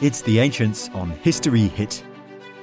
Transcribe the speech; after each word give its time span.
It's 0.00 0.22
The 0.22 0.38
Ancients 0.38 0.88
on 0.90 1.10
History 1.10 1.66
Hit. 1.66 2.04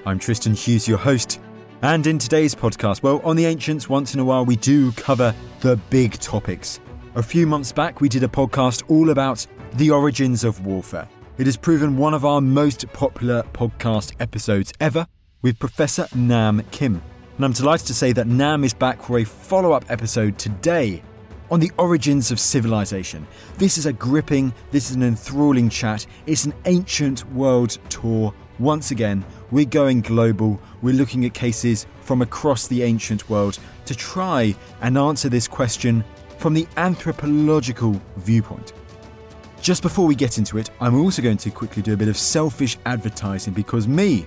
I'm 0.05 0.17
Tristan 0.17 0.53
Hughes, 0.53 0.87
your 0.87 0.97
host. 0.97 1.41
And 1.81 2.07
in 2.07 2.17
today's 2.17 2.55
podcast, 2.55 3.03
well, 3.03 3.19
on 3.25 3.35
The 3.35 3.45
Ancients, 3.45 3.89
once 3.89 4.13
in 4.13 4.21
a 4.21 4.23
while, 4.23 4.45
we 4.45 4.55
do 4.55 4.93
cover 4.93 5.35
the 5.59 5.75
big 5.89 6.13
topics. 6.13 6.79
A 7.15 7.21
few 7.21 7.45
months 7.45 7.73
back, 7.73 7.99
we 7.99 8.07
did 8.07 8.23
a 8.23 8.29
podcast 8.29 8.89
all 8.89 9.09
about 9.09 9.45
the 9.73 9.91
origins 9.91 10.45
of 10.45 10.65
warfare. 10.65 11.09
It 11.37 11.45
has 11.47 11.57
proven 11.57 11.97
one 11.97 12.13
of 12.13 12.23
our 12.23 12.39
most 12.39 12.87
popular 12.93 13.43
podcast 13.51 14.13
episodes 14.21 14.71
ever 14.79 15.05
with 15.41 15.59
Professor 15.59 16.07
Nam 16.15 16.63
Kim. 16.71 17.01
And 17.35 17.43
I'm 17.43 17.51
delighted 17.51 17.87
to 17.87 17.93
say 17.93 18.13
that 18.13 18.27
Nam 18.27 18.63
is 18.63 18.73
back 18.73 19.01
for 19.01 19.19
a 19.19 19.25
follow 19.25 19.73
up 19.73 19.83
episode 19.89 20.37
today 20.37 21.03
on 21.51 21.59
the 21.59 21.71
origins 21.77 22.31
of 22.31 22.39
civilization. 22.39 23.27
This 23.57 23.77
is 23.77 23.85
a 23.85 23.93
gripping, 23.93 24.53
this 24.71 24.89
is 24.89 24.95
an 24.95 25.03
enthralling 25.03 25.69
chat. 25.69 26.05
It's 26.25 26.45
an 26.45 26.53
ancient 26.65 27.29
world 27.31 27.77
tour. 27.89 28.33
Once 28.57 28.91
again, 28.91 29.25
we're 29.51 29.65
going 29.65 30.01
global. 30.01 30.59
We're 30.81 30.95
looking 30.95 31.25
at 31.25 31.33
cases 31.33 31.85
from 32.01 32.21
across 32.21 32.67
the 32.67 32.83
ancient 32.83 33.29
world 33.29 33.59
to 33.85 33.95
try 33.95 34.55
and 34.81 34.97
answer 34.97 35.29
this 35.29 35.47
question 35.47 36.03
from 36.37 36.53
the 36.53 36.67
anthropological 36.77 38.01
viewpoint. 38.17 38.73
Just 39.61 39.81
before 39.81 40.05
we 40.05 40.15
get 40.15 40.37
into 40.37 40.57
it, 40.57 40.69
I'm 40.79 40.95
also 40.95 41.21
going 41.21 41.37
to 41.37 41.49
quickly 41.49 41.81
do 41.81 41.93
a 41.93 41.97
bit 41.97 42.07
of 42.07 42.17
selfish 42.17 42.77
advertising 42.85 43.53
because 43.53 43.87
me, 43.87 44.25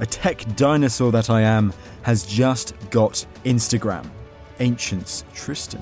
a 0.00 0.06
tech 0.06 0.44
dinosaur 0.56 1.10
that 1.12 1.30
I 1.30 1.40
am, 1.40 1.72
has 2.02 2.26
just 2.26 2.74
got 2.90 3.24
Instagram. 3.44 4.08
Ancients 4.60 5.24
Tristan. 5.34 5.80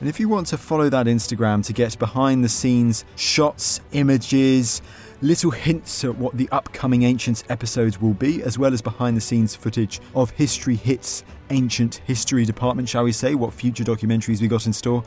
And 0.00 0.08
if 0.08 0.20
you 0.20 0.28
want 0.28 0.46
to 0.48 0.58
follow 0.58 0.88
that 0.90 1.06
Instagram 1.06 1.64
to 1.66 1.72
get 1.72 1.98
behind 1.98 2.44
the 2.44 2.48
scenes 2.48 3.04
shots, 3.16 3.80
images, 3.92 4.80
little 5.22 5.50
hints 5.50 6.04
at 6.04 6.16
what 6.16 6.36
the 6.36 6.48
upcoming 6.50 7.02
Ancients 7.02 7.42
episodes 7.48 8.00
will 8.00 8.14
be, 8.14 8.42
as 8.44 8.58
well 8.58 8.72
as 8.72 8.80
behind 8.80 9.16
the 9.16 9.20
scenes 9.20 9.56
footage 9.56 10.00
of 10.14 10.30
History 10.30 10.76
Hits 10.76 11.24
Ancient 11.50 11.96
History 12.06 12.44
Department, 12.44 12.88
shall 12.88 13.02
we 13.02 13.12
say, 13.12 13.34
what 13.34 13.52
future 13.52 13.82
documentaries 13.82 14.40
we 14.40 14.46
got 14.46 14.66
in 14.66 14.72
store, 14.72 15.02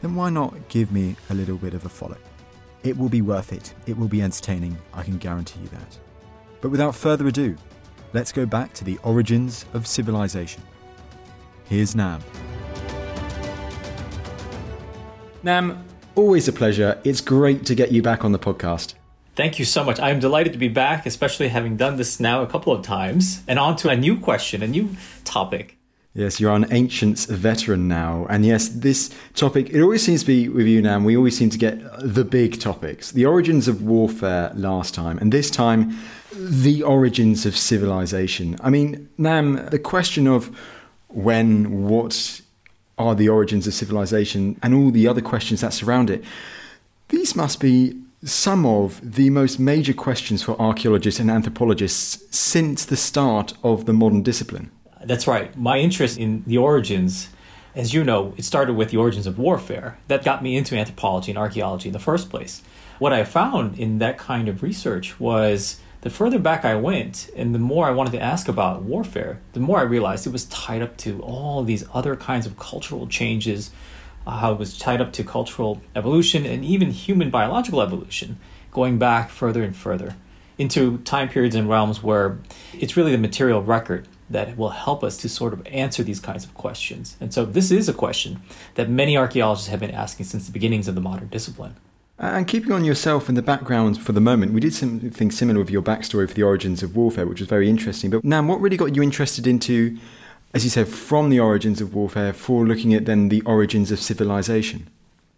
then 0.00 0.14
why 0.14 0.30
not 0.30 0.54
give 0.68 0.90
me 0.90 1.16
a 1.28 1.34
little 1.34 1.58
bit 1.58 1.74
of 1.74 1.84
a 1.84 1.90
follow? 1.90 2.16
It 2.82 2.96
will 2.96 3.10
be 3.10 3.20
worth 3.20 3.52
it. 3.52 3.74
It 3.86 3.98
will 3.98 4.08
be 4.08 4.22
entertaining, 4.22 4.78
I 4.94 5.02
can 5.02 5.18
guarantee 5.18 5.60
you 5.60 5.68
that. 5.68 5.98
But 6.62 6.70
without 6.70 6.94
further 6.94 7.28
ado, 7.28 7.56
let's 8.14 8.32
go 8.32 8.46
back 8.46 8.72
to 8.74 8.84
the 8.84 8.98
origins 9.02 9.66
of 9.74 9.86
civilization. 9.86 10.62
Here's 11.64 11.94
Nam. 11.94 12.22
Nam, 15.42 15.84
always 16.14 16.48
a 16.48 16.52
pleasure. 16.52 17.00
It's 17.02 17.20
great 17.22 17.64
to 17.66 17.74
get 17.74 17.92
you 17.92 18.02
back 18.02 18.24
on 18.24 18.32
the 18.32 18.38
podcast. 18.38 18.94
Thank 19.36 19.58
you 19.58 19.64
so 19.64 19.82
much. 19.82 19.98
I 19.98 20.10
am 20.10 20.20
delighted 20.20 20.52
to 20.52 20.58
be 20.58 20.68
back, 20.68 21.06
especially 21.06 21.48
having 21.48 21.76
done 21.78 21.96
this 21.96 22.20
now 22.20 22.42
a 22.42 22.46
couple 22.46 22.74
of 22.74 22.82
times 22.82 23.42
and 23.48 23.58
on 23.58 23.76
to 23.76 23.88
a 23.88 23.96
new 23.96 24.18
question, 24.18 24.62
a 24.62 24.66
new 24.66 24.90
topic. 25.24 25.78
Yes, 26.12 26.40
you're 26.40 26.52
an 26.52 26.66
ancients 26.72 27.24
veteran 27.24 27.88
now. 27.88 28.26
And 28.28 28.44
yes, 28.44 28.68
this 28.68 29.14
topic, 29.34 29.70
it 29.70 29.80
always 29.80 30.04
seems 30.04 30.20
to 30.22 30.26
be 30.26 30.48
with 30.48 30.66
you 30.66 30.82
Nam, 30.82 31.04
we 31.04 31.16
always 31.16 31.38
seem 31.38 31.48
to 31.50 31.58
get 31.58 31.80
the 32.00 32.24
big 32.24 32.60
topics. 32.60 33.12
The 33.12 33.24
origins 33.24 33.68
of 33.68 33.82
warfare 33.82 34.52
last 34.54 34.92
time, 34.92 35.16
and 35.18 35.32
this 35.32 35.50
time, 35.50 35.96
the 36.32 36.82
origins 36.82 37.46
of 37.46 37.56
civilization. 37.56 38.56
I 38.60 38.70
mean, 38.70 39.08
Nam, 39.16 39.64
the 39.70 39.78
question 39.78 40.26
of 40.26 40.54
when, 41.08 41.86
what 41.86 42.42
are 43.00 43.14
the 43.14 43.28
origins 43.28 43.66
of 43.66 43.74
civilization, 43.74 44.58
and 44.62 44.74
all 44.74 44.90
the 44.90 45.08
other 45.08 45.22
questions 45.22 45.60
that 45.62 45.72
surround 45.72 46.10
it, 46.10 46.22
these 47.08 47.34
must 47.34 47.58
be 47.60 48.00
some 48.22 48.66
of 48.66 49.00
the 49.02 49.30
most 49.30 49.58
major 49.58 49.94
questions 49.94 50.42
for 50.42 50.60
archaeologists 50.60 51.18
and 51.20 51.30
anthropologists 51.30 52.24
since 52.36 52.84
the 52.84 52.96
start 52.96 53.54
of 53.62 53.86
the 53.86 53.92
modern 53.92 54.22
discipline. 54.22 54.70
That's 55.02 55.26
right. 55.26 55.56
My 55.56 55.78
interest 55.78 56.18
in 56.18 56.44
the 56.46 56.58
origins, 56.58 57.30
as 57.74 57.94
you 57.94 58.04
know, 58.04 58.34
it 58.36 58.44
started 58.44 58.74
with 58.74 58.90
the 58.90 58.98
origins 58.98 59.26
of 59.26 59.38
warfare. 59.38 59.98
That 60.08 60.22
got 60.22 60.42
me 60.42 60.56
into 60.56 60.76
anthropology 60.76 61.32
and 61.32 61.38
archaeology 61.38 61.88
in 61.88 61.94
the 61.94 61.98
first 61.98 62.28
place. 62.28 62.62
What 62.98 63.14
I 63.14 63.24
found 63.24 63.78
in 63.78 63.98
that 63.98 64.18
kind 64.18 64.46
of 64.48 64.62
research 64.62 65.18
was 65.18 65.80
the 66.02 66.10
further 66.10 66.38
back 66.38 66.64
I 66.64 66.74
went 66.76 67.30
and 67.36 67.54
the 67.54 67.58
more 67.58 67.86
I 67.86 67.90
wanted 67.90 68.12
to 68.12 68.20
ask 68.20 68.48
about 68.48 68.82
warfare, 68.82 69.40
the 69.52 69.60
more 69.60 69.78
I 69.78 69.82
realized 69.82 70.26
it 70.26 70.32
was 70.32 70.46
tied 70.46 70.82
up 70.82 70.96
to 70.98 71.20
all 71.20 71.62
these 71.62 71.84
other 71.92 72.16
kinds 72.16 72.46
of 72.46 72.58
cultural 72.58 73.06
changes, 73.06 73.70
uh, 74.26 74.38
how 74.38 74.52
it 74.52 74.58
was 74.58 74.78
tied 74.78 75.00
up 75.00 75.12
to 75.14 75.24
cultural 75.24 75.82
evolution 75.94 76.46
and 76.46 76.64
even 76.64 76.90
human 76.90 77.30
biological 77.30 77.82
evolution, 77.82 78.38
going 78.70 78.98
back 78.98 79.30
further 79.30 79.62
and 79.62 79.76
further 79.76 80.16
into 80.56 80.98
time 80.98 81.28
periods 81.28 81.54
and 81.54 81.68
realms 81.68 82.02
where 82.02 82.38
it's 82.74 82.96
really 82.96 83.12
the 83.12 83.18
material 83.18 83.62
record 83.62 84.06
that 84.28 84.56
will 84.56 84.70
help 84.70 85.02
us 85.02 85.16
to 85.16 85.28
sort 85.28 85.52
of 85.52 85.66
answer 85.66 86.02
these 86.02 86.20
kinds 86.20 86.44
of 86.44 86.54
questions. 86.54 87.16
And 87.20 87.34
so 87.34 87.44
this 87.44 87.70
is 87.70 87.88
a 87.88 87.92
question 87.92 88.40
that 88.74 88.88
many 88.88 89.16
archaeologists 89.16 89.68
have 89.68 89.80
been 89.80 89.90
asking 89.90 90.26
since 90.26 90.46
the 90.46 90.52
beginnings 90.52 90.86
of 90.86 90.94
the 90.94 91.00
modern 91.00 91.28
discipline. 91.28 91.76
And 92.20 92.46
keeping 92.46 92.70
on 92.72 92.84
yourself 92.84 93.30
in 93.30 93.34
the 93.34 93.40
background 93.40 93.98
for 93.98 94.12
the 94.12 94.20
moment, 94.20 94.52
we 94.52 94.60
did 94.60 94.74
something 94.74 95.30
similar 95.30 95.58
with 95.58 95.70
your 95.70 95.80
backstory 95.80 96.28
for 96.28 96.34
the 96.34 96.42
origins 96.42 96.82
of 96.82 96.94
warfare, 96.94 97.26
which 97.26 97.40
was 97.40 97.48
very 97.48 97.70
interesting. 97.70 98.10
But 98.10 98.22
now, 98.24 98.42
what 98.42 98.60
really 98.60 98.76
got 98.76 98.94
you 98.94 99.02
interested 99.02 99.46
into, 99.46 99.96
as 100.52 100.62
you 100.62 100.68
said, 100.68 100.86
from 100.86 101.30
the 101.30 101.40
origins 101.40 101.80
of 101.80 101.94
warfare, 101.94 102.34
for 102.34 102.66
looking 102.66 102.92
at 102.92 103.06
then 103.06 103.30
the 103.30 103.40
origins 103.42 103.90
of 103.90 104.00
civilization? 104.00 104.86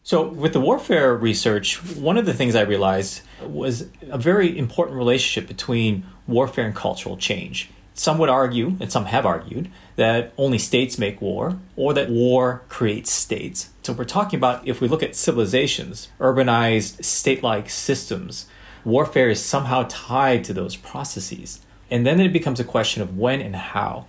So, 0.03 0.27
with 0.27 0.55
the 0.55 0.61
warfare 0.61 1.15
research, 1.15 1.77
one 1.95 2.19
of 2.19 2.27
the 2.27 2.35
things 2.35 2.57
I 2.57 2.63
realized 2.63 3.23
was 3.41 3.87
a 4.11 4.19
very 4.19 4.59
important 4.59 4.99
relationship 4.99 5.47
between 5.47 6.05
warfare 6.27 6.67
and 6.67 6.75
cultural 6.75 7.17
change. 7.17 7.71
Some 7.95 8.19
would 8.19 8.29
argue, 8.29 8.77
and 8.81 8.91
some 8.91 9.05
have 9.05 9.25
argued, 9.25 9.71
that 9.97 10.33
only 10.37 10.59
states 10.59 10.99
make 10.99 11.21
war, 11.21 11.59
or 11.77 11.93
that 11.95 12.11
war 12.11 12.63
creates 12.69 13.11
states. 13.11 13.71
So 13.83 13.93
we're 13.93 14.05
talking 14.05 14.39
about 14.39 14.67
if 14.67 14.81
we 14.81 14.89
look 14.89 15.03
at 15.03 15.15
civilizations, 15.15 16.09
urbanized, 16.19 17.05
state 17.05 17.43
like 17.43 17.69
systems, 17.69 18.47
warfare 18.85 19.31
is 19.31 19.45
somehow 19.45 19.87
tied 19.89 20.45
to 20.45 20.53
those 20.53 20.77
processes. 20.77 21.61
And 21.91 22.07
then 22.07 22.21
it 22.21 22.33
becomes 22.33 22.59
a 22.59 22.65
question 22.65 23.03
of 23.03 23.19
when 23.19 23.41
and 23.41 23.55
how. 23.55 24.07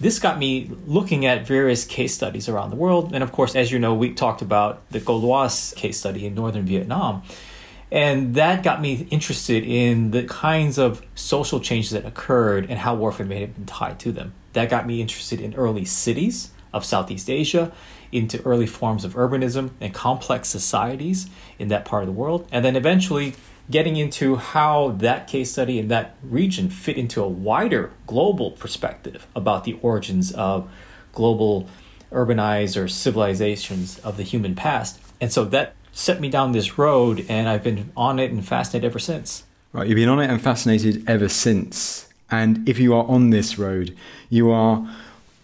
This 0.00 0.18
got 0.18 0.38
me 0.38 0.70
looking 0.86 1.24
at 1.24 1.46
various 1.46 1.84
case 1.84 2.14
studies 2.14 2.48
around 2.48 2.70
the 2.70 2.76
world. 2.76 3.12
And 3.12 3.22
of 3.22 3.32
course, 3.32 3.54
as 3.54 3.72
you 3.72 3.78
know, 3.78 3.94
we 3.94 4.12
talked 4.12 4.42
about 4.42 4.88
the 4.90 5.00
Co 5.00 5.16
Loa 5.16 5.50
case 5.76 5.98
study 5.98 6.26
in 6.26 6.34
northern 6.34 6.64
Vietnam. 6.64 7.22
And 7.90 8.34
that 8.34 8.62
got 8.62 8.80
me 8.80 9.06
interested 9.10 9.62
in 9.62 10.10
the 10.10 10.24
kinds 10.24 10.78
of 10.78 11.04
social 11.14 11.60
changes 11.60 11.92
that 11.92 12.04
occurred 12.04 12.66
and 12.68 12.80
how 12.80 12.94
warfare 12.94 13.26
may 13.26 13.40
have 13.40 13.54
been 13.54 13.66
tied 13.66 14.00
to 14.00 14.12
them. 14.12 14.32
That 14.54 14.70
got 14.70 14.86
me 14.86 15.00
interested 15.00 15.40
in 15.40 15.54
early 15.54 15.84
cities 15.84 16.50
of 16.72 16.84
Southeast 16.84 17.30
Asia, 17.30 17.72
into 18.10 18.42
early 18.44 18.66
forms 18.66 19.04
of 19.04 19.14
urbanism 19.14 19.70
and 19.80 19.92
complex 19.92 20.48
societies 20.48 21.28
in 21.58 21.68
that 21.68 21.84
part 21.84 22.02
of 22.02 22.06
the 22.06 22.12
world. 22.12 22.48
And 22.50 22.64
then 22.64 22.76
eventually 22.76 23.34
getting 23.70 23.96
into 23.96 24.36
how 24.36 24.90
that 24.98 25.26
case 25.26 25.52
study 25.52 25.78
in 25.78 25.88
that 25.88 26.16
region 26.22 26.68
fit 26.68 26.96
into 26.96 27.22
a 27.22 27.28
wider 27.28 27.92
global 28.06 28.52
perspective 28.52 29.26
about 29.34 29.64
the 29.64 29.78
origins 29.82 30.32
of 30.32 30.70
global 31.12 31.68
urbanized 32.12 32.80
or 32.80 32.86
civilizations 32.88 33.98
of 34.00 34.16
the 34.16 34.22
human 34.22 34.54
past. 34.54 35.00
And 35.20 35.32
so 35.32 35.44
that 35.46 35.74
set 35.92 36.20
me 36.20 36.28
down 36.28 36.52
this 36.52 36.78
road, 36.78 37.24
and 37.28 37.48
I've 37.48 37.62
been 37.62 37.92
on 37.96 38.18
it 38.18 38.30
and 38.30 38.46
fascinated 38.46 38.88
ever 38.88 38.98
since. 38.98 39.44
Right, 39.72 39.88
you've 39.88 39.96
been 39.96 40.08
on 40.08 40.20
it 40.20 40.30
and 40.30 40.40
fascinated 40.40 41.08
ever 41.08 41.28
since. 41.28 42.08
And 42.30 42.68
if 42.68 42.78
you 42.78 42.94
are 42.94 43.04
on 43.04 43.30
this 43.30 43.58
road, 43.58 43.96
you 44.28 44.50
are 44.50 44.88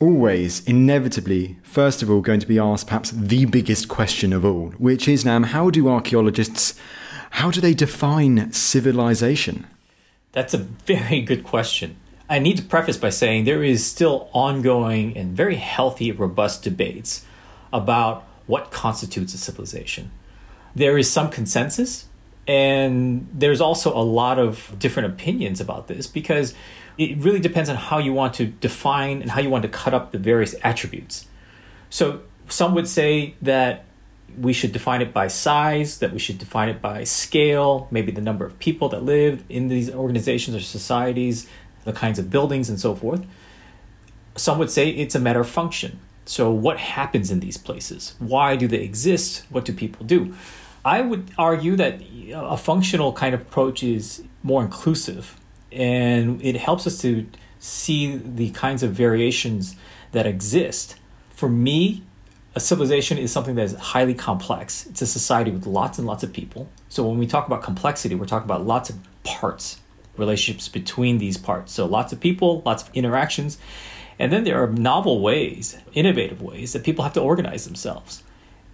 always, 0.00 0.64
inevitably, 0.66 1.56
first 1.62 2.02
of 2.02 2.10
all, 2.10 2.20
going 2.20 2.40
to 2.40 2.46
be 2.46 2.58
asked 2.58 2.86
perhaps 2.86 3.10
the 3.10 3.44
biggest 3.44 3.88
question 3.88 4.32
of 4.32 4.44
all, 4.44 4.70
which 4.78 5.06
is 5.06 5.24
now 5.24 5.42
how 5.42 5.70
do 5.70 5.88
archaeologists, 5.88 6.74
how 7.30 7.50
do 7.50 7.60
they 7.60 7.74
define 7.74 8.50
civilization? 8.52 9.66
That's 10.32 10.54
a 10.54 10.58
very 10.58 11.20
good 11.20 11.44
question. 11.44 11.96
I 12.28 12.38
need 12.38 12.56
to 12.58 12.62
preface 12.62 12.96
by 12.96 13.10
saying 13.10 13.44
there 13.44 13.64
is 13.64 13.84
still 13.84 14.30
ongoing 14.32 15.16
and 15.16 15.36
very 15.36 15.56
healthy, 15.56 16.12
robust 16.12 16.62
debates 16.62 17.24
about 17.72 18.24
what 18.46 18.70
constitutes 18.70 19.34
a 19.34 19.38
civilization. 19.38 20.12
There 20.74 20.96
is 20.96 21.10
some 21.10 21.30
consensus, 21.30 22.06
and 22.46 23.28
there's 23.32 23.60
also 23.60 23.96
a 23.96 24.02
lot 24.02 24.38
of 24.38 24.75
different 24.78 25.12
opinions 25.12 25.60
about 25.60 25.88
this 25.88 26.06
because 26.06 26.54
it 26.98 27.16
really 27.19 27.40
depends 27.40 27.70
on 27.70 27.76
how 27.76 27.98
you 27.98 28.12
want 28.12 28.34
to 28.34 28.46
define 28.46 29.22
and 29.22 29.31
how 29.31 29.40
you 29.40 29.50
want 29.50 29.62
to 29.62 29.69
cut 29.69 29.94
up 29.94 30.12
the 30.12 30.19
various 30.19 30.54
attributes. 30.62 31.26
So 31.88 32.22
some 32.48 32.75
would 32.75 32.88
say 32.88 33.34
that 33.42 33.84
we 34.38 34.52
should 34.52 34.72
define 34.72 35.02
it 35.02 35.12
by 35.12 35.28
size, 35.28 35.98
that 35.98 36.12
we 36.12 36.19
should 36.19 36.38
define 36.38 36.69
it 36.69 36.81
by 36.81 37.04
scale, 37.04 37.88
maybe 37.90 38.12
the 38.12 38.20
number 38.20 38.44
of 38.44 38.58
people 38.58 38.88
that 38.90 39.02
live 39.02 39.44
in 39.48 39.69
these 39.69 39.90
organizations 39.90 40.56
or 40.56 40.60
societies, 40.60 41.48
the 41.84 41.92
kinds 41.92 42.19
of 42.19 42.31
buildings, 42.31 42.69
and 42.69 42.78
so 42.78 42.94
forth. 42.94 43.26
Some 44.37 44.58
would 44.58 44.70
say 44.70 44.90
it's 44.90 45.14
a 45.14 45.20
matter 45.20 45.40
of 45.40 45.48
function. 45.48 45.98
So, 46.25 46.50
what 46.50 46.78
happens 46.78 47.31
in 47.31 47.40
these 47.40 47.56
places? 47.56 48.14
Why 48.19 48.54
do 48.54 48.69
they 48.69 48.82
exist? 48.82 49.44
What 49.50 49.64
do 49.64 49.72
people 49.72 50.06
do? 50.06 50.34
I 50.84 51.02
would 51.02 51.30
argue 51.36 51.76
that 51.76 52.00
a 52.32 52.56
functional 52.56 53.12
kind 53.12 53.34
of 53.34 53.42
approach 53.42 53.82
is 53.82 54.22
more 54.42 54.62
inclusive 54.62 55.38
and 55.72 56.42
it 56.42 56.56
helps 56.56 56.86
us 56.86 57.00
to 57.02 57.26
see 57.58 58.16
the 58.16 58.50
kinds 58.50 58.82
of 58.82 58.92
variations 58.92 59.76
that 60.12 60.26
exist. 60.26 60.96
For 61.30 61.48
me, 61.48 62.02
a 62.54 62.60
civilization 62.60 63.18
is 63.18 63.30
something 63.30 63.54
that 63.54 63.64
is 63.64 63.74
highly 63.74 64.14
complex. 64.14 64.86
It's 64.86 65.02
a 65.02 65.06
society 65.06 65.50
with 65.50 65.66
lots 65.66 65.98
and 65.98 66.06
lots 66.06 66.22
of 66.22 66.32
people. 66.32 66.68
So 66.88 67.06
when 67.06 67.18
we 67.18 67.26
talk 67.26 67.46
about 67.46 67.62
complexity, 67.62 68.14
we're 68.14 68.26
talking 68.26 68.46
about 68.46 68.66
lots 68.66 68.90
of 68.90 68.96
parts, 69.22 69.78
relationships 70.16 70.68
between 70.68 71.18
these 71.18 71.36
parts. 71.36 71.72
So 71.72 71.86
lots 71.86 72.12
of 72.12 72.18
people, 72.18 72.62
lots 72.64 72.82
of 72.82 72.90
interactions. 72.94 73.58
And 74.18 74.32
then 74.32 74.44
there 74.44 74.60
are 74.62 74.66
novel 74.66 75.20
ways, 75.20 75.78
innovative 75.92 76.42
ways 76.42 76.72
that 76.72 76.82
people 76.84 77.04
have 77.04 77.12
to 77.14 77.20
organize 77.20 77.64
themselves, 77.64 78.22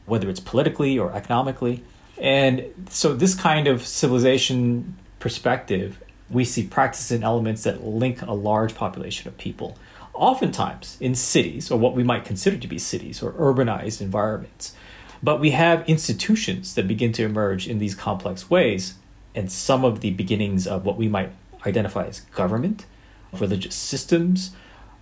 whether 0.07 0.31
it's 0.31 0.41
politically 0.41 0.99
or 0.99 1.13
economically. 1.13 1.85
And 2.21 2.87
so 2.89 3.15
this 3.15 3.35
kind 3.35 3.67
of 3.67 3.87
civilization 3.87 4.97
perspective, 5.19 6.03
we 6.31 6.45
see 6.45 6.67
practices 6.67 7.13
and 7.13 7.25
elements 7.25 7.65
that 7.65 7.85
link 7.85 8.23
a 8.23 8.33
large 8.33 8.75
population 8.75 9.29
of 9.29 9.37
people 9.39 9.77
oftentimes 10.17 10.97
in 11.01 11.15
cities, 11.15 11.71
or 11.71 11.79
what 11.79 11.95
we 11.95 12.03
might 12.03 12.25
consider 12.25 12.57
to 12.57 12.67
be 12.67 12.79
cities 12.79 13.23
or 13.23 13.33
urbanized 13.33 14.01
environments. 14.01 14.75
But 15.23 15.41
we 15.41 15.51
have 15.51 15.89
institutions 15.89 16.75
that 16.75 16.89
begin 16.89 17.13
to 17.13 17.25
emerge 17.25 17.69
in 17.69 17.79
these 17.79 17.95
complex 17.95 18.51
ways, 18.51 18.95
and 19.35 19.53
some 19.53 19.85
of 19.85 20.01
the 20.01 20.11
beginnings 20.11 20.67
of 20.67 20.85
what 20.85 20.97
we 20.97 21.09
might 21.09 21.33
identify 21.67 22.07
as 22.07 22.21
government, 22.21 22.87
religious 23.33 23.75
systems, 23.75 24.53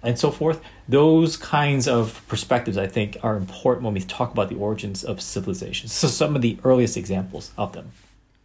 and 0.05 0.19
so 0.19 0.31
forth. 0.31 0.61
Those 0.89 1.37
kinds 1.37 1.89
of 1.89 2.23
perspectives, 2.29 2.77
I 2.77 2.87
think, 2.87 3.17
are 3.23 3.37
important 3.37 3.85
when 3.85 3.95
we 3.95 4.01
talk 4.01 4.33
about 4.33 4.49
the 4.49 4.57
origins 4.57 5.03
of 5.05 5.21
civilizations. 5.21 5.93
So, 5.93 6.09
some 6.09 6.37
of 6.37 6.43
the 6.43 6.59
earliest 6.65 6.97
examples 6.97 7.53
of 7.57 7.73
them. 7.73 7.93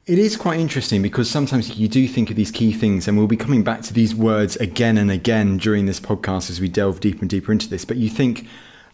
It 0.05 0.17
is 0.17 0.35
quite 0.37 0.59
interesting 0.59 1.03
because 1.03 1.29
sometimes 1.29 1.77
you 1.77 1.87
do 1.87 2.07
think 2.07 2.31
of 2.31 2.35
these 2.35 2.49
key 2.49 2.73
things, 2.73 3.07
and 3.07 3.17
we'll 3.17 3.27
be 3.27 3.37
coming 3.37 3.63
back 3.63 3.81
to 3.83 3.93
these 3.93 4.15
words 4.15 4.55
again 4.55 4.97
and 4.97 5.11
again 5.11 5.57
during 5.57 5.85
this 5.85 5.99
podcast 5.99 6.49
as 6.49 6.59
we 6.59 6.67
delve 6.67 6.99
deeper 6.99 7.21
and 7.21 7.29
deeper 7.29 7.51
into 7.51 7.69
this. 7.69 7.85
But 7.85 7.97
you 7.97 8.09
think 8.09 8.47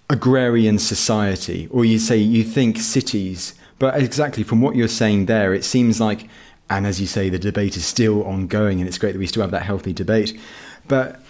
agrarian 0.09 0.77
society, 0.77 1.67
or 1.71 1.85
you 1.85 1.99
say 1.99 2.17
you 2.17 2.43
think 2.43 2.79
cities. 2.79 3.55
But 3.79 4.01
exactly 4.01 4.43
from 4.43 4.61
what 4.61 4.75
you're 4.75 4.87
saying 4.87 5.25
there, 5.25 5.53
it 5.53 5.63
seems 5.63 5.99
like, 5.99 6.27
and 6.69 6.85
as 6.85 6.99
you 6.99 7.07
say, 7.07 7.29
the 7.29 7.39
debate 7.39 7.77
is 7.77 7.85
still 7.85 8.23
ongoing, 8.23 8.79
and 8.79 8.87
it's 8.87 8.97
great 8.97 9.13
that 9.13 9.19
we 9.19 9.27
still 9.27 9.41
have 9.41 9.51
that 9.51 9.63
healthy 9.63 9.93
debate. 9.93 10.37
But 10.87 11.21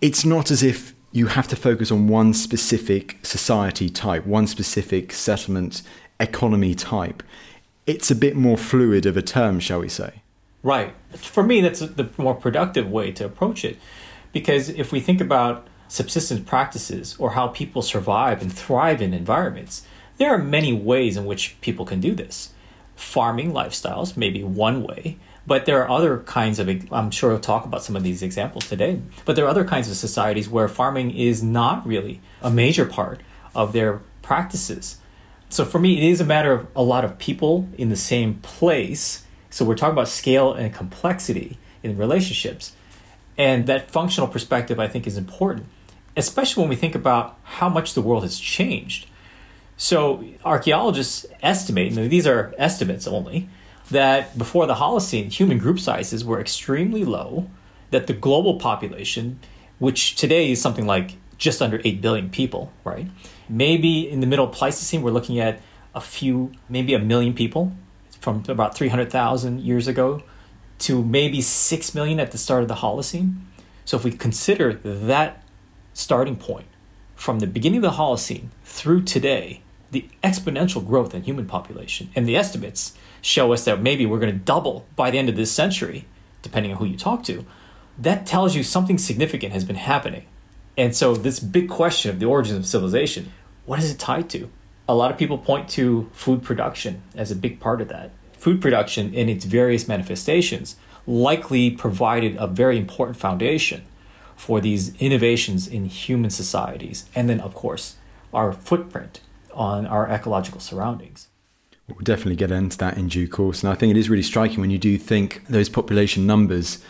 it's 0.00 0.24
not 0.24 0.50
as 0.50 0.62
if 0.62 0.94
you 1.12 1.26
have 1.26 1.48
to 1.48 1.56
focus 1.56 1.90
on 1.90 2.08
one 2.08 2.32
specific 2.34 3.18
society 3.22 3.88
type, 3.88 4.26
one 4.26 4.46
specific 4.46 5.12
settlement 5.12 5.82
economy 6.20 6.74
type 6.74 7.22
it's 7.90 8.10
a 8.10 8.14
bit 8.14 8.36
more 8.36 8.56
fluid 8.56 9.04
of 9.04 9.16
a 9.16 9.22
term, 9.22 9.58
shall 9.58 9.80
we 9.80 9.88
say? 9.88 10.22
Right. 10.62 10.94
For 11.16 11.42
me, 11.42 11.60
that's 11.60 11.80
the 11.80 12.08
more 12.18 12.34
productive 12.34 12.88
way 12.88 13.10
to 13.12 13.24
approach 13.24 13.64
it. 13.64 13.78
Because 14.32 14.68
if 14.68 14.92
we 14.92 15.00
think 15.00 15.20
about 15.20 15.66
subsistence 15.88 16.48
practices 16.48 17.16
or 17.18 17.32
how 17.32 17.48
people 17.48 17.82
survive 17.82 18.42
and 18.42 18.52
thrive 18.52 19.02
in 19.02 19.12
environments, 19.12 19.84
there 20.18 20.32
are 20.32 20.38
many 20.38 20.72
ways 20.72 21.16
in 21.16 21.24
which 21.24 21.60
people 21.60 21.84
can 21.84 22.00
do 22.00 22.14
this. 22.14 22.50
Farming 22.94 23.52
lifestyles 23.52 24.16
may 24.16 24.30
be 24.30 24.44
one 24.44 24.84
way, 24.84 25.18
but 25.46 25.66
there 25.66 25.82
are 25.82 25.90
other 25.90 26.18
kinds 26.18 26.58
of, 26.58 26.68
I'm 26.92 27.10
sure 27.10 27.30
we'll 27.30 27.40
talk 27.40 27.64
about 27.64 27.82
some 27.82 27.96
of 27.96 28.02
these 28.02 28.22
examples 28.22 28.68
today, 28.68 29.00
but 29.24 29.36
there 29.36 29.44
are 29.44 29.48
other 29.48 29.64
kinds 29.64 29.90
of 29.90 29.96
societies 29.96 30.48
where 30.48 30.68
farming 30.68 31.10
is 31.12 31.42
not 31.42 31.86
really 31.86 32.20
a 32.42 32.50
major 32.50 32.86
part 32.86 33.20
of 33.54 33.72
their 33.72 34.00
practices. 34.22 34.98
So 35.48 35.64
for 35.64 35.78
me, 35.78 35.98
it 35.98 36.04
is 36.04 36.20
a 36.20 36.24
matter 36.24 36.52
of 36.52 36.66
a 36.76 36.82
lot 36.82 37.04
of 37.04 37.18
people 37.18 37.68
in 37.76 37.88
the 37.88 37.96
same 37.96 38.34
place. 38.34 39.26
So 39.50 39.64
we're 39.64 39.74
talking 39.74 39.94
about 39.94 40.08
scale 40.08 40.52
and 40.52 40.72
complexity 40.72 41.58
in 41.82 41.96
relationships. 41.96 42.72
And 43.36 43.66
that 43.66 43.90
functional 43.90 44.28
perspective, 44.28 44.78
I 44.78 44.86
think, 44.86 45.06
is 45.06 45.16
important, 45.16 45.66
especially 46.16 46.60
when 46.62 46.70
we 46.70 46.76
think 46.76 46.94
about 46.94 47.38
how 47.42 47.68
much 47.68 47.94
the 47.94 48.02
world 48.02 48.22
has 48.22 48.38
changed. 48.38 49.06
So 49.76 50.22
archaeologists 50.44 51.26
estimate, 51.42 51.96
and 51.96 52.10
these 52.10 52.26
are 52.26 52.54
estimates 52.58 53.06
only, 53.06 53.48
that 53.90 54.36
before 54.38 54.66
the 54.66 54.74
Holocene, 54.74 55.32
human 55.32 55.58
group 55.58 55.78
sizes 55.78 56.24
were 56.24 56.40
extremely 56.40 57.04
low, 57.04 57.50
that 57.90 58.06
the 58.06 58.12
global 58.12 58.58
population, 58.58 59.40
which 59.78 60.14
today 60.16 60.50
is 60.50 60.60
something 60.60 60.86
like 60.86 61.16
just 61.38 61.60
under 61.60 61.80
8 61.84 62.00
billion 62.00 62.30
people, 62.30 62.72
right? 62.84 63.08
Maybe 63.48 64.08
in 64.08 64.20
the 64.20 64.26
middle 64.26 64.46
Pleistocene, 64.46 65.02
we're 65.02 65.10
looking 65.10 65.40
at 65.40 65.60
a 65.94 66.00
few, 66.00 66.52
maybe 66.68 66.94
a 66.94 66.98
million 66.98 67.34
people 67.34 67.72
from 68.20 68.44
about 68.48 68.76
300,000 68.76 69.60
years 69.60 69.88
ago 69.88 70.22
to 70.80 71.02
maybe 71.02 71.40
6 71.40 71.94
million 71.94 72.20
at 72.20 72.30
the 72.30 72.38
start 72.38 72.62
of 72.62 72.68
the 72.68 72.76
Holocene. 72.76 73.40
So 73.84 73.96
if 73.96 74.04
we 74.04 74.12
consider 74.12 74.74
that 74.74 75.42
starting 75.94 76.36
point 76.36 76.66
from 77.16 77.40
the 77.40 77.46
beginning 77.46 77.78
of 77.78 77.82
the 77.82 77.98
Holocene 77.98 78.48
through 78.64 79.02
today, 79.02 79.62
the 79.90 80.08
exponential 80.22 80.86
growth 80.86 81.14
in 81.14 81.24
human 81.24 81.46
population 81.46 82.10
and 82.14 82.26
the 82.26 82.36
estimates 82.36 82.96
show 83.22 83.52
us 83.52 83.64
that 83.64 83.82
maybe 83.82 84.06
we're 84.06 84.18
going 84.18 84.32
to 84.32 84.44
double 84.44 84.86
by 84.96 85.10
the 85.10 85.18
end 85.18 85.28
of 85.28 85.36
this 85.36 85.52
century, 85.52 86.06
depending 86.42 86.72
on 86.72 86.78
who 86.78 86.84
you 86.84 86.96
talk 86.96 87.22
to. 87.24 87.44
That 87.98 88.26
tells 88.26 88.54
you 88.56 88.62
something 88.62 88.98
significant 88.98 89.52
has 89.52 89.64
been 89.64 89.76
happening. 89.76 90.24
And 90.76 90.96
so, 90.96 91.14
this 91.14 91.40
big 91.40 91.68
question 91.68 92.10
of 92.10 92.20
the 92.20 92.26
origins 92.26 92.56
of 92.58 92.66
civilization 92.66 93.32
what 93.66 93.78
is 93.78 93.90
it 93.90 93.98
tied 93.98 94.28
to? 94.30 94.50
A 94.88 94.94
lot 94.94 95.12
of 95.12 95.18
people 95.18 95.38
point 95.38 95.68
to 95.70 96.10
food 96.12 96.42
production 96.42 97.02
as 97.14 97.30
a 97.30 97.36
big 97.36 97.60
part 97.60 97.80
of 97.80 97.88
that. 97.88 98.10
Food 98.32 98.60
production 98.60 99.14
in 99.14 99.28
its 99.28 99.44
various 99.44 99.86
manifestations 99.86 100.76
likely 101.06 101.70
provided 101.70 102.36
a 102.36 102.46
very 102.46 102.78
important 102.78 103.16
foundation 103.16 103.84
for 104.34 104.60
these 104.60 104.94
innovations 104.96 105.68
in 105.68 105.84
human 105.84 106.30
societies. 106.30 107.04
And 107.14 107.28
then, 107.28 107.40
of 107.40 107.54
course, 107.54 107.96
our 108.32 108.52
footprint 108.52 109.20
on 109.52 109.86
our 109.86 110.08
ecological 110.08 110.60
surroundings. 110.60 111.28
We'll 111.90 112.04
definitely 112.04 112.36
get 112.36 112.50
into 112.50 112.78
that 112.78 112.96
in 112.96 113.08
due 113.08 113.28
course. 113.28 113.62
And 113.62 113.72
I 113.72 113.74
think 113.74 113.90
it 113.90 113.96
is 113.96 114.08
really 114.08 114.22
striking 114.22 114.60
when 114.60 114.70
you 114.70 114.78
do 114.78 114.96
think 114.98 115.46
those 115.48 115.68
population 115.68 116.26
numbers. 116.26 116.82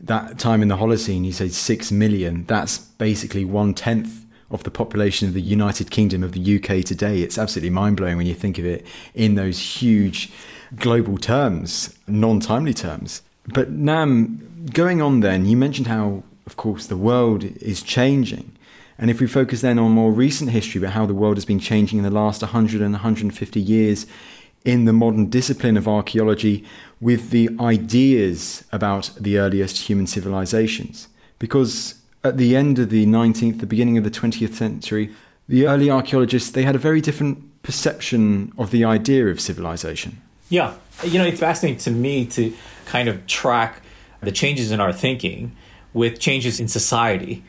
That 0.00 0.38
time 0.38 0.62
in 0.62 0.68
the 0.68 0.76
Holocene, 0.76 1.24
you 1.24 1.32
say 1.32 1.48
six 1.48 1.90
million. 1.92 2.44
That's 2.46 2.78
basically 2.78 3.44
one 3.44 3.72
tenth 3.72 4.24
of 4.50 4.64
the 4.64 4.70
population 4.70 5.28
of 5.28 5.34
the 5.34 5.40
United 5.40 5.90
Kingdom 5.90 6.22
of 6.22 6.32
the 6.32 6.56
UK 6.56 6.84
today. 6.84 7.22
It's 7.22 7.38
absolutely 7.38 7.70
mind 7.70 7.96
blowing 7.96 8.16
when 8.16 8.26
you 8.26 8.34
think 8.34 8.58
of 8.58 8.66
it 8.66 8.86
in 9.14 9.34
those 9.34 9.58
huge 9.58 10.30
global 10.76 11.18
terms, 11.18 11.96
non 12.06 12.40
timely 12.40 12.74
terms. 12.74 13.22
But 13.48 13.70
Nam, 13.70 14.66
going 14.72 15.02
on 15.02 15.20
then, 15.20 15.46
you 15.46 15.56
mentioned 15.56 15.88
how, 15.88 16.22
of 16.46 16.56
course, 16.56 16.86
the 16.86 16.96
world 16.96 17.44
is 17.44 17.82
changing. 17.82 18.52
And 18.98 19.10
if 19.10 19.20
we 19.20 19.26
focus 19.26 19.62
then 19.62 19.78
on 19.78 19.90
more 19.90 20.12
recent 20.12 20.50
history 20.50 20.80
about 20.80 20.92
how 20.92 21.06
the 21.06 21.14
world 21.14 21.36
has 21.36 21.44
been 21.44 21.58
changing 21.58 21.98
in 21.98 22.04
the 22.04 22.10
last 22.10 22.42
100 22.42 22.80
and 22.80 22.92
150 22.92 23.60
years 23.60 24.06
in 24.64 24.84
the 24.84 24.92
modern 24.92 25.26
discipline 25.26 25.76
of 25.76 25.88
archaeology 25.88 26.64
with 27.00 27.30
the 27.30 27.50
ideas 27.60 28.64
about 28.72 29.10
the 29.18 29.38
earliest 29.38 29.88
human 29.88 30.06
civilizations. 30.06 31.08
Because 31.38 31.96
at 32.22 32.36
the 32.36 32.54
end 32.54 32.78
of 32.78 32.90
the 32.90 33.06
19th, 33.06 33.60
the 33.60 33.66
beginning 33.66 33.98
of 33.98 34.04
the 34.04 34.10
20th 34.10 34.54
century, 34.54 35.10
the 35.48 35.66
early 35.66 35.90
archaeologists 35.90 36.50
they 36.50 36.62
had 36.62 36.74
a 36.74 36.78
very 36.78 37.00
different 37.00 37.62
perception 37.62 38.52
of 38.56 38.70
the 38.70 38.84
idea 38.84 39.26
of 39.26 39.40
civilization. 39.40 40.20
Yeah, 40.48 40.74
you 41.04 41.18
know, 41.18 41.26
it's 41.26 41.40
fascinating 41.40 41.78
to 41.80 41.90
me 41.90 42.26
to 42.26 42.54
kind 42.84 43.08
of 43.08 43.26
track 43.26 43.82
the 44.20 44.32
changes 44.32 44.70
in 44.70 44.80
our 44.80 44.92
thinking 44.92 45.56
with 45.92 46.20
changes 46.20 46.60
in 46.60 46.68
society 46.68 47.42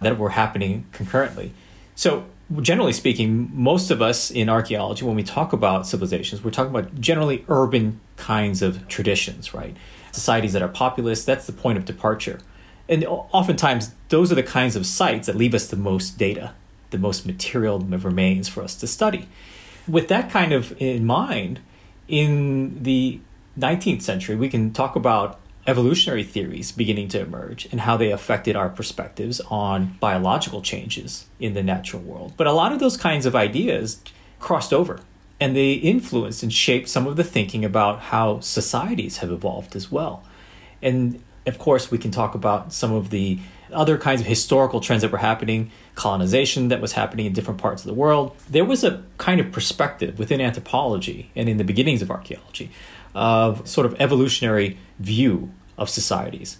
that 0.00 0.18
were 0.18 0.30
happening 0.30 0.86
concurrently. 0.92 1.52
So, 1.94 2.26
generally 2.60 2.92
speaking, 2.92 3.50
most 3.52 3.90
of 3.90 4.00
us 4.00 4.30
in 4.30 4.48
archaeology, 4.48 5.04
when 5.04 5.16
we 5.16 5.22
talk 5.22 5.52
about 5.52 5.86
civilizations, 5.86 6.42
we're 6.42 6.50
talking 6.50 6.74
about 6.74 7.00
generally 7.00 7.44
urban 7.48 8.00
kinds 8.16 8.62
of 8.62 8.88
traditions, 8.88 9.52
right? 9.52 9.76
Societies 10.12 10.54
that 10.54 10.62
are 10.62 10.68
populous, 10.68 11.24
that's 11.24 11.46
the 11.46 11.52
point 11.52 11.78
of 11.78 11.84
departure. 11.84 12.40
And 12.88 13.04
oftentimes, 13.04 13.94
those 14.08 14.32
are 14.32 14.34
the 14.34 14.42
kinds 14.42 14.76
of 14.76 14.86
sites 14.86 15.26
that 15.26 15.36
leave 15.36 15.54
us 15.54 15.66
the 15.66 15.76
most 15.76 16.16
data, 16.16 16.54
the 16.90 16.98
most 16.98 17.26
material 17.26 17.80
remains 17.80 18.48
for 18.48 18.62
us 18.62 18.74
to 18.76 18.86
study. 18.86 19.28
with 19.86 20.08
that 20.08 20.30
kind 20.30 20.52
of 20.52 20.76
in 20.80 21.06
mind, 21.06 21.60
in 22.08 22.82
the 22.82 23.20
19th 23.58 24.02
century, 24.02 24.36
we 24.36 24.48
can 24.48 24.72
talk 24.72 24.94
about 24.96 25.40
evolutionary 25.68 26.24
theories 26.24 26.72
beginning 26.72 27.08
to 27.08 27.20
emerge 27.20 27.66
and 27.70 27.82
how 27.82 27.96
they 27.96 28.10
affected 28.10 28.56
our 28.56 28.70
perspectives 28.70 29.38
on 29.50 29.94
biological 30.00 30.62
changes 30.62 31.26
in 31.38 31.52
the 31.52 31.62
natural 31.62 32.00
world. 32.02 32.32
But 32.38 32.46
a 32.46 32.52
lot 32.52 32.72
of 32.72 32.80
those 32.80 32.96
kinds 32.96 33.26
of 33.26 33.36
ideas 33.36 34.02
crossed 34.40 34.72
over 34.72 35.00
and 35.38 35.54
they 35.54 35.74
influenced 35.74 36.42
and 36.42 36.52
shaped 36.52 36.88
some 36.88 37.06
of 37.06 37.16
the 37.16 37.22
thinking 37.22 37.66
about 37.66 38.00
how 38.00 38.40
societies 38.40 39.18
have 39.18 39.30
evolved 39.30 39.76
as 39.76 39.92
well. 39.92 40.24
And 40.80 41.22
of 41.46 41.58
course, 41.58 41.90
we 41.90 41.98
can 41.98 42.10
talk 42.10 42.34
about 42.34 42.72
some 42.72 42.92
of 42.92 43.10
the 43.10 43.38
other 43.70 43.98
kinds 43.98 44.22
of 44.22 44.26
historical 44.26 44.80
trends 44.80 45.02
that 45.02 45.12
were 45.12 45.18
happening, 45.18 45.70
colonization 45.94 46.68
that 46.68 46.80
was 46.80 46.92
happening 46.92 47.26
in 47.26 47.34
different 47.34 47.60
parts 47.60 47.82
of 47.82 47.88
the 47.88 47.94
world. 47.94 48.34
There 48.48 48.64
was 48.64 48.84
a 48.84 49.04
kind 49.18 49.38
of 49.38 49.52
perspective 49.52 50.18
within 50.18 50.40
anthropology 50.40 51.30
and 51.36 51.46
in 51.46 51.58
the 51.58 51.64
beginnings 51.64 52.00
of 52.00 52.10
archaeology 52.10 52.70
of 53.14 53.66
sort 53.68 53.86
of 53.86 54.00
evolutionary 54.00 54.78
view 54.98 55.50
of 55.78 55.88
societies. 55.88 56.58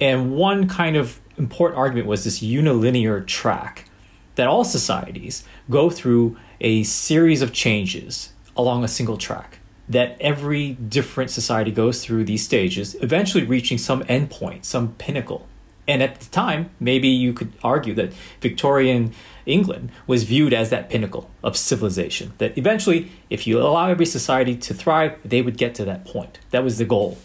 And 0.00 0.32
one 0.32 0.68
kind 0.68 0.96
of 0.96 1.20
important 1.38 1.78
argument 1.78 2.06
was 2.06 2.24
this 2.24 2.40
unilinear 2.40 3.26
track 3.26 3.88
that 4.34 4.48
all 4.48 4.64
societies 4.64 5.44
go 5.70 5.90
through 5.90 6.36
a 6.60 6.82
series 6.82 7.42
of 7.42 7.52
changes 7.52 8.32
along 8.56 8.84
a 8.84 8.88
single 8.88 9.16
track. 9.16 9.58
That 9.88 10.16
every 10.20 10.72
different 10.72 11.30
society 11.30 11.70
goes 11.70 12.04
through 12.04 12.24
these 12.24 12.44
stages, 12.44 12.96
eventually 13.02 13.44
reaching 13.44 13.78
some 13.78 14.02
endpoint, 14.04 14.64
some 14.64 14.94
pinnacle. 14.94 15.46
And 15.88 16.02
at 16.02 16.18
the 16.18 16.26
time, 16.30 16.70
maybe 16.80 17.06
you 17.06 17.32
could 17.32 17.52
argue 17.62 17.94
that 17.94 18.12
Victorian 18.40 19.12
England 19.44 19.92
was 20.08 20.24
viewed 20.24 20.52
as 20.52 20.70
that 20.70 20.90
pinnacle 20.90 21.30
of 21.44 21.56
civilization. 21.56 22.32
That 22.38 22.58
eventually, 22.58 23.12
if 23.30 23.46
you 23.46 23.60
allow 23.60 23.88
every 23.88 24.06
society 24.06 24.56
to 24.56 24.74
thrive, 24.74 25.16
they 25.24 25.40
would 25.42 25.56
get 25.56 25.76
to 25.76 25.84
that 25.84 26.04
point. 26.04 26.40
That 26.50 26.64
was 26.64 26.78
the 26.78 26.84
goal. 26.84 27.18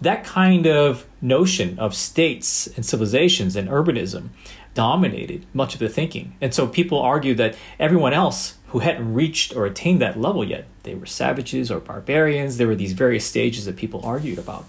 That 0.00 0.24
kind 0.24 0.66
of 0.66 1.06
notion 1.22 1.78
of 1.78 1.94
states 1.94 2.66
and 2.66 2.84
civilizations 2.84 3.56
and 3.56 3.68
urbanism 3.68 4.28
dominated 4.74 5.46
much 5.54 5.74
of 5.74 5.80
the 5.80 5.88
thinking. 5.88 6.36
And 6.40 6.52
so 6.52 6.66
people 6.66 7.00
argue 7.00 7.34
that 7.36 7.56
everyone 7.80 8.12
else 8.12 8.58
who 8.68 8.80
hadn't 8.80 9.14
reached 9.14 9.56
or 9.56 9.64
attained 9.64 10.02
that 10.02 10.20
level 10.20 10.44
yet, 10.44 10.66
they 10.82 10.94
were 10.94 11.06
savages 11.06 11.70
or 11.70 11.80
barbarians. 11.80 12.58
There 12.58 12.66
were 12.66 12.74
these 12.74 12.92
various 12.92 13.24
stages 13.24 13.64
that 13.64 13.76
people 13.76 14.02
argued 14.04 14.38
about. 14.38 14.66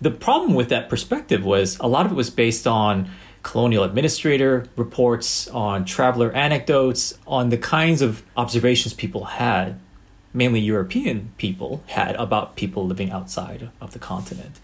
The 0.00 0.10
problem 0.10 0.54
with 0.54 0.68
that 0.68 0.88
perspective 0.88 1.44
was 1.44 1.78
a 1.78 1.86
lot 1.86 2.06
of 2.06 2.12
it 2.12 2.16
was 2.16 2.30
based 2.30 2.66
on 2.66 3.10
colonial 3.42 3.84
administrator 3.84 4.66
reports, 4.76 5.48
on 5.48 5.84
traveler 5.86 6.32
anecdotes, 6.32 7.18
on 7.26 7.48
the 7.48 7.56
kinds 7.56 8.02
of 8.02 8.22
observations 8.36 8.92
people 8.92 9.24
had, 9.24 9.78
mainly 10.32 10.60
European 10.60 11.32
people 11.38 11.82
had 11.88 12.14
about 12.16 12.56
people 12.56 12.86
living 12.86 13.10
outside 13.10 13.70
of 13.80 13.92
the 13.92 13.98
continent. 13.98 14.60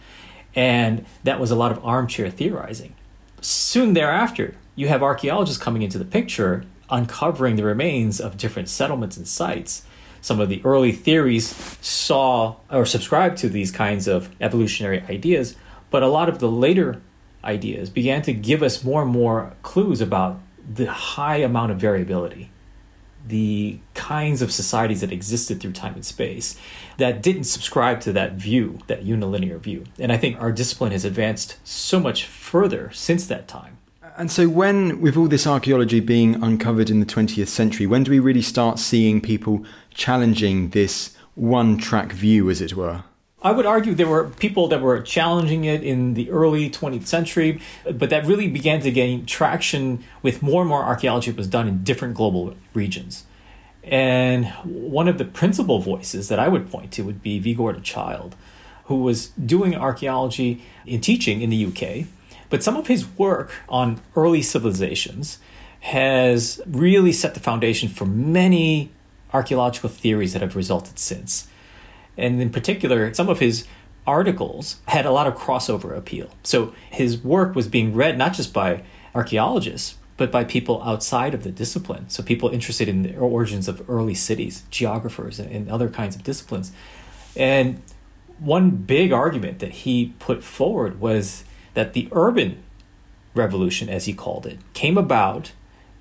And 0.55 1.05
that 1.25 1.41
was 1.41 1.51
a 1.51 1.57
lot 1.57 1.73
of 1.73 1.85
armchair 1.85 2.31
theorizing. 2.31 2.95
Soon 3.41 3.95
thereafter, 3.95 4.55
you 4.75 4.89
have 4.89 5.03
archaeologists 5.03 5.63
coming 5.63 5.83
into 5.83 5.99
the 5.99 6.05
picture, 6.05 6.65
uncovering 6.91 7.57
the 7.57 7.65
remains 7.65 8.21
of 8.21 8.37
different 8.37 8.69
settlements 8.69 9.17
and 9.17 9.27
sites. 9.27 9.83
Some 10.21 10.41
of 10.41 10.49
the 10.49 10.63
early 10.65 10.93
theories 10.93 11.55
saw 11.81 12.57
or 12.71 12.87
subscribed 12.87 13.39
to 13.39 13.49
these 13.49 13.71
kinds 13.71 14.09
of 14.09 14.35
evolutionary 14.41 15.03
ideas, 15.03 15.57
but 15.91 16.03
a 16.03 16.09
lot 16.09 16.29
of 16.29 16.39
the 16.39 16.51
later 16.51 17.01
ideas 17.45 17.91
began 17.91 18.23
to 18.23 18.33
give 18.33 18.63
us 18.63 18.83
more 18.83 19.03
and 19.03 19.11
more 19.11 19.53
clues 19.63 20.01
about 20.01 20.41
the 20.69 20.91
high 20.91 21.37
amount 21.37 21.71
of 21.71 21.79
variability, 21.79 22.51
the 23.27 23.79
kinds 23.95 24.43
of 24.43 24.53
societies 24.53 25.01
that 25.01 25.13
existed 25.13 25.61
through 25.61 25.73
time 25.73 25.95
and 25.95 26.05
space 26.05 26.57
that 26.99 27.23
didn't 27.23 27.45
subscribe 27.45 28.01
to 28.01 28.13
that 28.13 28.35
view, 28.35 28.79
that 28.87 29.05
unilinear 29.05 29.59
view. 29.59 29.85
And 29.99 30.13
I 30.13 30.17
think 30.17 30.41
our 30.41 30.53
discipline 30.53 30.93
has 30.93 31.05
advanced 31.05 31.57
so 31.65 32.01
much 32.01 32.25
further 32.25 32.91
since 32.93 33.27
that 33.27 33.49
time. 33.49 33.79
And 34.17 34.31
so, 34.31 34.49
when, 34.49 35.03
with 35.03 35.17
all 35.17 35.29
this 35.29 35.47
archaeology 35.47 36.01
being 36.01 36.43
uncovered 36.43 36.89
in 36.89 37.01
the 37.01 37.07
20th 37.07 37.49
century, 37.49 37.87
when 37.87 38.03
do 38.03 38.11
we 38.11 38.19
really 38.19 38.41
start 38.41 38.79
seeing 38.79 39.21
people 39.21 39.65
challenging 39.93 40.71
this 40.71 41.15
one 41.35 41.77
track 41.77 42.13
view, 42.13 42.49
as 42.49 42.63
it 42.63 42.75
were? 42.75 43.05
I 43.43 43.53
would 43.53 43.67
argue 43.67 43.95
there 43.95 44.09
were 44.09 44.25
people 44.25 44.67
that 44.69 44.81
were 44.81 45.01
challenging 45.03 45.65
it 45.65 45.83
in 45.83 46.15
the 46.15 46.31
early 46.31 46.71
20th 46.71 47.07
century, 47.07 47.61
but 47.85 48.09
that 48.09 48.27
really 48.27 48.49
began 48.49 48.81
to 48.81 48.91
gain 48.91 49.27
traction 49.27 50.03
with 50.23 50.43
more 50.43 50.63
and 50.63 50.69
more 50.69 50.83
archaeology 50.83 51.31
that 51.31 51.37
was 51.37 51.47
done 51.47 51.69
in 51.69 51.85
different 51.85 52.15
global 52.15 52.55
regions. 52.73 53.25
And 53.85 54.47
one 54.65 55.07
of 55.07 55.19
the 55.19 55.25
principal 55.25 55.81
voices 55.81 56.29
that 56.29 56.39
I 56.39 56.49
would 56.49 56.71
point 56.71 56.93
to 56.93 57.03
would 57.03 57.23
be 57.23 57.39
V. 57.39 57.55
Gordon 57.55 57.83
Childe, 57.83 58.35
who 58.87 59.03
was 59.03 59.29
doing 59.29 59.77
archaeology 59.77 60.63
in 60.87 61.03
teaching 61.03 61.43
in 61.43 61.51
the 61.51 61.67
UK. 61.67 62.07
But 62.49 62.63
some 62.63 62.77
of 62.77 62.87
his 62.87 63.07
work 63.19 63.53
on 63.69 64.01
early 64.17 64.41
civilizations 64.41 65.39
has 65.81 66.61
really 66.67 67.13
set 67.13 67.35
the 67.35 67.41
foundation 67.41 67.89
for 67.89 68.07
many 68.07 68.91
archaeological 69.33 69.91
theories 69.91 70.33
that 70.33 70.43
have 70.43 70.57
resulted 70.57 70.99
since. 70.99 71.49
And 72.17 72.41
in 72.41 72.51
particular, 72.51 73.13
some 73.15 73.29
of 73.29 73.41
his 73.41 73.67
articles 74.07 74.81
had 74.89 75.05
a 75.05 75.11
lot 75.11 75.27
of 75.27 75.35
crossover 75.35 75.97
appeal. 75.97 76.31
So 76.43 76.73
his 76.91 77.19
work 77.19 77.55
was 77.55 77.69
being 77.69 77.95
read 77.95 78.17
not 78.17 78.35
just 78.35 78.53
by 78.53 78.85
archaeologists, 79.15 79.97
but 80.17 80.31
by 80.31 80.45
people 80.45 80.83
outside 80.83 81.35
of 81.35 81.43
the 81.43 81.51
discipline. 81.51 82.09
So 82.09 82.23
people 82.23 82.49
interested 82.49 82.89
in 82.89 83.03
the 83.03 83.17
origins 83.17 83.69
of 83.69 83.89
early 83.91 84.15
cities, 84.15 84.63
geographers, 84.71 85.39
and 85.39 85.69
other 85.69 85.89
kinds 85.89 86.17
of 86.17 86.23
disciplines. 86.23 86.73
And 87.37 87.83
one 88.39 88.71
big 88.71 89.13
argument 89.13 89.59
that 89.59 89.73
he 89.73 90.15
put 90.19 90.43
forward 90.43 91.01
was 91.01 91.45
that 91.75 91.93
the 91.93 92.09
urban 92.13 92.63
revolution, 93.35 93.89
as 93.89 94.07
he 94.07 94.15
called 94.15 94.47
it, 94.47 94.59
came 94.73 94.97
about 94.97 95.53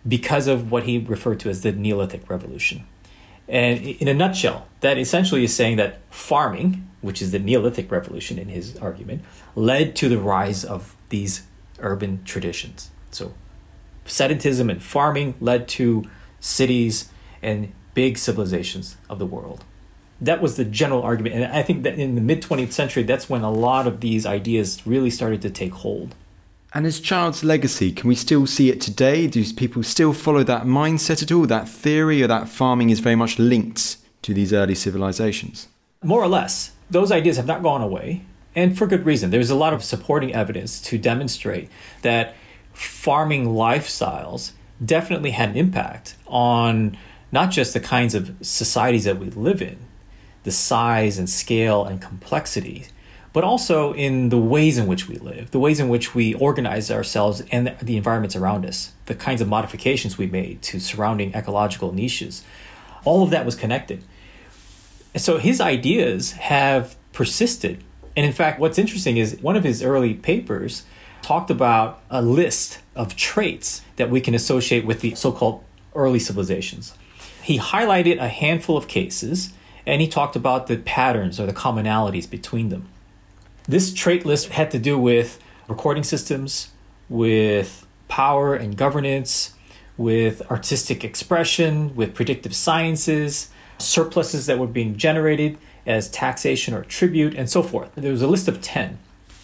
because 0.07 0.47
of 0.47 0.71
what 0.71 0.83
he 0.83 0.97
referred 0.99 1.39
to 1.41 1.49
as 1.49 1.61
the 1.61 1.71
Neolithic 1.71 2.29
Revolution. 2.29 2.85
And 3.47 3.81
in 3.81 4.07
a 4.07 4.13
nutshell, 4.13 4.67
that 4.81 4.97
essentially 4.97 5.43
is 5.43 5.55
saying 5.55 5.77
that 5.77 5.99
farming, 6.09 6.89
which 7.01 7.21
is 7.21 7.31
the 7.31 7.39
Neolithic 7.39 7.91
revolution 7.91 8.39
in 8.39 8.49
his 8.49 8.75
argument, 8.77 9.23
led 9.55 9.95
to 9.97 10.09
the 10.09 10.17
rise 10.17 10.65
of 10.65 10.95
these 11.09 11.43
urban 11.79 12.23
traditions. 12.23 12.89
So, 13.11 13.33
sedentism 14.05 14.69
and 14.71 14.81
farming 14.81 15.35
led 15.39 15.67
to 15.69 16.09
cities 16.39 17.09
and 17.41 17.71
big 17.93 18.17
civilizations 18.17 18.97
of 19.09 19.19
the 19.19 19.25
world. 19.25 19.63
That 20.21 20.41
was 20.41 20.55
the 20.55 20.65
general 20.65 21.03
argument. 21.03 21.35
And 21.35 21.45
I 21.45 21.61
think 21.61 21.83
that 21.83 21.99
in 21.99 22.15
the 22.15 22.21
mid 22.21 22.41
20th 22.41 22.71
century, 22.71 23.03
that's 23.03 23.29
when 23.29 23.41
a 23.41 23.51
lot 23.51 23.85
of 23.87 24.01
these 24.01 24.25
ideas 24.25 24.85
really 24.85 25.09
started 25.09 25.41
to 25.43 25.49
take 25.49 25.73
hold. 25.73 26.15
And 26.75 26.85
as 26.85 26.99
Childe's 26.99 27.41
legacy, 27.41 27.93
can 27.93 28.09
we 28.09 28.15
still 28.15 28.45
see 28.45 28.69
it 28.69 28.81
today? 28.81 29.27
Do 29.27 29.41
people 29.53 29.81
still 29.81 30.11
follow 30.11 30.43
that 30.43 30.63
mindset 30.63 31.23
at 31.23 31.31
all? 31.31 31.45
That 31.47 31.69
theory 31.69 32.21
or 32.21 32.27
that 32.27 32.49
farming 32.49 32.89
is 32.89 32.99
very 32.99 33.15
much 33.15 33.39
linked 33.39 33.95
to 34.23 34.33
these 34.33 34.51
early 34.51 34.75
civilizations? 34.75 35.69
More 36.03 36.21
or 36.21 36.27
less. 36.27 36.73
Those 36.89 37.13
ideas 37.13 37.37
have 37.37 37.47
not 37.47 37.63
gone 37.63 37.81
away, 37.81 38.23
and 38.55 38.77
for 38.77 38.87
good 38.87 39.05
reason. 39.05 39.31
There's 39.31 39.49
a 39.49 39.55
lot 39.55 39.73
of 39.73 39.85
supporting 39.85 40.35
evidence 40.35 40.81
to 40.81 40.97
demonstrate 40.97 41.69
that 42.01 42.35
farming 42.73 43.45
lifestyles 43.45 44.51
definitely 44.83 45.31
had 45.31 45.51
an 45.51 45.55
impact 45.55 46.17
on 46.27 46.97
not 47.31 47.51
just 47.51 47.73
the 47.73 47.79
kinds 47.79 48.13
of 48.13 48.35
societies 48.41 49.05
that 49.05 49.17
we 49.17 49.29
live 49.29 49.61
in, 49.61 49.77
the 50.43 50.51
size 50.51 51.17
and 51.17 51.29
scale 51.29 51.85
and 51.85 52.01
complexity 52.01 52.87
but 53.35 53.43
also 53.43 53.93
in 53.95 54.29
the 54.29 54.37
ways 54.37 54.77
in 54.77 54.87
which 54.87 55.09
we 55.09 55.17
live, 55.17 55.51
the 55.51 55.59
ways 55.59 55.81
in 55.81 55.89
which 55.89 56.15
we 56.15 56.33
organize 56.35 56.89
ourselves 56.89 57.43
and 57.51 57.75
the 57.81 57.97
environments 57.97 58.33
around 58.33 58.65
us, 58.65 58.93
the 59.07 59.13
kinds 59.13 59.41
of 59.41 59.47
modifications 59.49 60.17
we 60.17 60.25
made 60.25 60.61
to 60.61 60.79
surrounding 60.79 61.35
ecological 61.35 61.91
niches. 61.91 62.45
All 63.03 63.23
of 63.23 63.31
that 63.31 63.45
was 63.45 63.53
connected. 63.53 64.01
So 65.17 65.37
his 65.37 65.59
ideas 65.59 66.31
have 66.31 66.95
persisted. 67.11 67.83
And 68.15 68.25
in 68.25 68.31
fact, 68.31 68.57
what's 68.57 68.79
interesting 68.79 69.17
is 69.17 69.37
one 69.41 69.57
of 69.57 69.65
his 69.65 69.83
early 69.83 70.13
papers 70.13 70.85
talked 71.21 71.51
about 71.51 71.99
a 72.09 72.21
list 72.21 72.79
of 72.95 73.17
traits 73.17 73.81
that 73.97 74.09
we 74.09 74.21
can 74.21 74.33
associate 74.33 74.85
with 74.85 75.01
the 75.01 75.13
so 75.13 75.33
called 75.33 75.61
early 75.93 76.19
civilizations. 76.19 76.93
He 77.43 77.59
highlighted 77.59 78.17
a 78.17 78.29
handful 78.29 78.77
of 78.77 78.87
cases 78.87 79.51
and 79.85 80.01
he 80.01 80.07
talked 80.07 80.37
about 80.37 80.67
the 80.67 80.77
patterns 80.77 81.37
or 81.37 81.45
the 81.45 81.51
commonalities 81.53 82.29
between 82.29 82.69
them. 82.69 82.87
This 83.67 83.93
trait 83.93 84.25
list 84.25 84.49
had 84.49 84.69
to 84.71 84.79
do 84.79 84.97
with 84.97 85.39
recording 85.67 86.03
systems, 86.03 86.69
with 87.09 87.87
power 88.07 88.53
and 88.53 88.77
governance, 88.77 89.55
with 89.97 90.43
artistic 90.51 91.03
expression, 91.03 91.95
with 91.95 92.13
predictive 92.13 92.55
sciences, 92.55 93.49
surpluses 93.79 94.45
that 94.45 94.59
were 94.59 94.67
being 94.67 94.97
generated 94.97 95.57
as 95.85 96.09
taxation 96.09 96.75
or 96.75 96.83
tribute, 96.83 97.33
and 97.33 97.49
so 97.49 97.63
forth. 97.63 97.91
There 97.95 98.11
was 98.11 98.21
a 98.21 98.27
list 98.27 98.47
of 98.47 98.61
10. 98.61 98.99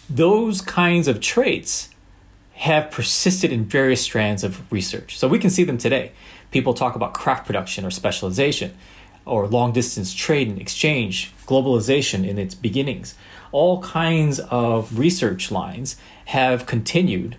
Those 0.08 0.60
kinds 0.60 1.08
of 1.08 1.20
traits 1.20 1.88
have 2.54 2.92
persisted 2.92 3.52
in 3.52 3.64
various 3.64 4.02
strands 4.02 4.44
of 4.44 4.70
research. 4.70 5.18
So 5.18 5.26
we 5.26 5.38
can 5.38 5.50
see 5.50 5.64
them 5.64 5.78
today. 5.78 6.12
People 6.52 6.74
talk 6.74 6.94
about 6.94 7.14
craft 7.14 7.46
production 7.46 7.84
or 7.84 7.90
specialization, 7.90 8.76
or 9.24 9.46
long 9.46 9.72
distance 9.72 10.14
trade 10.14 10.48
and 10.48 10.60
exchange, 10.60 11.32
globalization 11.46 12.26
in 12.26 12.38
its 12.38 12.54
beginnings. 12.54 13.14
All 13.52 13.82
kinds 13.82 14.40
of 14.40 14.98
research 14.98 15.50
lines 15.50 15.96
have 16.26 16.66
continued 16.66 17.36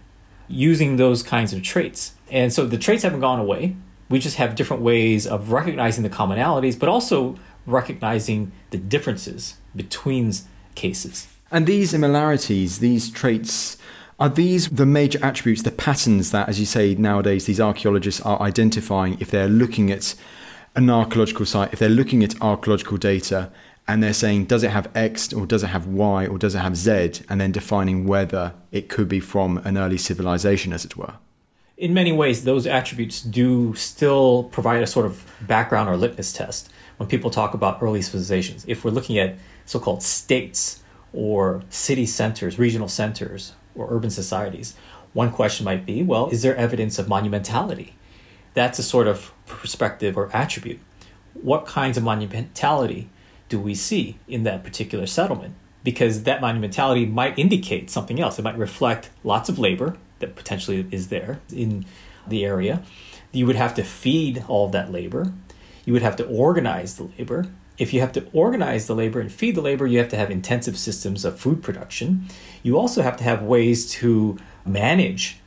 using 0.47 0.97
those 0.97 1.23
kinds 1.23 1.53
of 1.53 1.63
traits. 1.63 2.13
And 2.31 2.53
so 2.53 2.65
the 2.65 2.77
traits 2.77 3.03
haven't 3.03 3.21
gone 3.21 3.39
away. 3.39 3.75
We 4.09 4.19
just 4.19 4.37
have 4.37 4.55
different 4.55 4.83
ways 4.83 5.25
of 5.25 5.51
recognizing 5.51 6.03
the 6.03 6.09
commonalities, 6.09 6.77
but 6.77 6.89
also 6.89 7.37
recognizing 7.65 8.51
the 8.69 8.77
differences 8.77 9.55
between 9.75 10.33
cases. 10.75 11.27
And 11.51 11.65
these 11.65 11.91
similarities, 11.91 12.79
these 12.79 13.09
traits, 13.09 13.77
are 14.19 14.29
these 14.29 14.69
the 14.69 14.85
major 14.85 15.19
attributes, 15.23 15.63
the 15.63 15.71
patterns 15.71 16.31
that, 16.31 16.47
as 16.49 16.59
you 16.59 16.65
say, 16.65 16.95
nowadays 16.95 17.45
these 17.45 17.59
archaeologists 17.59 18.21
are 18.21 18.41
identifying 18.41 19.17
if 19.19 19.31
they're 19.31 19.47
looking 19.47 19.91
at 19.91 20.15
an 20.75 20.89
archaeological 20.89 21.45
site, 21.45 21.73
if 21.73 21.79
they're 21.79 21.89
looking 21.89 22.23
at 22.23 22.39
archaeological 22.41 22.97
data 22.97 23.51
and 23.87 24.01
they're 24.01 24.13
saying, 24.13 24.45
does 24.45 24.63
it 24.63 24.71
have 24.71 24.89
X 24.95 25.33
or 25.33 25.45
does 25.45 25.63
it 25.63 25.67
have 25.67 25.87
Y 25.87 26.25
or 26.27 26.37
does 26.37 26.55
it 26.55 26.59
have 26.59 26.75
Z, 26.75 27.23
and 27.29 27.41
then 27.41 27.51
defining 27.51 28.07
whether 28.07 28.53
it 28.71 28.89
could 28.89 29.09
be 29.09 29.19
from 29.19 29.57
an 29.59 29.77
early 29.77 29.97
civilization, 29.97 30.71
as 30.71 30.85
it 30.85 30.95
were? 30.95 31.15
In 31.75 31.93
many 31.93 32.11
ways, 32.11 32.43
those 32.43 32.65
attributes 32.65 33.21
do 33.21 33.73
still 33.75 34.43
provide 34.45 34.83
a 34.83 34.87
sort 34.87 35.05
of 35.05 35.25
background 35.41 35.89
or 35.89 35.97
litmus 35.97 36.31
test 36.31 36.71
when 36.97 37.09
people 37.09 37.29
talk 37.29 37.53
about 37.53 37.81
early 37.81 38.01
civilizations. 38.01 38.63
If 38.67 38.85
we're 38.85 38.91
looking 38.91 39.17
at 39.17 39.35
so 39.65 39.79
called 39.79 40.03
states 40.03 40.81
or 41.11 41.63
city 41.69 42.05
centers, 42.05 42.57
regional 42.57 42.87
centers, 42.87 43.53
or 43.75 43.87
urban 43.89 44.11
societies, 44.11 44.75
one 45.13 45.31
question 45.31 45.65
might 45.65 45.85
be 45.85 46.03
well, 46.03 46.29
is 46.29 46.41
there 46.41 46.55
evidence 46.55 46.99
of 46.99 47.07
monumentality? 47.07 47.93
That's 48.53 48.79
a 48.79 48.83
sort 48.83 49.07
of 49.07 49.33
perspective 49.45 50.15
or 50.15 50.29
attribute. 50.33 50.79
What 51.33 51.65
kinds 51.65 51.97
of 51.97 52.03
monumentality 52.03 53.07
do 53.53 53.59
we 53.59 53.75
see 53.75 54.17
in 54.27 54.41
that 54.41 54.63
particular 54.63 55.05
settlement? 55.05 55.53
Because 55.83 56.23
that 56.23 56.41
monumentality 56.41 57.07
might 57.07 57.37
indicate 57.37 57.91
something 57.91 58.19
else. 58.19 58.39
It 58.39 58.41
might 58.41 58.57
reflect 58.57 59.11
lots 59.23 59.47
of 59.47 59.59
labor 59.59 59.95
that 60.17 60.35
potentially 60.35 60.87
is 60.89 61.09
there 61.09 61.39
in 61.53 61.85
the 62.27 62.43
area. 62.43 62.81
You 63.31 63.45
would 63.45 63.55
have 63.55 63.75
to 63.75 63.83
feed 63.83 64.43
all 64.47 64.69
that 64.69 64.91
labor. 64.91 65.33
You 65.85 65.93
would 65.93 66.01
have 66.01 66.15
to 66.15 66.25
organize 66.25 66.97
the 66.97 67.03
labor. 67.15 67.45
If 67.77 67.93
you 67.93 67.99
have 67.99 68.11
to 68.13 68.25
organize 68.33 68.87
the 68.87 68.95
labor 68.95 69.19
and 69.19 69.31
feed 69.31 69.53
the 69.53 69.61
labor, 69.61 69.85
you 69.85 69.99
have 69.99 70.09
to 70.09 70.17
have 70.17 70.31
intensive 70.31 70.75
systems 70.75 71.23
of 71.23 71.39
food 71.39 71.61
production. 71.61 72.25
You 72.63 72.79
also 72.79 73.03
have 73.03 73.17
to 73.17 73.23
have 73.23 73.43
ways 73.43 73.87
to 74.01 74.39
manage 74.65 75.37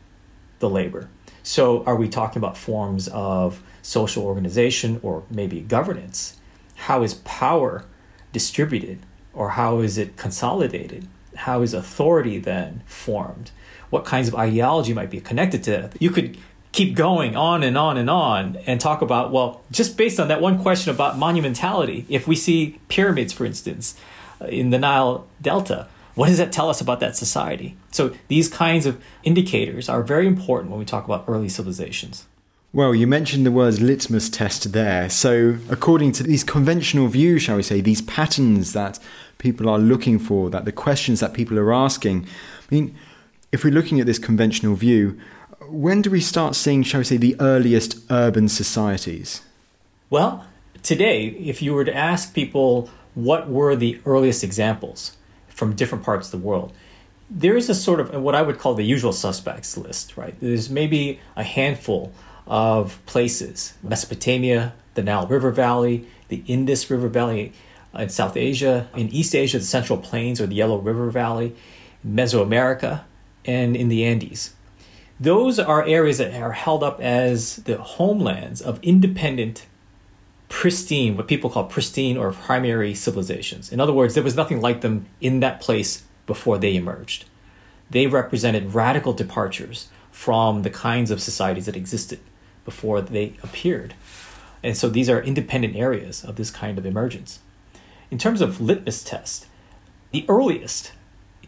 the 0.60 0.70
labor. 0.70 1.08
So, 1.42 1.82
are 1.82 1.96
we 1.96 2.08
talking 2.08 2.38
about 2.38 2.56
forms 2.56 3.08
of 3.08 3.64
social 3.82 4.22
organization 4.22 5.00
or 5.02 5.24
maybe 5.28 5.60
governance? 5.60 6.36
How 6.76 7.02
is 7.02 7.14
power 7.14 7.84
distributed 8.36 8.98
or 9.32 9.46
how 9.50 9.78
is 9.80 9.96
it 9.96 10.18
consolidated? 10.18 11.08
How 11.46 11.62
is 11.62 11.72
authority 11.72 12.38
then 12.38 12.82
formed? 12.84 13.50
What 13.88 14.04
kinds 14.04 14.28
of 14.28 14.34
ideology 14.34 14.92
might 14.92 15.08
be 15.08 15.22
connected 15.22 15.62
to 15.64 15.70
that? 15.70 16.02
You 16.02 16.10
could 16.10 16.36
keep 16.72 16.94
going 16.94 17.34
on 17.34 17.62
and 17.62 17.78
on 17.78 17.96
and 17.96 18.10
on 18.10 18.58
and 18.66 18.78
talk 18.78 19.00
about, 19.00 19.32
well, 19.32 19.62
just 19.70 19.96
based 19.96 20.20
on 20.20 20.28
that 20.28 20.42
one 20.42 20.60
question 20.60 20.94
about 20.94 21.16
monumentality, 21.16 22.04
if 22.10 22.28
we 22.28 22.36
see 22.36 22.78
pyramids, 22.88 23.32
for 23.32 23.46
instance, 23.46 23.98
uh, 24.42 24.44
in 24.48 24.68
the 24.68 24.78
Nile 24.78 25.26
Delta, 25.40 25.88
what 26.14 26.26
does 26.26 26.36
that 26.36 26.52
tell 26.52 26.68
us 26.68 26.82
about 26.82 27.00
that 27.00 27.16
society? 27.16 27.74
So 27.90 28.14
these 28.28 28.50
kinds 28.50 28.84
of 28.84 29.02
indicators 29.22 29.88
are 29.88 30.02
very 30.02 30.26
important 30.26 30.70
when 30.70 30.78
we 30.78 30.84
talk 30.84 31.06
about 31.06 31.24
early 31.26 31.48
civilizations. 31.48 32.26
Well, 32.72 32.94
you 32.94 33.06
mentioned 33.06 33.46
the 33.46 33.52
words 33.52 33.80
litmus 33.80 34.28
test 34.28 34.72
there. 34.72 35.08
So, 35.08 35.56
according 35.70 36.12
to 36.12 36.22
these 36.22 36.44
conventional 36.44 37.08
views, 37.08 37.42
shall 37.42 37.56
we 37.56 37.62
say, 37.62 37.80
these 37.80 38.02
patterns 38.02 38.72
that 38.74 38.98
people 39.38 39.68
are 39.68 39.78
looking 39.78 40.18
for, 40.18 40.50
that 40.50 40.64
the 40.64 40.72
questions 40.72 41.20
that 41.20 41.32
people 41.32 41.58
are 41.58 41.72
asking, 41.72 42.26
I 42.70 42.74
mean, 42.74 42.94
if 43.52 43.64
we're 43.64 43.72
looking 43.72 43.98
at 44.00 44.06
this 44.06 44.18
conventional 44.18 44.74
view, 44.74 45.18
when 45.68 46.02
do 46.02 46.10
we 46.10 46.20
start 46.20 46.54
seeing, 46.54 46.82
shall 46.82 47.00
we 47.00 47.04
say, 47.04 47.16
the 47.16 47.36
earliest 47.40 47.98
urban 48.10 48.48
societies? 48.48 49.40
Well, 50.10 50.44
today, 50.82 51.28
if 51.28 51.62
you 51.62 51.72
were 51.72 51.84
to 51.84 51.94
ask 51.94 52.34
people 52.34 52.90
what 53.14 53.48
were 53.48 53.74
the 53.74 54.00
earliest 54.04 54.44
examples, 54.44 55.16
from 55.56 55.74
different 55.74 56.04
parts 56.04 56.26
of 56.26 56.32
the 56.32 56.46
world. 56.46 56.70
There 57.30 57.56
is 57.56 57.70
a 57.70 57.74
sort 57.74 57.98
of 57.98 58.14
what 58.22 58.34
I 58.34 58.42
would 58.42 58.58
call 58.58 58.74
the 58.74 58.84
usual 58.84 59.12
suspects 59.12 59.76
list, 59.76 60.16
right? 60.16 60.34
There's 60.38 60.68
maybe 60.68 61.18
a 61.34 61.42
handful 61.42 62.12
of 62.46 63.04
places 63.06 63.74
Mesopotamia, 63.82 64.74
the 64.94 65.02
Nile 65.02 65.26
River 65.26 65.50
Valley, 65.50 66.06
the 66.28 66.42
Indus 66.46 66.90
River 66.90 67.08
Valley 67.08 67.52
in 67.98 68.08
South 68.08 68.36
Asia, 68.36 68.88
in 68.94 69.08
East 69.08 69.34
Asia, 69.34 69.58
the 69.58 69.64
Central 69.64 69.98
Plains 69.98 70.40
or 70.40 70.46
the 70.46 70.54
Yellow 70.54 70.78
River 70.78 71.10
Valley, 71.10 71.54
Mesoamerica, 72.06 73.04
and 73.44 73.76
in 73.76 73.88
the 73.88 74.04
Andes. 74.04 74.54
Those 75.18 75.58
are 75.58 75.86
areas 75.86 76.18
that 76.18 76.34
are 76.34 76.52
held 76.52 76.82
up 76.82 77.00
as 77.00 77.56
the 77.56 77.78
homelands 77.78 78.60
of 78.60 78.78
independent 78.82 79.66
pristine, 80.48 81.16
what 81.16 81.26
people 81.26 81.50
call 81.50 81.64
pristine 81.64 82.16
or 82.16 82.32
primary 82.32 82.94
civilizations. 82.94 83.72
In 83.72 83.80
other 83.80 83.92
words, 83.92 84.14
there 84.14 84.22
was 84.22 84.36
nothing 84.36 84.60
like 84.60 84.82
them 84.82 85.06
in 85.20 85.40
that 85.40 85.60
place 85.60 86.04
before 86.26 86.58
they 86.58 86.76
emerged. 86.76 87.24
They 87.90 88.06
represented 88.06 88.74
radical 88.74 89.12
departures 89.12 89.88
from 90.10 90.62
the 90.62 90.70
kinds 90.70 91.10
of 91.10 91.22
societies 91.22 91.66
that 91.66 91.76
existed 91.76 92.20
before 92.66 93.00
they 93.00 93.32
appeared. 93.42 93.94
And 94.62 94.76
so 94.76 94.90
these 94.90 95.08
are 95.08 95.22
independent 95.22 95.76
areas 95.76 96.22
of 96.22 96.36
this 96.36 96.50
kind 96.50 96.76
of 96.76 96.84
emergence. 96.84 97.38
In 98.10 98.18
terms 98.18 98.42
of 98.42 98.60
litmus 98.60 99.02
test, 99.02 99.46
the 100.10 100.26
earliest, 100.28 100.92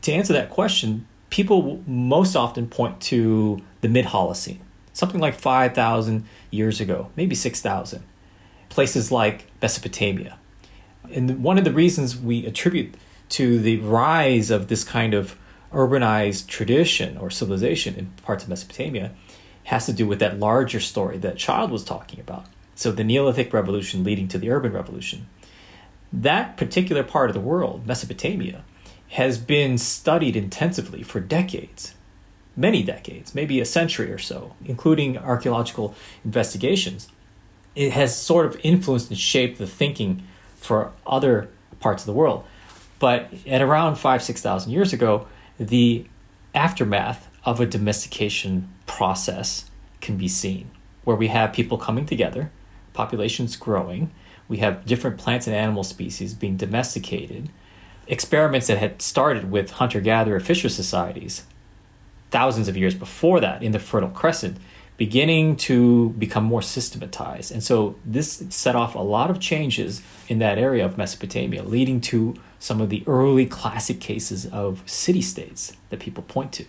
to 0.00 0.12
answer 0.12 0.32
that 0.32 0.48
question, 0.48 1.06
people 1.28 1.82
most 1.86 2.34
often 2.34 2.68
point 2.68 3.00
to 3.02 3.62
the 3.82 3.88
mid 3.88 4.06
Holocene, 4.06 4.60
something 4.92 5.20
like 5.20 5.34
5,000 5.34 6.24
years 6.50 6.80
ago, 6.80 7.10
maybe 7.16 7.34
6,000 7.34 8.02
places 8.68 9.10
like 9.12 9.46
Mesopotamia. 9.60 10.38
And 11.12 11.42
one 11.42 11.58
of 11.58 11.64
the 11.64 11.72
reasons 11.72 12.16
we 12.16 12.46
attribute 12.46 12.94
to 13.30 13.58
the 13.58 13.78
rise 13.78 14.50
of 14.50 14.68
this 14.68 14.84
kind 14.84 15.14
of 15.14 15.36
urbanized 15.72 16.46
tradition 16.46 17.16
or 17.18 17.30
civilization 17.30 17.94
in 17.94 18.06
parts 18.22 18.44
of 18.44 18.48
Mesopotamia 18.48 19.12
has 19.68 19.86
to 19.86 19.92
do 19.92 20.06
with 20.06 20.18
that 20.18 20.38
larger 20.38 20.80
story 20.80 21.18
that 21.18 21.36
Childe 21.36 21.70
was 21.70 21.84
talking 21.84 22.20
about. 22.20 22.46
So, 22.74 22.92
the 22.92 23.04
Neolithic 23.04 23.52
Revolution 23.52 24.04
leading 24.04 24.28
to 24.28 24.38
the 24.38 24.50
Urban 24.50 24.72
Revolution. 24.72 25.26
That 26.12 26.56
particular 26.56 27.02
part 27.02 27.30
of 27.30 27.34
the 27.34 27.40
world, 27.40 27.86
Mesopotamia, 27.86 28.64
has 29.10 29.38
been 29.38 29.78
studied 29.78 30.36
intensively 30.36 31.02
for 31.02 31.20
decades, 31.20 31.94
many 32.56 32.82
decades, 32.82 33.34
maybe 33.34 33.60
a 33.60 33.64
century 33.64 34.12
or 34.12 34.18
so, 34.18 34.54
including 34.64 35.18
archaeological 35.18 35.94
investigations 36.24 37.08
it 37.78 37.92
has 37.92 38.14
sort 38.16 38.44
of 38.44 38.58
influenced 38.64 39.08
and 39.08 39.18
shaped 39.18 39.58
the 39.58 39.66
thinking 39.66 40.24
for 40.56 40.90
other 41.06 41.48
parts 41.78 42.02
of 42.02 42.06
the 42.06 42.12
world. 42.12 42.44
But 42.98 43.32
at 43.46 43.62
around 43.62 43.96
five, 43.96 44.20
6,000 44.20 44.72
years 44.72 44.92
ago, 44.92 45.28
the 45.60 46.04
aftermath 46.56 47.28
of 47.44 47.60
a 47.60 47.66
domestication 47.66 48.68
process 48.88 49.70
can 50.00 50.16
be 50.16 50.26
seen, 50.26 50.70
where 51.04 51.16
we 51.16 51.28
have 51.28 51.52
people 51.52 51.78
coming 51.78 52.06
together, 52.06 52.50
populations 52.92 53.54
growing, 53.54 54.10
we 54.48 54.56
have 54.58 54.84
different 54.86 55.18
plants 55.18 55.46
and 55.46 55.54
animal 55.54 55.84
species 55.84 56.34
being 56.34 56.56
domesticated, 56.56 57.50
experiments 58.06 58.66
that 58.66 58.78
had 58.78 59.00
started 59.00 59.50
with 59.50 59.72
hunter 59.72 60.00
gatherer 60.00 60.40
fisher 60.40 60.68
societies 60.68 61.44
thousands 62.30 62.68
of 62.68 62.76
years 62.76 62.94
before 62.94 63.40
that 63.40 63.62
in 63.62 63.72
the 63.72 63.78
Fertile 63.78 64.10
Crescent 64.10 64.58
beginning 64.96 65.56
to 65.56 66.10
become 66.10 66.42
more 66.42 66.60
systematized. 66.60 67.52
And 67.52 67.62
so 67.62 67.94
this 68.04 68.42
set 68.50 68.74
off 68.74 68.96
a 68.96 68.98
lot 68.98 69.30
of 69.30 69.38
changes 69.38 70.02
in 70.26 70.40
that 70.40 70.58
area 70.58 70.84
of 70.84 70.98
Mesopotamia, 70.98 71.62
leading 71.62 72.00
to 72.02 72.34
some 72.58 72.80
of 72.80 72.90
the 72.90 73.04
early 73.06 73.46
classic 73.46 74.00
cases 74.00 74.44
of 74.46 74.82
city 74.86 75.22
states 75.22 75.74
that 75.90 76.00
people 76.00 76.24
point 76.24 76.52
to. 76.54 76.64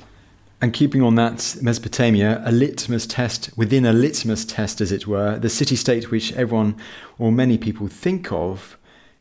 And 0.61 0.73
keeping 0.73 1.01
on 1.01 1.15
that 1.15 1.55
Mesopotamia, 1.61 2.41
a 2.45 2.51
litmus 2.51 3.07
test 3.07 3.49
within 3.55 3.85
a 3.85 3.93
litmus 3.93 4.43
test, 4.43 4.81
as 4.81 4.91
it 4.91 5.07
were, 5.07 5.39
the 5.39 5.49
city 5.49 5.77
state 5.77 6.11
which 6.11 6.33
everyone 6.33 6.75
or 7.17 7.31
many 7.31 7.57
people 7.57 7.87
think 7.87 8.31
of, 8.31 8.77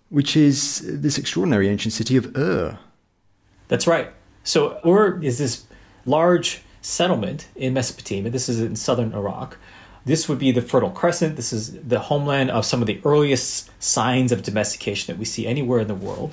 which 0.09 0.37
is 0.37 0.81
this 0.85 1.17
extraordinary 1.17 1.69
ancient 1.69 1.95
city 1.95 2.17
of 2.17 2.37
Ur. 2.37 2.79
That's 3.69 3.87
right. 3.87 4.13
So 4.43 4.81
Ur 4.85 5.23
is 5.23 5.39
this 5.39 5.65
large 6.07 6.63
settlement 6.81 7.47
in 7.55 7.73
Mesopotamia. 7.73 8.31
This 8.31 8.49
is 8.49 8.61
in 8.61 8.75
southern 8.75 9.13
Iraq. 9.13 9.59
This 10.05 10.29
would 10.29 10.39
be 10.39 10.51
the 10.51 10.63
Fertile 10.63 10.91
Crescent. 10.91 11.37
This 11.37 11.53
is 11.53 11.73
the 11.83 12.01
homeland 12.01 12.51
of 12.51 12.65
some 12.65 12.81
of 12.81 12.87
the 12.87 13.01
earliest 13.05 13.71
signs 13.81 14.33
of 14.33 14.43
domestication 14.43 15.13
that 15.13 15.19
we 15.19 15.25
see 15.25 15.47
anywhere 15.47 15.81
in 15.81 15.87
the 15.87 15.95
world. 15.95 16.33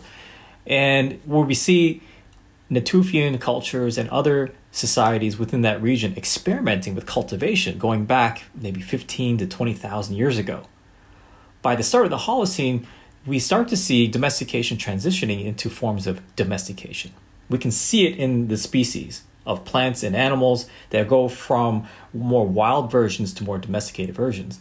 And 0.65 1.19
where 1.25 1.41
we 1.41 1.53
see 1.53 2.01
Natufian 2.71 3.39
cultures 3.39 3.97
and 3.97 4.09
other 4.09 4.51
societies 4.71 5.37
within 5.37 5.61
that 5.61 5.81
region 5.81 6.15
experimenting 6.17 6.95
with 6.95 7.05
cultivation 7.05 7.77
going 7.77 8.05
back 8.05 8.43
maybe 8.55 8.81
15 8.81 9.37
to 9.37 9.47
20,000 9.47 10.15
years 10.15 10.37
ago. 10.37 10.63
By 11.61 11.75
the 11.75 11.83
start 11.83 12.05
of 12.05 12.11
the 12.11 12.17
Holocene, 12.17 12.85
we 13.25 13.39
start 13.39 13.67
to 13.69 13.77
see 13.77 14.07
domestication 14.07 14.77
transitioning 14.77 15.45
into 15.45 15.69
forms 15.69 16.07
of 16.07 16.21
domestication. 16.35 17.11
We 17.49 17.57
can 17.57 17.71
see 17.71 18.07
it 18.07 18.17
in 18.17 18.47
the 18.47 18.57
species 18.57 19.23
of 19.45 19.65
plants 19.65 20.01
and 20.03 20.15
animals 20.15 20.67
that 20.89 21.07
go 21.07 21.27
from 21.27 21.87
more 22.13 22.47
wild 22.47 22.91
versions 22.91 23.33
to 23.35 23.43
more 23.43 23.59
domesticated 23.59 24.15
versions. 24.15 24.59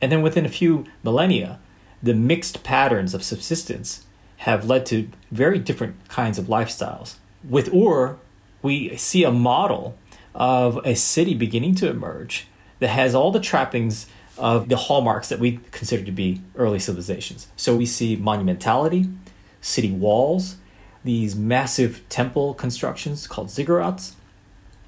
And 0.00 0.10
then 0.10 0.22
within 0.22 0.44
a 0.44 0.48
few 0.48 0.86
millennia, 1.02 1.60
the 2.02 2.14
mixed 2.14 2.64
patterns 2.64 3.14
of 3.14 3.22
subsistence 3.22 4.04
have 4.38 4.66
led 4.66 4.84
to 4.86 5.08
very 5.30 5.58
different 5.58 6.08
kinds 6.08 6.38
of 6.38 6.46
lifestyles. 6.46 7.14
With 7.48 7.74
Ur, 7.74 8.16
we 8.62 8.96
see 8.96 9.24
a 9.24 9.30
model 9.30 9.98
of 10.34 10.80
a 10.84 10.94
city 10.94 11.34
beginning 11.34 11.74
to 11.76 11.90
emerge 11.90 12.46
that 12.78 12.88
has 12.88 13.14
all 13.14 13.30
the 13.30 13.40
trappings 13.40 14.06
of 14.36 14.68
the 14.68 14.76
hallmarks 14.76 15.28
that 15.28 15.38
we 15.38 15.60
consider 15.70 16.04
to 16.04 16.12
be 16.12 16.40
early 16.56 16.78
civilizations. 16.78 17.48
So 17.56 17.76
we 17.76 17.86
see 17.86 18.16
monumentality, 18.16 19.14
city 19.60 19.92
walls, 19.92 20.56
these 21.04 21.36
massive 21.36 22.02
temple 22.08 22.54
constructions 22.54 23.26
called 23.26 23.48
ziggurats. 23.48 24.14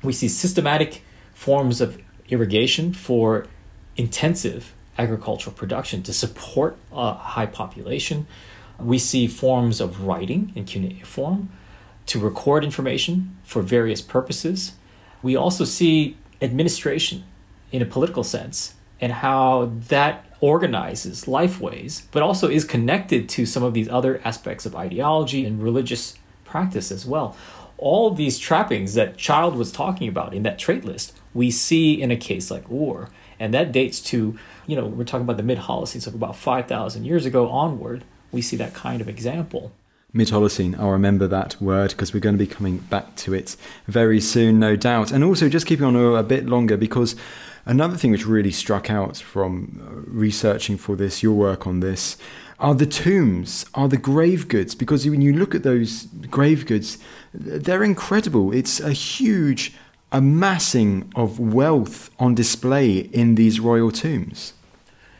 We 0.02 0.12
see 0.12 0.28
systematic 0.28 1.02
forms 1.34 1.80
of 1.80 2.00
irrigation 2.28 2.92
for 2.92 3.46
intensive 3.96 4.72
agricultural 4.98 5.54
production 5.54 6.02
to 6.02 6.12
support 6.12 6.78
a 6.90 7.12
high 7.12 7.46
population. 7.46 8.26
We 8.78 8.98
see 8.98 9.26
forms 9.26 9.80
of 9.80 10.04
writing 10.04 10.52
in 10.54 10.64
cuneiform 10.64 11.50
to 12.06 12.20
record 12.20 12.64
information 12.64 13.36
for 13.42 13.62
various 13.62 14.00
purposes. 14.00 14.72
We 15.22 15.36
also 15.36 15.64
see 15.64 16.16
administration 16.40 17.24
in 17.72 17.82
a 17.82 17.86
political 17.86 18.24
sense 18.24 18.74
and 19.00 19.12
how 19.12 19.72
that 19.88 20.24
organizes 20.40 21.24
lifeways, 21.24 22.02
but 22.12 22.22
also 22.22 22.48
is 22.48 22.64
connected 22.64 23.28
to 23.30 23.46
some 23.46 23.62
of 23.62 23.74
these 23.74 23.88
other 23.88 24.20
aspects 24.24 24.66
of 24.66 24.76
ideology 24.76 25.44
and 25.44 25.62
religious 25.62 26.18
practice 26.44 26.90
as 26.90 27.06
well. 27.06 27.36
All 27.78 28.10
these 28.10 28.38
trappings 28.38 28.94
that 28.94 29.16
Childe 29.16 29.56
was 29.56 29.72
talking 29.72 30.08
about 30.08 30.34
in 30.34 30.42
that 30.44 30.58
trait 30.58 30.84
list, 30.84 31.14
we 31.34 31.50
see 31.50 32.00
in 32.00 32.10
a 32.10 32.16
case 32.16 32.50
like 32.50 32.70
Ur. 32.70 33.08
and 33.38 33.52
that 33.52 33.72
dates 33.72 34.00
to, 34.00 34.38
you 34.66 34.76
know, 34.76 34.86
we're 34.86 35.04
talking 35.04 35.24
about 35.24 35.36
the 35.36 35.42
mid 35.42 35.58
Holocene, 35.58 36.00
so 36.00 36.10
about 36.10 36.36
5,000 36.36 37.04
years 37.04 37.26
ago 37.26 37.48
onward, 37.48 38.04
we 38.32 38.40
see 38.40 38.56
that 38.56 38.72
kind 38.72 39.00
of 39.02 39.08
example. 39.08 39.72
Mid 40.16 40.28
Holocene, 40.28 40.78
I'll 40.78 40.90
remember 40.90 41.26
that 41.26 41.60
word 41.60 41.90
because 41.90 42.14
we're 42.14 42.20
going 42.20 42.38
to 42.38 42.44
be 42.44 42.46
coming 42.46 42.78
back 42.78 43.14
to 43.16 43.34
it 43.34 43.56
very 43.86 44.20
soon, 44.20 44.58
no 44.58 44.74
doubt. 44.74 45.12
And 45.12 45.22
also, 45.22 45.48
just 45.48 45.66
keeping 45.66 45.84
on 45.84 45.94
a 45.94 46.22
bit 46.22 46.46
longer 46.46 46.76
because 46.76 47.14
Another 47.68 47.96
thing 47.96 48.12
which 48.12 48.24
really 48.24 48.52
struck 48.52 48.90
out 48.90 49.16
from 49.16 49.82
uh, 49.82 50.08
researching 50.08 50.78
for 50.78 50.94
this, 50.94 51.20
your 51.20 51.34
work 51.34 51.66
on 51.66 51.80
this, 51.80 52.16
are 52.60 52.76
the 52.76 52.86
tombs, 52.86 53.66
are 53.74 53.88
the 53.88 53.96
grave 53.96 54.46
goods. 54.46 54.76
Because 54.76 55.04
when 55.04 55.20
you 55.20 55.32
look 55.32 55.52
at 55.52 55.64
those 55.64 56.04
grave 56.30 56.64
goods, 56.64 56.96
they're 57.34 57.82
incredible. 57.82 58.54
It's 58.54 58.78
a 58.78 58.92
huge 58.92 59.74
amassing 60.12 61.12
of 61.16 61.40
wealth 61.40 62.08
on 62.20 62.36
display 62.36 62.98
in 62.98 63.34
these 63.34 63.58
royal 63.58 63.90
tombs. 63.90 64.52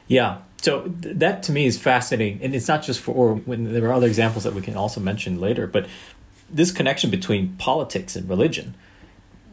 Yeah. 0.07 0.39
So 0.63 0.83
that 0.87 1.43
to 1.45 1.53
me 1.53 1.67
is 1.67 1.79
fascinating, 1.79 2.41
and 2.43 2.55
it's 2.55 2.67
not 2.67 2.83
just 2.83 3.01
for 3.01 3.13
or 3.15 3.35
when 3.37 3.73
there 3.73 3.87
are 3.87 3.93
other 3.93 4.07
examples 4.07 4.45
that 4.45 4.55
we 4.55 4.63
can 4.63 4.77
also 4.77 5.01
mention 5.01 5.41
later, 5.41 5.67
but 5.67 5.87
this 6.51 6.71
connection 6.71 7.11
between 7.11 7.57
politics 7.57 8.17
and 8.17 8.29
religion, 8.29 8.75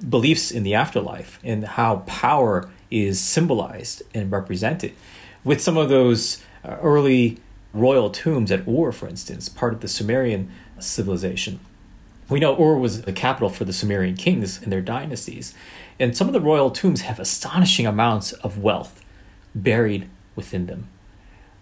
beliefs 0.08 0.52
in 0.52 0.64
the 0.64 0.74
afterlife, 0.74 1.40
and 1.44 1.66
how 1.66 1.98
power 2.08 2.70
is 2.90 3.20
symbolized 3.20 4.04
and 4.14 4.32
represented. 4.32 4.94
With 5.44 5.62
some 5.62 5.78
of 5.78 5.90
those 5.90 6.42
uh, 6.64 6.78
early 6.82 7.40
royal 7.74 8.10
tombs 8.10 8.52
at 8.52 8.68
Ur, 8.68 8.92
for 8.92 9.08
instance, 9.08 9.50
part 9.50 9.74
of 9.74 9.82
the 9.82 9.88
Sumerian 9.88 10.52
civilization. 10.80 11.60
We 12.30 12.40
know 12.40 12.56
Ur 12.56 12.78
was 12.78 13.02
the 13.02 13.14
capital 13.14 13.50
for 13.50 13.66
the 13.66 13.74
Sumerian 13.74 14.16
kings 14.16 14.62
and 14.62 14.72
their 14.72 14.82
dynasties. 14.82 15.54
And 16.00 16.16
some 16.16 16.28
of 16.28 16.34
the 16.34 16.42
royal 16.42 16.72
tombs 16.72 17.02
have 17.02 17.20
astonishing 17.20 17.86
amounts 17.86 18.32
of 18.32 18.58
wealth 18.58 19.04
buried 19.56 20.10
within 20.36 20.68
them 20.68 20.90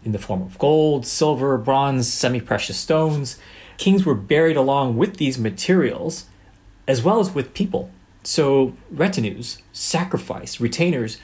in 0.03 0.11
the 0.11 0.19
form 0.19 0.41
of 0.41 0.57
gold, 0.57 1.05
silver, 1.05 1.57
bronze, 1.57 2.11
semi 2.11 2.41
precious 2.41 2.77
stones. 2.77 3.37
Kings 3.77 4.05
were 4.05 4.15
buried 4.15 4.57
along 4.57 4.97
with 4.97 5.17
these 5.17 5.37
materials 5.37 6.25
as 6.87 7.03
well 7.03 7.19
as 7.19 7.33
with 7.33 7.53
people 7.53 7.91
so 8.23 8.73
retinues, 8.91 9.61
sacrifice, 9.71 10.59
retainers, 10.59 11.17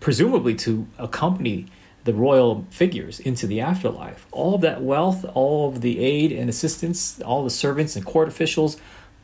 presumably 0.00 0.54
to 0.54 0.86
accompany 0.98 1.66
the 2.04 2.14
royal 2.14 2.66
figures 2.70 3.20
into 3.20 3.46
the 3.46 3.60
afterlife. 3.60 4.26
All 4.30 4.54
of 4.54 4.62
that 4.62 4.82
wealth, 4.82 5.24
all 5.34 5.68
of 5.68 5.82
the 5.82 5.98
aid 5.98 6.32
and 6.32 6.48
assistance, 6.48 7.20
all 7.20 7.44
the 7.44 7.50
servants 7.50 7.94
and 7.94 8.04
court 8.04 8.28
officials 8.28 8.78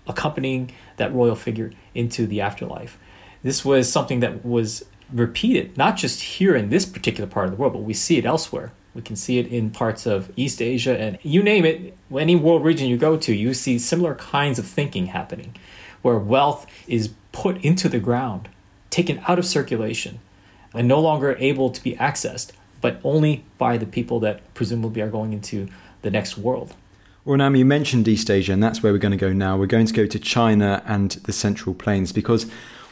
accompanying 0.06 0.72
that 0.98 1.12
royal 1.12 1.35
figure 1.35 1.72
into 1.94 2.26
the 2.26 2.40
afterlife. 2.40 2.98
This 3.42 3.64
was 3.64 3.90
something 3.90 4.20
that 4.20 4.44
was 4.44 4.85
repeated, 5.12 5.76
not 5.78 5.96
just 5.96 6.20
here 6.20 6.54
in 6.54 6.68
this 6.68 6.85
particular 6.85 7.28
part 7.28 7.46
of 7.46 7.52
the 7.52 7.56
world, 7.56 7.72
but 7.72 7.82
we 7.82 7.94
see 7.94 8.18
it 8.18 8.26
elsewhere. 8.26 8.72
We 8.96 9.02
can 9.02 9.14
see 9.14 9.38
it 9.38 9.46
in 9.48 9.72
parts 9.72 10.06
of 10.06 10.32
East 10.37 10.62
Asia 10.62 10.98
and 10.98 11.18
you 11.22 11.42
name 11.42 11.66
it, 11.66 11.94
any 12.16 12.35
world 12.35 12.64
region 12.64 12.88
you 12.88 12.96
go 12.96 13.18
to, 13.18 13.35
you 13.35 13.52
see 13.52 13.78
similar 13.78 14.14
kinds 14.14 14.59
of 14.59 14.66
thinking 14.66 15.09
happening 15.09 15.54
where 16.00 16.16
wealth 16.16 16.66
is 16.88 17.11
put 17.30 17.62
into 17.62 17.90
the 17.90 17.98
ground, 17.98 18.48
taken 18.88 19.20
out 19.28 19.38
of 19.38 19.44
circulation, 19.44 20.18
and 20.72 20.88
no 20.88 20.98
longer 20.98 21.37
able 21.38 21.68
to 21.68 21.82
be 21.82 21.94
accessed, 21.96 22.52
but 22.80 22.98
only 23.04 23.44
by 23.59 23.76
the 23.76 23.85
people 23.85 24.18
that 24.20 24.54
presumably 24.54 25.02
are 25.02 25.11
going 25.11 25.35
into 25.35 25.68
the 26.00 26.11
next 26.11 26.38
world. 26.38 26.74
Well, 27.26 27.37
now 27.37 27.50
you 27.50 27.66
mentioned 27.66 28.09
East 28.09 28.30
Asia, 28.30 28.54
and 28.54 28.62
that's 28.62 28.82
where 28.82 28.92
we're 28.92 28.98
going 28.98 29.12
to 29.12 29.18
go 29.18 29.32
now. 29.32 29.59
We're 29.59 29.66
going 29.66 29.87
to 29.87 29.92
go 29.92 30.06
to 30.06 30.18
China 30.18 30.82
and 30.87 31.11
the 31.24 31.35
Central 31.35 31.74
Plains 31.74 32.12
because 32.12 32.46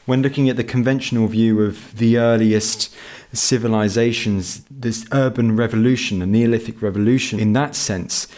when 0.07 0.23
looking 0.23 0.49
at 0.49 0.57
the 0.57 0.65
conventional 0.65 1.27
view 1.29 1.63
of 1.63 1.97
the 1.97 2.19
earliest 2.19 2.95
civilizations, 3.33 4.65
this 4.71 5.07
urban 5.13 5.57
revolution, 5.57 6.19
the 6.19 6.27
Neolithic 6.27 6.83
revolution 6.83 7.41
in 7.41 7.53
that 7.55 7.75
sense, 7.75 8.29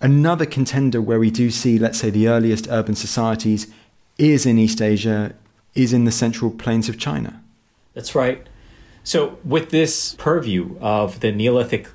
another 0.00 0.46
contender 0.46 1.00
where 1.00 1.18
we 1.18 1.30
do 1.30 1.50
see, 1.50 1.78
let's 1.78 1.98
say, 1.98 2.10
the 2.10 2.28
earliest 2.28 2.68
urban 2.70 2.94
societies 2.94 3.72
is 4.18 4.46
in 4.46 4.58
East 4.58 4.80
Asia, 4.80 5.34
is 5.74 5.92
in 5.92 6.04
the 6.04 6.12
central 6.12 6.50
plains 6.50 6.88
of 6.88 6.98
China. 6.98 7.42
That's 7.94 8.14
right. 8.14 8.46
So, 9.02 9.38
with 9.44 9.70
this 9.70 10.14
purview 10.14 10.76
of 10.80 11.20
the 11.20 11.32
Neolithic 11.32 11.88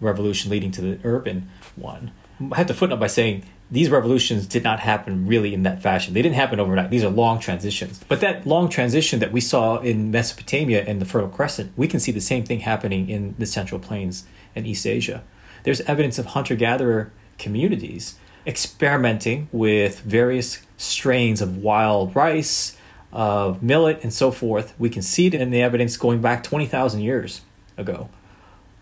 revolution 0.00 0.50
leading 0.50 0.70
to 0.72 0.80
the 0.80 0.98
urban 1.04 1.50
one, 1.76 2.10
I 2.52 2.56
have 2.56 2.66
to 2.66 2.74
footnote 2.74 3.00
by 3.00 3.06
saying 3.06 3.44
these 3.70 3.90
revolutions 3.90 4.46
did 4.46 4.64
not 4.64 4.80
happen 4.80 5.26
really 5.26 5.52
in 5.52 5.62
that 5.64 5.82
fashion. 5.82 6.14
They 6.14 6.22
didn't 6.22 6.36
happen 6.36 6.58
overnight. 6.58 6.90
These 6.90 7.04
are 7.04 7.10
long 7.10 7.38
transitions. 7.38 8.02
But 8.08 8.20
that 8.20 8.46
long 8.46 8.68
transition 8.68 9.20
that 9.20 9.32
we 9.32 9.40
saw 9.40 9.78
in 9.78 10.10
Mesopotamia 10.10 10.84
and 10.84 11.00
the 11.00 11.04
Fertile 11.04 11.28
Crescent, 11.28 11.72
we 11.76 11.86
can 11.86 12.00
see 12.00 12.12
the 12.12 12.20
same 12.20 12.44
thing 12.44 12.60
happening 12.60 13.08
in 13.08 13.34
the 13.38 13.46
Central 13.46 13.78
Plains 13.78 14.24
and 14.56 14.66
East 14.66 14.86
Asia. 14.86 15.22
There's 15.64 15.82
evidence 15.82 16.18
of 16.18 16.26
hunter 16.26 16.54
gatherer 16.54 17.12
communities 17.38 18.16
experimenting 18.46 19.48
with 19.52 20.00
various 20.00 20.60
strains 20.78 21.42
of 21.42 21.58
wild 21.58 22.16
rice, 22.16 22.76
of 23.12 23.62
millet, 23.62 24.02
and 24.02 24.12
so 24.12 24.30
forth. 24.30 24.74
We 24.78 24.88
can 24.88 25.02
see 25.02 25.26
it 25.26 25.34
in 25.34 25.50
the 25.50 25.60
evidence 25.60 25.96
going 25.98 26.22
back 26.22 26.42
20,000 26.42 27.00
years 27.00 27.42
ago. 27.76 28.08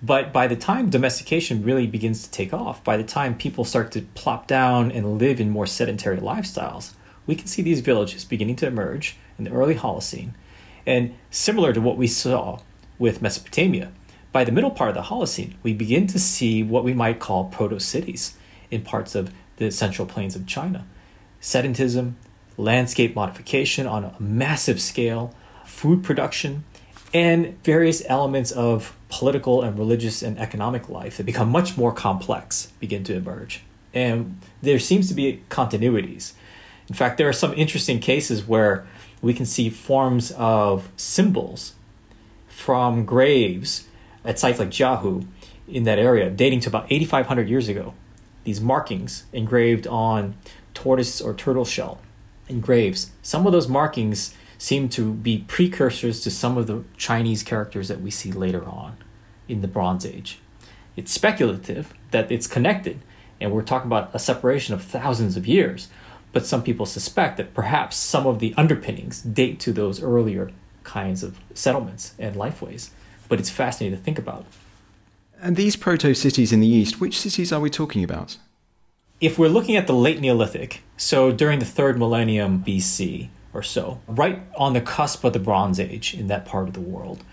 But 0.06 0.32
by 0.32 0.46
the 0.46 0.54
time 0.54 0.88
domestication 0.88 1.64
really 1.64 1.88
begins 1.88 2.22
to 2.22 2.30
take 2.30 2.54
off, 2.54 2.84
by 2.84 2.96
the 2.96 3.02
time 3.02 3.36
people 3.36 3.64
start 3.64 3.90
to 3.92 4.02
plop 4.14 4.46
down 4.46 4.92
and 4.92 5.18
live 5.18 5.40
in 5.40 5.50
more 5.50 5.66
sedentary 5.66 6.18
lifestyles, 6.18 6.92
we 7.26 7.34
can 7.34 7.48
see 7.48 7.60
these 7.60 7.80
villages 7.80 8.24
beginning 8.24 8.54
to 8.56 8.68
emerge 8.68 9.16
in 9.36 9.42
the 9.42 9.50
early 9.50 9.74
Holocene. 9.74 10.30
And 10.86 11.16
similar 11.30 11.72
to 11.72 11.80
what 11.80 11.96
we 11.96 12.06
saw 12.06 12.60
with 13.00 13.20
Mesopotamia, 13.20 13.90
by 14.30 14.44
the 14.44 14.52
middle 14.52 14.70
part 14.70 14.90
of 14.90 14.94
the 14.94 15.02
Holocene, 15.02 15.54
we 15.64 15.72
begin 15.72 16.06
to 16.06 16.20
see 16.20 16.62
what 16.62 16.84
we 16.84 16.94
might 16.94 17.18
call 17.18 17.46
proto 17.46 17.80
cities 17.80 18.36
in 18.70 18.82
parts 18.82 19.16
of 19.16 19.32
the 19.56 19.72
central 19.72 20.06
plains 20.06 20.36
of 20.36 20.46
China. 20.46 20.86
Sedentism, 21.40 22.12
landscape 22.56 23.16
modification 23.16 23.88
on 23.88 24.04
a 24.04 24.14
massive 24.20 24.80
scale, 24.80 25.34
food 25.64 26.04
production, 26.04 26.62
and 27.12 27.60
various 27.64 28.04
elements 28.06 28.52
of 28.52 28.95
political 29.08 29.62
and 29.62 29.78
religious 29.78 30.22
and 30.22 30.38
economic 30.38 30.88
life 30.88 31.16
that 31.16 31.24
become 31.24 31.48
much 31.48 31.76
more 31.76 31.92
complex 31.92 32.72
begin 32.80 33.04
to 33.04 33.14
emerge. 33.14 33.62
And 33.94 34.40
there 34.62 34.78
seems 34.78 35.08
to 35.08 35.14
be 35.14 35.42
continuities. 35.48 36.32
In 36.88 36.94
fact, 36.94 37.18
there 37.18 37.28
are 37.28 37.32
some 37.32 37.52
interesting 37.54 38.00
cases 38.00 38.46
where 38.46 38.86
we 39.22 39.32
can 39.32 39.46
see 39.46 39.70
forms 39.70 40.32
of 40.32 40.88
symbols 40.96 41.74
from 42.48 43.04
graves 43.04 43.86
at 44.24 44.38
sites 44.38 44.58
like 44.58 44.70
Jiahu 44.70 45.26
in 45.68 45.84
that 45.84 45.98
area 45.98 46.30
dating 46.30 46.60
to 46.60 46.68
about 46.68 46.86
8,500 46.90 47.48
years 47.48 47.68
ago 47.68 47.94
these 48.46 48.60
markings 48.60 49.24
engraved 49.32 49.88
on 49.88 50.36
tortoise 50.72 51.20
or 51.20 51.34
turtle 51.34 51.64
shell. 51.64 51.98
engraves. 52.48 53.10
Some 53.22 53.44
of 53.44 53.52
those 53.52 53.66
markings 53.66 54.32
seem 54.58 54.88
to 54.90 55.12
be 55.12 55.44
precursors 55.46 56.20
to 56.20 56.30
some 56.30 56.56
of 56.56 56.66
the 56.66 56.84
Chinese 56.96 57.42
characters 57.42 57.88
that 57.88 58.00
we 58.00 58.10
see 58.10 58.32
later 58.32 58.64
on 58.64 58.96
in 59.48 59.60
the 59.60 59.68
Bronze 59.68 60.06
Age. 60.06 60.38
It's 60.96 61.12
speculative 61.12 61.92
that 62.10 62.32
it's 62.32 62.46
connected, 62.46 63.00
and 63.40 63.52
we're 63.52 63.62
talking 63.62 63.88
about 63.88 64.10
a 64.14 64.18
separation 64.18 64.74
of 64.74 64.82
thousands 64.82 65.36
of 65.36 65.46
years, 65.46 65.88
but 66.32 66.46
some 66.46 66.62
people 66.62 66.86
suspect 66.86 67.36
that 67.36 67.54
perhaps 67.54 67.96
some 67.96 68.26
of 68.26 68.38
the 68.38 68.54
underpinnings 68.56 69.22
date 69.22 69.60
to 69.60 69.72
those 69.72 70.02
earlier 70.02 70.50
kinds 70.84 71.22
of 71.22 71.38
settlements 71.54 72.14
and 72.18 72.36
lifeways. 72.36 72.90
But 73.28 73.40
it's 73.40 73.50
fascinating 73.50 73.98
to 73.98 74.04
think 74.04 74.18
about. 74.18 74.46
And 75.40 75.56
these 75.56 75.76
proto 75.76 76.14
cities 76.14 76.52
in 76.52 76.60
the 76.60 76.68
east, 76.68 77.00
which 77.00 77.18
cities 77.18 77.52
are 77.52 77.60
we 77.60 77.68
talking 77.68 78.02
about? 78.04 78.38
If 79.20 79.38
we're 79.38 79.48
looking 79.48 79.76
at 79.76 79.86
the 79.86 79.94
late 79.94 80.20
Neolithic, 80.20 80.82
so 80.96 81.32
during 81.32 81.58
the 81.58 81.64
third 81.64 81.98
millennium 81.98 82.62
BC 82.64 83.28
or 83.56 83.62
so, 83.62 84.00
right 84.06 84.42
on 84.56 84.74
the 84.74 84.80
cusp 84.80 85.24
of 85.24 85.32
the 85.32 85.38
Bronze 85.38 85.80
Age 85.80 86.14
in 86.14 86.26
that 86.28 86.44
part 86.44 86.68
of 86.68 86.74
the 86.74 86.80
world, 86.80 87.24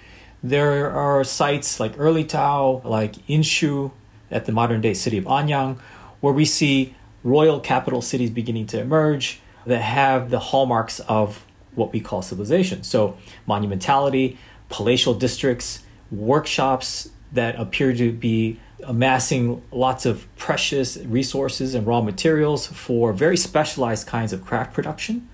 there 0.42 0.90
are 0.90 1.24
sites 1.24 1.80
like 1.80 1.96
Erlitou, 1.98 2.84
like 2.84 3.14
Yinxu 3.28 3.92
at 4.32 4.46
the 4.46 4.52
modern 4.52 4.82
day 4.82 4.94
city 4.94 5.18
of 5.18 5.26
Anyang, 5.26 5.80
where 6.22 6.34
we 6.34 6.46
see 6.46 6.96
royal 7.24 7.60
capital 7.60 8.02
cities 8.02 8.30
beginning 8.30 8.68
to 8.68 8.80
emerge 8.80 9.42
that 9.66 9.82
have 9.82 10.30
the 10.30 10.40
hallmarks 10.40 11.00
of 11.02 11.46
what 11.76 11.92
we 11.92 12.00
call 12.00 12.22
civilization. 12.22 12.84
So, 12.84 13.18
monumentality, 13.48 14.38
palatial 14.70 15.14
districts, 15.14 15.84
workshops 16.12 17.10
that 17.32 17.60
appear 17.60 17.94
to 17.94 18.12
be 18.12 18.60
amassing 18.84 19.62
lots 19.72 20.06
of 20.06 20.28
precious 20.36 20.98
resources 20.98 21.74
and 21.74 21.88
raw 21.88 22.02
materials 22.02 22.68
for 22.68 23.14
very 23.14 23.38
specialized 23.38 24.08
kinds 24.08 24.34
of 24.34 24.46
craft 24.46 24.74
production, 24.74 25.28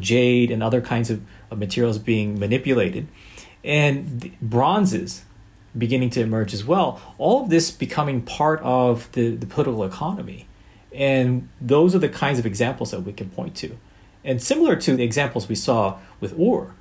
jade 0.00 0.50
and 0.50 0.62
other 0.62 0.80
kinds 0.80 1.10
of, 1.10 1.22
of 1.50 1.58
materials 1.58 1.98
being 1.98 2.38
manipulated, 2.38 3.08
and 3.62 4.36
bronzes 4.40 5.24
beginning 5.76 6.10
to 6.10 6.20
emerge 6.20 6.54
as 6.54 6.64
well. 6.64 7.00
All 7.18 7.42
of 7.42 7.50
this 7.50 7.70
becoming 7.70 8.22
part 8.22 8.60
of 8.62 9.10
the, 9.12 9.34
the 9.34 9.46
political 9.46 9.84
economy. 9.84 10.46
And 10.92 11.48
those 11.60 11.94
are 11.94 11.98
the 11.98 12.08
kinds 12.08 12.38
of 12.38 12.46
examples 12.46 12.92
that 12.92 13.00
we 13.00 13.12
can 13.12 13.30
point 13.30 13.56
to. 13.56 13.76
And 14.22 14.42
similar 14.42 14.76
to 14.76 14.96
the 14.96 15.02
examples 15.02 15.48
we 15.48 15.54
saw 15.54 15.98
with 16.20 16.38
Ur, 16.38 16.72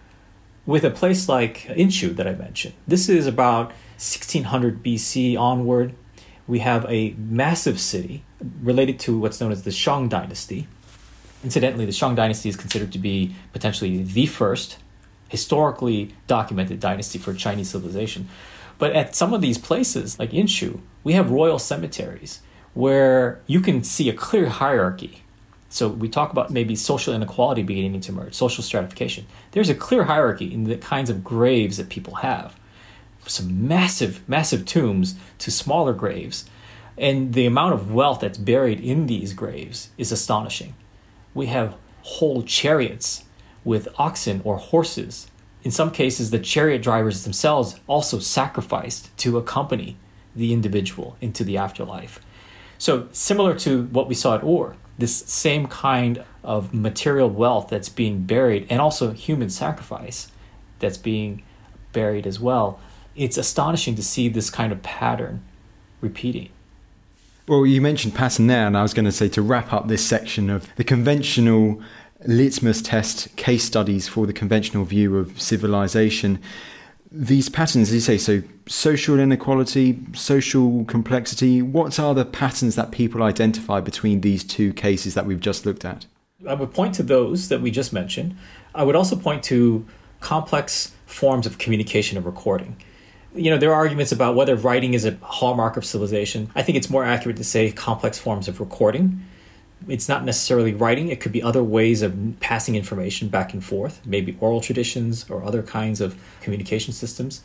with 0.66 0.86
a 0.86 0.92
place 0.92 1.28
like 1.28 1.64
Yinxu 1.64 2.16
that 2.16 2.28
I 2.28 2.34
mentioned, 2.36 2.76
this 2.88 3.10
is 3.10 3.28
about 3.28 3.68
1600 3.98 4.84
BC 4.84 5.38
onward. 5.38 5.96
We 6.48 6.60
have 6.60 6.86
a 6.88 7.16
massive 7.18 7.80
city 7.80 8.24
related 8.62 9.00
to 9.02 9.18
what's 9.18 9.42
known 9.42 9.52
as 9.52 9.64
the 9.64 9.72
Shang 9.72 10.08
dynasty. 10.08 10.68
Incidentally, 11.44 11.86
the 11.86 11.92
Shang 11.92 12.16
dynasty 12.16 12.50
is 12.50 12.56
considered 12.56 12.92
to 12.94 13.00
be 13.00 13.36
potentially 13.52 14.04
the 14.04 14.26
first 14.26 14.78
historically 15.30 16.16
documented 16.28 16.80
dynasty 16.80 17.20
for 17.20 17.34
Chinese 17.34 17.70
civilization. 17.70 18.30
But 18.78 18.94
at 18.94 19.16
some 19.16 19.34
of 19.34 19.42
these 19.42 19.58
places, 19.58 20.20
like 20.20 20.32
Yinxu, 20.32 20.80
we 21.04 21.14
have 21.14 21.32
royal 21.32 21.60
cemeteries 21.60 22.42
where 22.74 23.42
you 23.46 23.60
can 23.60 23.84
see 23.84 24.10
a 24.10 24.14
clear 24.14 24.50
hierarchy 24.50 25.24
so 25.74 25.88
we 25.88 26.08
talk 26.08 26.32
about 26.32 26.52
maybe 26.52 26.76
social 26.76 27.16
inequality 27.16 27.64
beginning 27.64 28.00
to 28.02 28.12
emerge, 28.12 28.36
social 28.36 28.64
stratification. 28.64 29.26
There's 29.54 29.72
a 29.72 29.76
clear 29.76 30.04
hierarchy 30.04 30.54
in 30.54 30.66
the 30.66 30.78
kinds 30.78 31.10
of 31.10 31.24
graves 31.24 31.78
that 31.78 31.90
people 31.90 32.16
have. 32.16 32.56
Some 33.26 33.68
massive, 33.68 34.22
massive 34.30 34.68
tombs 34.68 35.16
to 35.40 35.50
smaller 35.50 35.94
graves. 35.94 36.48
And 36.96 37.34
the 37.34 37.48
amount 37.48 37.74
of 37.74 37.92
wealth 37.92 38.20
that's 38.20 38.38
buried 38.38 38.82
in 38.82 39.08
these 39.08 39.34
graves 39.34 39.90
is 39.98 40.12
astonishing. 40.12 40.76
We 41.34 41.48
have 41.48 41.76
whole 42.04 42.44
chariots 42.44 43.24
with 43.64 43.88
oxen 43.98 44.42
or 44.44 44.58
horses. 44.58 45.28
In 45.64 45.72
some 45.72 45.92
cases, 45.92 46.32
the 46.32 46.40
chariot 46.40 46.82
drivers 46.82 47.24
themselves 47.24 47.80
also 47.88 48.20
sacrificed 48.20 49.16
to 49.20 49.38
accompany 49.38 49.98
the 50.36 50.52
individual 50.52 51.16
into 51.22 51.44
the 51.44 51.58
afterlife. 51.58 52.20
So, 52.78 53.08
similar 53.12 53.56
to 53.60 53.84
what 53.86 54.08
we 54.08 54.16
saw 54.16 54.36
at 54.36 54.44
Ur, 54.44 54.76
this 54.98 55.16
same 55.16 55.68
kind 55.68 56.24
of 56.44 56.74
material 56.74 57.30
wealth 57.30 57.70
that's 57.70 57.90
being 57.90 58.24
buried 58.24 58.68
and 58.70 58.82
also 58.82 59.12
human 59.12 59.50
sacrifice 59.50 60.32
that's 60.80 60.98
being 60.98 61.44
buried 61.94 62.28
as 62.28 62.40
well. 62.40 62.80
It's 63.16 63.38
astonishing 63.38 63.96
to 63.96 64.04
see 64.04 64.28
this 64.28 64.50
kind 64.50 64.74
of 64.74 64.84
pattern 64.84 65.44
repeating. 66.02 66.50
Well, 67.48 67.66
you 67.66 67.82
mentioned 67.82 68.16
pattern 68.16 68.48
there, 68.48 68.68
and 68.68 68.78
I 68.78 68.82
was 68.82 68.94
going 68.94 69.06
to 69.06 69.12
say 69.12 69.28
to 69.30 69.42
wrap 69.42 69.74
up 69.74 69.88
this 69.88 70.06
section 70.06 70.50
of 70.50 70.68
the 70.76 70.84
conventional 70.84 71.82
litmus 72.26 72.82
test 72.82 73.36
case 73.36 73.66
studies 73.66 74.08
for 74.08 74.26
the 74.26 74.34
conventional 74.34 74.86
view 74.86 75.18
of 75.18 75.42
civilization 75.42 76.40
these 77.14 77.48
patterns, 77.48 77.90
as 77.90 77.94
you 77.94 78.00
say, 78.00 78.18
so 78.18 78.42
social 78.66 79.20
inequality, 79.20 80.00
social 80.14 80.84
complexity, 80.86 81.62
what 81.62 82.00
are 82.00 82.16
the 82.16 82.26
patterns 82.26 82.76
that 82.76 82.92
people 82.92 83.22
identify 83.22 83.80
between 83.80 84.22
these 84.22 84.44
two 84.44 84.74
cases 84.74 85.14
that 85.14 85.28
we've 85.28 85.40
just 85.40 85.66
looked 85.66 85.86
at? 85.86 86.08
I 86.48 86.56
would 86.56 86.74
point 86.74 86.96
to 86.96 87.04
those 87.04 87.50
that 87.50 87.62
we 87.62 87.70
just 87.70 87.94
mentioned. 87.94 88.36
I 88.74 88.84
would 88.84 88.96
also 88.96 89.16
point 89.16 89.44
to 89.44 89.86
complex 90.22 90.96
forms 91.06 91.46
of 91.46 91.60
communication 91.60 92.18
and 92.18 92.26
recording. 92.26 92.78
You 93.36 93.50
know, 93.50 93.58
there 93.58 93.72
are 93.72 93.76
arguments 93.76 94.12
about 94.12 94.36
whether 94.36 94.56
writing 94.56 94.94
is 94.94 95.06
a 95.06 95.18
hallmark 95.22 95.76
of 95.78 95.86
civilization. 95.86 96.52
I 96.56 96.62
think 96.62 96.78
it's 96.78 96.90
more 96.90 97.04
accurate 97.04 97.38
to 97.38 97.44
say 97.44 97.72
complex 97.72 98.20
forms 98.20 98.48
of 98.48 98.60
recording 98.60 99.26
it's 99.88 100.08
not 100.08 100.24
necessarily 100.24 100.74
writing, 100.74 101.10
it 101.10 101.20
could 101.20 101.32
be 101.32 101.44
other 101.44 101.64
ways 101.64 102.02
of 102.02 102.36
passing 102.40 102.76
information 102.76 103.28
back 103.28 103.54
and 103.54 103.64
forth, 103.64 104.02
maybe 104.06 104.38
oral 104.40 104.62
traditions 104.62 105.30
or 105.30 105.44
other 105.44 105.64
kinds 105.64 106.00
of 106.02 106.16
communication 106.42 106.94
systems. 106.94 107.42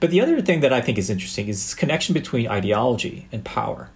But 0.00 0.10
the 0.10 0.20
other 0.20 0.40
thing 0.40 0.60
that 0.60 0.72
I 0.72 0.80
think 0.80 0.98
is 0.98 1.08
interesting 1.08 1.48
is 1.48 1.62
this 1.62 1.74
connection 1.74 2.12
between 2.12 2.48
ideology 2.48 3.28
and 3.30 3.44
power. 3.44 3.90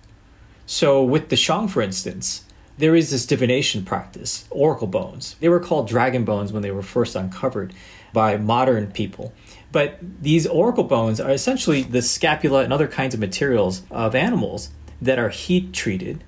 So, 0.64 1.02
with 1.02 1.28
the 1.28 1.36
Shang, 1.36 1.68
for 1.68 1.82
instance, 1.82 2.44
there 2.78 2.94
is 2.94 3.10
this 3.10 3.26
divination 3.26 3.84
practice, 3.84 4.46
oracle 4.50 4.86
bones. 4.86 5.36
They 5.40 5.48
were 5.48 5.60
called 5.60 5.88
dragon 5.88 6.24
bones 6.24 6.52
when 6.52 6.62
they 6.62 6.70
were 6.70 6.82
first 6.82 7.16
uncovered 7.16 7.72
by 8.12 8.36
modern 8.36 8.90
people. 8.90 9.32
But 9.76 9.98
these 10.22 10.46
oracle 10.46 10.84
bones 10.84 11.20
are 11.20 11.30
essentially 11.30 11.82
the 11.82 12.00
scapula 12.00 12.64
and 12.64 12.72
other 12.72 12.88
kinds 12.88 13.12
of 13.12 13.20
materials 13.20 13.82
of 13.90 14.14
animals 14.14 14.70
that 15.02 15.18
are 15.18 15.28
heat 15.28 15.74
treated 15.74 16.24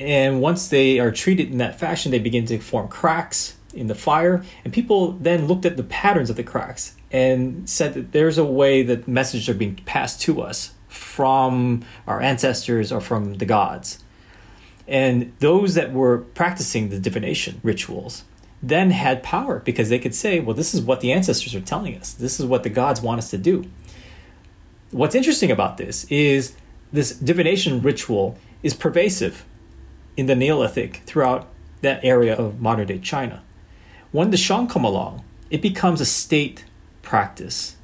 and 0.00 0.40
once 0.40 0.68
they 0.68 0.98
are 0.98 1.12
treated 1.12 1.50
in 1.50 1.58
that 1.58 1.78
fashion, 1.78 2.10
they 2.10 2.18
begin 2.18 2.46
to 2.46 2.58
form 2.58 2.88
cracks 2.88 3.56
in 3.74 3.86
the 3.86 3.94
fire. 3.94 4.42
And 4.64 4.72
people 4.72 5.12
then 5.12 5.46
looked 5.46 5.66
at 5.66 5.76
the 5.76 5.84
patterns 5.84 6.30
of 6.30 6.36
the 6.36 6.42
cracks 6.42 6.96
and 7.12 7.68
said 7.68 7.92
that 7.94 8.12
there's 8.12 8.38
a 8.38 8.44
way 8.44 8.82
that 8.82 9.06
messages 9.06 9.48
are 9.48 9.54
being 9.54 9.76
passed 9.84 10.20
to 10.22 10.40
us 10.40 10.72
from 10.88 11.84
our 12.06 12.20
ancestors 12.22 12.90
or 12.90 13.00
from 13.00 13.34
the 13.34 13.44
gods. 13.44 14.02
And 14.88 15.32
those 15.38 15.74
that 15.74 15.92
were 15.92 16.18
practicing 16.18 16.88
the 16.88 16.98
divination 16.98 17.60
rituals 17.62 18.24
then 18.62 18.90
had 18.90 19.22
power 19.22 19.60
because 19.60 19.88
they 19.88 19.98
could 19.98 20.14
say, 20.14 20.40
well, 20.40 20.54
this 20.54 20.74
is 20.74 20.82
what 20.82 21.00
the 21.00 21.12
ancestors 21.12 21.54
are 21.54 21.60
telling 21.60 21.96
us. 21.96 22.12
This 22.12 22.38
is 22.38 22.46
what 22.46 22.62
the 22.62 22.70
gods 22.70 23.00
want 23.00 23.18
us 23.18 23.30
to 23.30 23.38
do. 23.38 23.64
What's 24.90 25.14
interesting 25.14 25.50
about 25.50 25.76
this 25.76 26.04
is 26.10 26.56
this 26.92 27.12
divination 27.12 27.80
ritual 27.80 28.36
is 28.62 28.74
pervasive 28.74 29.44
in 30.16 30.26
the 30.26 30.34
Neolithic 30.34 31.02
throughout 31.06 31.48
that 31.80 32.04
area 32.04 32.36
of 32.36 32.60
modern 32.60 32.86
day 32.86 32.98
China. 32.98 33.42
When 34.12 34.30
the 34.30 34.36
Shang 34.36 34.68
come 34.68 34.84
along, 34.84 35.24
it 35.50 35.62
becomes 35.62 36.00
a 36.00 36.06
state 36.06 36.64
practice, 37.02 37.76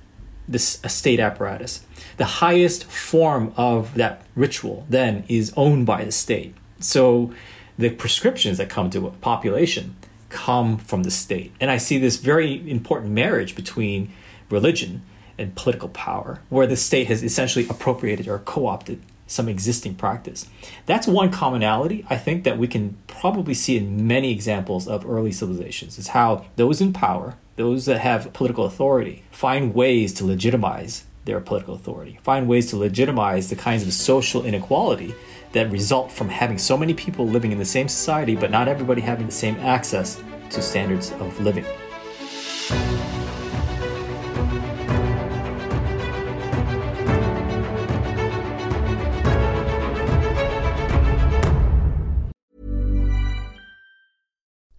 this 0.46 0.80
a 0.84 0.88
state 0.88 1.20
apparatus. 1.20 1.82
The 2.16 2.24
highest 2.24 2.84
form 2.84 3.54
of 3.56 3.94
that 3.94 4.22
ritual 4.34 4.84
then 4.90 5.24
is 5.28 5.52
owned 5.56 5.86
by 5.86 6.04
the 6.04 6.12
state. 6.12 6.54
So 6.80 7.32
the 7.78 7.90
prescriptions 7.90 8.58
that 8.58 8.68
come 8.68 8.90
to 8.90 9.06
a 9.06 9.10
population 9.10 9.96
come 10.36 10.76
from 10.76 11.02
the 11.02 11.10
state. 11.10 11.52
And 11.60 11.70
I 11.70 11.78
see 11.78 11.98
this 11.98 12.18
very 12.18 12.70
important 12.70 13.12
marriage 13.12 13.56
between 13.56 14.12
religion 14.50 15.00
and 15.38 15.54
political 15.54 15.88
power, 15.88 16.42
where 16.50 16.66
the 16.66 16.76
state 16.76 17.06
has 17.08 17.22
essentially 17.22 17.66
appropriated 17.68 18.28
or 18.28 18.38
co 18.38 18.66
opted 18.66 19.00
some 19.26 19.48
existing 19.48 19.94
practice. 19.94 20.46
That's 20.84 21.06
one 21.06 21.32
commonality 21.32 22.06
I 22.08 22.16
think 22.16 22.44
that 22.44 22.58
we 22.58 22.68
can 22.68 22.96
probably 23.06 23.54
see 23.54 23.76
in 23.76 24.06
many 24.06 24.30
examples 24.30 24.86
of 24.86 25.04
early 25.04 25.32
civilizations 25.32 25.98
is 25.98 26.08
how 26.08 26.44
those 26.56 26.80
in 26.80 26.92
power, 26.92 27.36
those 27.56 27.86
that 27.86 27.98
have 27.98 28.32
political 28.32 28.66
authority, 28.66 29.24
find 29.32 29.74
ways 29.74 30.12
to 30.14 30.24
legitimize 30.24 31.04
their 31.24 31.40
political 31.40 31.74
authority, 31.74 32.20
find 32.22 32.46
ways 32.46 32.70
to 32.70 32.76
legitimize 32.76 33.50
the 33.50 33.56
kinds 33.56 33.82
of 33.82 33.92
social 33.92 34.44
inequality 34.44 35.14
that 35.56 35.72
result 35.72 36.12
from 36.12 36.28
having 36.28 36.58
so 36.58 36.76
many 36.76 36.92
people 36.92 37.26
living 37.26 37.50
in 37.50 37.58
the 37.58 37.64
same 37.64 37.88
society 37.88 38.36
but 38.36 38.50
not 38.50 38.68
everybody 38.68 39.00
having 39.00 39.24
the 39.24 39.32
same 39.32 39.56
access 39.60 40.22
to 40.50 40.60
standards 40.60 41.12
of 41.12 41.40
living. 41.40 41.64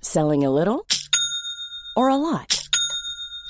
Selling 0.01 0.45
a 0.45 0.51
little 0.51 0.85
or 1.95 2.09
a 2.09 2.15
lot? 2.15 2.66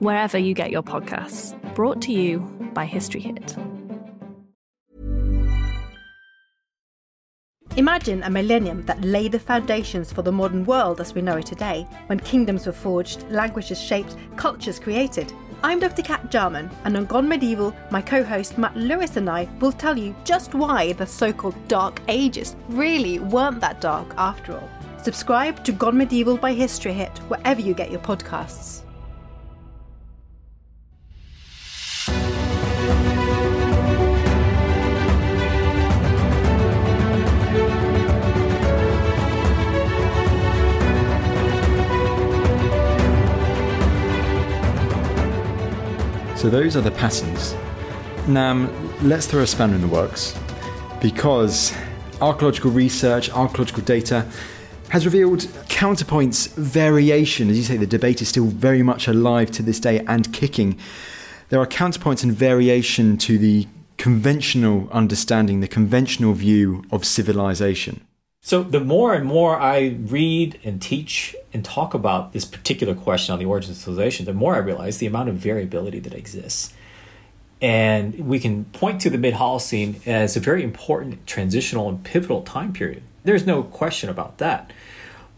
wherever 0.00 0.38
you 0.38 0.54
get 0.54 0.70
your 0.70 0.82
podcasts. 0.82 1.54
Brought 1.74 2.02
to 2.02 2.12
you 2.12 2.40
by 2.74 2.84
History 2.84 3.20
Hit. 3.20 3.56
Imagine 7.76 8.24
a 8.24 8.30
millennium 8.30 8.84
that 8.86 9.00
laid 9.02 9.32
the 9.32 9.38
foundations 9.38 10.12
for 10.12 10.22
the 10.22 10.32
modern 10.32 10.64
world 10.64 11.00
as 11.00 11.14
we 11.14 11.22
know 11.22 11.36
it 11.36 11.46
today, 11.46 11.86
when 12.06 12.18
kingdoms 12.18 12.66
were 12.66 12.72
forged, 12.72 13.24
languages 13.30 13.80
shaped, 13.80 14.16
cultures 14.36 14.80
created. 14.80 15.32
I'm 15.62 15.78
Dr. 15.78 16.02
Kat 16.02 16.30
Jarman, 16.30 16.70
and 16.84 16.96
on 16.96 17.04
Gone 17.04 17.28
Medieval, 17.28 17.74
my 17.90 18.02
co 18.02 18.24
host 18.24 18.58
Matt 18.58 18.76
Lewis 18.76 19.16
and 19.16 19.30
I 19.30 19.48
will 19.60 19.72
tell 19.72 19.96
you 19.96 20.16
just 20.24 20.52
why 20.54 20.94
the 20.94 21.06
so 21.06 21.32
called 21.32 21.54
Dark 21.68 22.00
Ages 22.08 22.56
really 22.70 23.18
weren't 23.18 23.60
that 23.60 23.80
dark 23.80 24.14
after 24.16 24.58
all. 24.58 24.68
Subscribe 25.02 25.62
to 25.64 25.72
Gone 25.72 25.96
Medieval 25.96 26.36
by 26.36 26.52
History 26.52 26.92
Hit 26.92 27.16
wherever 27.28 27.60
you 27.60 27.72
get 27.72 27.90
your 27.90 28.00
podcasts. 28.00 28.79
So 46.40 46.48
those 46.48 46.74
are 46.74 46.80
the 46.80 46.90
patterns. 46.90 47.54
Now, 48.26 48.66
let's 49.02 49.26
throw 49.26 49.42
a 49.42 49.46
spanner 49.46 49.74
in 49.74 49.82
the 49.82 49.88
works 49.88 50.34
because 51.02 51.74
archaeological 52.22 52.70
research, 52.70 53.28
archaeological 53.28 53.82
data 53.82 54.26
has 54.88 55.04
revealed 55.04 55.40
counterpoints, 55.68 56.48
variation. 56.54 57.50
As 57.50 57.58
you 57.58 57.62
say, 57.62 57.76
the 57.76 57.86
debate 57.86 58.22
is 58.22 58.28
still 58.30 58.46
very 58.46 58.82
much 58.82 59.06
alive 59.06 59.50
to 59.50 59.62
this 59.62 59.78
day 59.78 60.02
and 60.08 60.32
kicking. 60.32 60.78
There 61.50 61.60
are 61.60 61.66
counterpoints 61.66 62.22
and 62.22 62.32
variation 62.32 63.18
to 63.18 63.36
the 63.36 63.68
conventional 63.98 64.88
understanding, 64.92 65.60
the 65.60 65.68
conventional 65.68 66.32
view 66.32 66.82
of 66.90 67.04
civilization. 67.04 68.00
So 68.42 68.62
the 68.62 68.80
more 68.80 69.14
and 69.14 69.24
more 69.24 69.60
I 69.60 69.96
read 70.00 70.58
and 70.64 70.80
teach 70.80 71.36
and 71.52 71.64
talk 71.64 71.94
about 71.94 72.32
this 72.32 72.44
particular 72.44 72.94
question 72.94 73.32
on 73.32 73.38
the 73.38 73.44
origins 73.44 73.76
of 73.76 73.82
civilization, 73.82 74.24
the 74.24 74.32
more 74.32 74.54
I 74.54 74.58
realize 74.58 74.98
the 74.98 75.06
amount 75.06 75.28
of 75.28 75.36
variability 75.36 76.00
that 76.00 76.14
exists. 76.14 76.72
And 77.60 78.26
we 78.26 78.40
can 78.40 78.64
point 78.64 79.00
to 79.02 79.10
the 79.10 79.18
mid 79.18 79.34
Holocene 79.34 80.04
as 80.06 80.36
a 80.36 80.40
very 80.40 80.64
important 80.64 81.26
transitional 81.26 81.88
and 81.88 82.02
pivotal 82.02 82.42
time 82.42 82.72
period. 82.72 83.02
There's 83.22 83.46
no 83.46 83.62
question 83.62 84.08
about 84.08 84.38
that. 84.38 84.72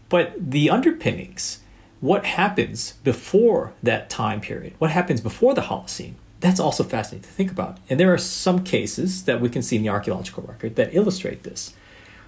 But 0.07 0.33
the 0.39 0.69
underpinnings, 0.69 1.59
what 1.99 2.25
happens 2.25 2.93
before 3.03 3.73
that 3.83 4.09
time 4.09 4.39
period, 4.39 4.73
what 4.79 4.91
happens 4.91 5.19
before 5.19 5.53
the 5.53 5.61
Holocene, 5.61 6.13
that's 6.39 6.59
also 6.59 6.83
fascinating 6.83 7.27
to 7.27 7.35
think 7.35 7.51
about. 7.51 7.77
And 7.89 7.99
there 7.99 8.13
are 8.13 8.17
some 8.17 8.63
cases 8.63 9.25
that 9.25 9.41
we 9.41 9.49
can 9.49 9.61
see 9.61 9.75
in 9.75 9.83
the 9.83 9.89
archaeological 9.89 10.43
record 10.43 10.77
that 10.77 10.95
illustrate 10.95 11.43
this. 11.43 11.73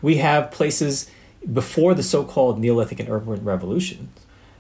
We 0.02 0.18
have 0.18 0.52
places 0.52 1.10
before 1.52 1.94
the 1.94 2.04
so 2.04 2.24
called 2.24 2.60
Neolithic 2.60 3.00
and 3.00 3.10
urban 3.10 3.44
revolutions 3.44 4.10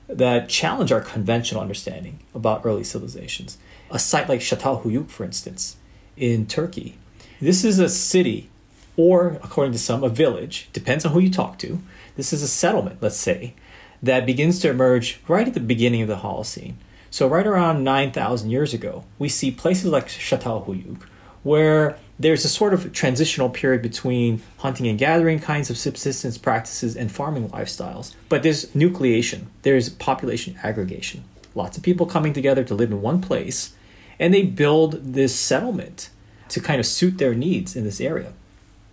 that 0.07 0.49
challenge 0.49 0.91
our 0.91 1.01
conventional 1.01 1.61
understanding 1.61 2.19
about 2.33 2.61
early 2.63 2.83
civilizations. 2.83 3.57
A 3.89 3.99
site 3.99 4.29
like 4.29 4.39
Çatalhöyük, 4.39 5.09
for 5.09 5.23
instance, 5.23 5.77
in 6.15 6.45
Turkey. 6.45 6.97
This 7.41 7.63
is 7.63 7.79
a 7.79 7.89
city, 7.89 8.49
or 8.95 9.39
according 9.43 9.73
to 9.73 9.79
some, 9.79 10.03
a 10.03 10.09
village, 10.09 10.69
depends 10.73 11.05
on 11.05 11.11
who 11.11 11.19
you 11.19 11.31
talk 11.31 11.57
to. 11.59 11.81
This 12.15 12.31
is 12.31 12.41
a 12.41 12.47
settlement, 12.47 13.01
let's 13.01 13.17
say, 13.17 13.53
that 14.01 14.25
begins 14.25 14.59
to 14.59 14.69
emerge 14.69 15.19
right 15.27 15.47
at 15.47 15.53
the 15.53 15.59
beginning 15.59 16.01
of 16.01 16.07
the 16.07 16.17
Holocene. 16.17 16.75
So, 17.09 17.27
right 17.27 17.47
around 17.47 17.83
9,000 17.83 18.49
years 18.49 18.73
ago, 18.73 19.05
we 19.17 19.29
see 19.29 19.51
places 19.51 19.85
like 19.85 20.07
Çatalhöyük, 20.07 21.01
where 21.43 21.97
there's 22.17 22.45
a 22.45 22.49
sort 22.49 22.73
of 22.73 22.93
transitional 22.93 23.49
period 23.49 23.81
between 23.81 24.41
hunting 24.57 24.87
and 24.87 24.97
gathering 24.97 25.39
kinds 25.39 25.69
of 25.69 25.77
subsistence 25.77 26.37
practices 26.37 26.95
and 26.95 27.11
farming 27.11 27.49
lifestyles. 27.49 28.13
But 28.29 28.43
there's 28.43 28.67
nucleation, 28.67 29.45
there's 29.63 29.89
population 29.89 30.57
aggregation. 30.63 31.23
Lots 31.53 31.77
of 31.77 31.83
people 31.83 32.05
coming 32.05 32.33
together 32.33 32.63
to 32.63 32.73
live 32.73 32.91
in 32.91 33.01
one 33.01 33.21
place, 33.21 33.75
and 34.19 34.33
they 34.33 34.43
build 34.43 35.13
this 35.13 35.35
settlement 35.35 36.09
to 36.49 36.59
kind 36.59 36.79
of 36.79 36.85
suit 36.85 37.17
their 37.17 37.33
needs 37.33 37.75
in 37.75 37.83
this 37.83 37.99
area. 37.99 38.33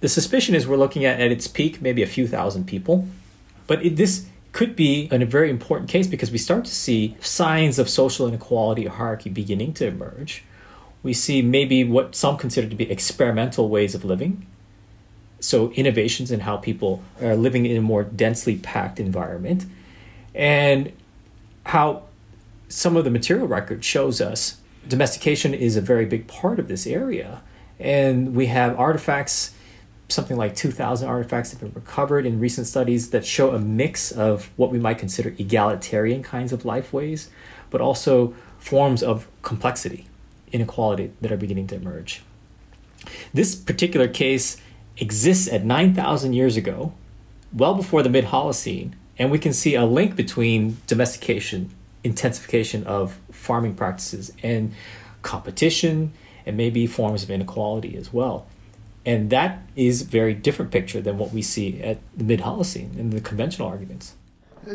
The 0.01 0.09
suspicion 0.09 0.55
is 0.55 0.67
we're 0.67 0.77
looking 0.77 1.05
at 1.05 1.21
at 1.21 1.31
its 1.31 1.47
peak 1.47 1.81
maybe 1.81 2.03
a 2.03 2.07
few 2.07 2.27
thousand 2.27 2.67
people, 2.67 3.07
but 3.69 3.85
it, 3.85 3.97
this 3.97 4.27
could 4.51 4.75
be 4.75 5.09
a 5.11 5.25
very 5.25 5.49
important 5.49 5.89
case 5.89 6.07
because 6.07 6.31
we 6.31 6.39
start 6.39 6.65
to 6.65 6.75
see 6.75 7.17
signs 7.21 7.79
of 7.79 7.89
social 7.89 8.27
inequality 8.27 8.87
or 8.87 8.91
hierarchy 8.91 9.31
beginning 9.31 9.73
to 9.75 9.87
emerge 9.87 10.45
we 11.03 11.13
see 11.13 11.43
maybe 11.43 11.85
what 11.85 12.15
some 12.15 12.37
consider 12.37 12.69
to 12.69 12.77
be 12.77 12.91
experimental 12.91 13.69
ways 13.69 13.95
of 13.95 14.05
living. 14.05 14.47
So, 15.41 15.73
innovations 15.73 16.31
in 16.31 16.41
how 16.41 16.57
people 16.57 17.03
are 17.21 17.35
living 17.35 17.67
in 17.67 17.77
a 17.77 17.81
more 17.81 18.05
densely 18.05 18.57
packed 18.57 19.01
environment, 19.01 19.67
and 20.35 20.93
how 21.67 22.05
some 22.69 22.97
of 22.97 23.05
the 23.05 23.11
material 23.11 23.49
record 23.49 23.85
shows 23.85 24.21
us 24.21 24.59
domestication 24.87 25.53
is 25.53 25.77
a 25.77 25.81
very 25.81 26.07
big 26.07 26.27
part 26.27 26.59
of 26.59 26.69
this 26.69 26.87
area. 26.87 27.43
And 27.79 28.35
we 28.35 28.47
have 28.47 28.79
artifacts, 28.79 29.53
something 30.09 30.37
like 30.37 30.55
2,000 30.55 31.09
artifacts 31.09 31.51
have 31.51 31.61
been 31.61 31.73
recovered 31.73 32.25
in 32.25 32.39
recent 32.39 32.67
studies 32.67 33.11
that 33.11 33.27
show 33.27 33.53
a 33.53 33.59
mix 33.59 34.13
of 34.13 34.51
what 34.57 34.71
we 34.71 34.79
might 34.79 34.99
consider 34.99 35.31
egalitarian 35.39 36.23
kinds 36.23 36.53
of 36.53 36.65
life 36.65 36.93
ways, 36.93 37.31
but 37.71 37.81
also 37.81 38.35
forms 38.59 39.03
of 39.03 39.27
complexity 39.43 40.07
inequality 40.53 41.13
that 41.21 41.33
are 41.33 41.37
beginning 41.37 41.67
to 41.69 41.75
emerge. 41.75 42.23
This 43.35 43.55
particular 43.55 44.09
case 44.09 44.57
exists 44.99 45.49
at 45.53 45.65
9,000 45.65 46.33
years 46.33 46.57
ago, 46.57 46.93
well 47.53 47.75
before 47.75 48.03
the 48.03 48.11
mid 48.11 48.27
Holocene, 48.27 48.93
and 49.19 49.31
we 49.31 49.39
can 49.39 49.53
see 49.53 49.75
a 49.75 49.85
link 49.85 50.17
between 50.17 50.79
domestication, 50.87 51.71
intensification 52.05 52.85
of 52.85 53.19
farming 53.31 53.75
practices, 53.75 54.33
and 54.43 54.73
competition, 55.23 56.13
and 56.47 56.57
maybe 56.57 56.87
forms 56.87 57.23
of 57.23 57.31
inequality 57.31 57.97
as 57.97 58.13
well. 58.13 58.47
And 59.05 59.31
that 59.31 59.63
is 59.75 60.03
a 60.03 60.05
very 60.05 60.35
different 60.35 60.71
picture 60.71 61.01
than 61.01 61.19
what 61.19 61.33
we 61.33 61.43
see 61.43 61.83
at 61.83 61.99
the 62.17 62.25
mid 62.25 62.41
Holocene 62.41 62.97
in 62.97 63.11
the 63.11 63.21
conventional 63.21 63.69
arguments. 63.69 64.15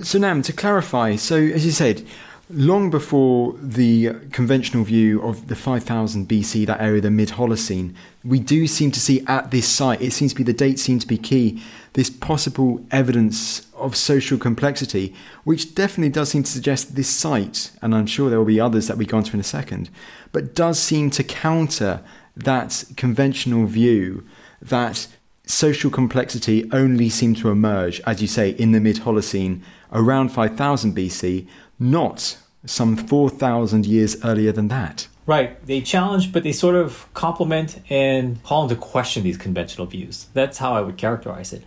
So, 0.03 0.19
Nam, 0.19 0.41
to 0.41 0.51
clarify, 0.51 1.15
so 1.15 1.37
as 1.37 1.65
you 1.65 1.71
said, 1.71 2.05
long 2.49 2.89
before 2.89 3.55
the 3.61 4.13
conventional 4.31 4.83
view 4.83 5.21
of 5.21 5.47
the 5.47 5.55
5000 5.55 6.27
BC, 6.27 6.65
that 6.65 6.79
area, 6.79 7.01
the 7.01 7.11
mid 7.11 7.29
Holocene, 7.29 7.93
we 8.23 8.39
do 8.39 8.67
seem 8.67 8.91
to 8.91 8.99
see 8.99 9.23
at 9.27 9.51
this 9.51 9.67
site, 9.67 10.01
it 10.01 10.13
seems 10.13 10.31
to 10.31 10.37
be 10.37 10.43
the 10.43 10.53
dates 10.53 10.81
seem 10.81 10.99
to 10.99 11.07
be 11.07 11.17
key, 11.17 11.61
this 11.93 12.09
possible 12.09 12.85
evidence 12.91 13.67
of 13.75 13.95
social 13.95 14.37
complexity, 14.37 15.13
which 15.43 15.75
definitely 15.75 16.09
does 16.09 16.29
seem 16.29 16.43
to 16.43 16.51
suggest 16.51 16.95
this 16.95 17.09
site, 17.09 17.71
and 17.81 17.93
I'm 17.93 18.07
sure 18.07 18.29
there 18.29 18.39
will 18.39 18.45
be 18.45 18.59
others 18.59 18.87
that 18.87 18.97
we 18.97 19.05
go 19.05 19.17
into 19.17 19.33
in 19.33 19.39
a 19.39 19.43
second, 19.43 19.89
but 20.31 20.55
does 20.55 20.79
seem 20.79 21.09
to 21.11 21.23
counter 21.23 22.01
that 22.35 22.85
conventional 22.95 23.65
view 23.65 24.25
that 24.61 25.07
social 25.45 25.89
complexity 25.89 26.69
only 26.71 27.09
seemed 27.09 27.37
to 27.37 27.49
emerge, 27.49 27.99
as 28.01 28.21
you 28.21 28.27
say, 28.27 28.51
in 28.51 28.71
the 28.71 28.79
mid 28.79 28.97
Holocene 28.97 29.61
around 29.91 30.29
5000 30.29 30.95
BC, 30.95 31.47
not 31.79 32.37
some 32.65 32.97
4,000 32.97 33.85
years 33.85 34.23
earlier 34.23 34.51
than 34.51 34.67
that. 34.67 35.07
Right. 35.25 35.63
They 35.65 35.81
challenge, 35.81 36.31
but 36.31 36.43
they 36.43 36.53
sort 36.53 36.75
of 36.75 37.11
complement 37.13 37.81
and 37.89 38.41
call 38.43 38.63
into 38.63 38.75
question 38.75 39.23
these 39.23 39.37
conventional 39.37 39.85
views. 39.85 40.27
That's 40.33 40.59
how 40.59 40.73
I 40.73 40.81
would 40.81 40.97
characterize 40.97 41.51
it. 41.51 41.63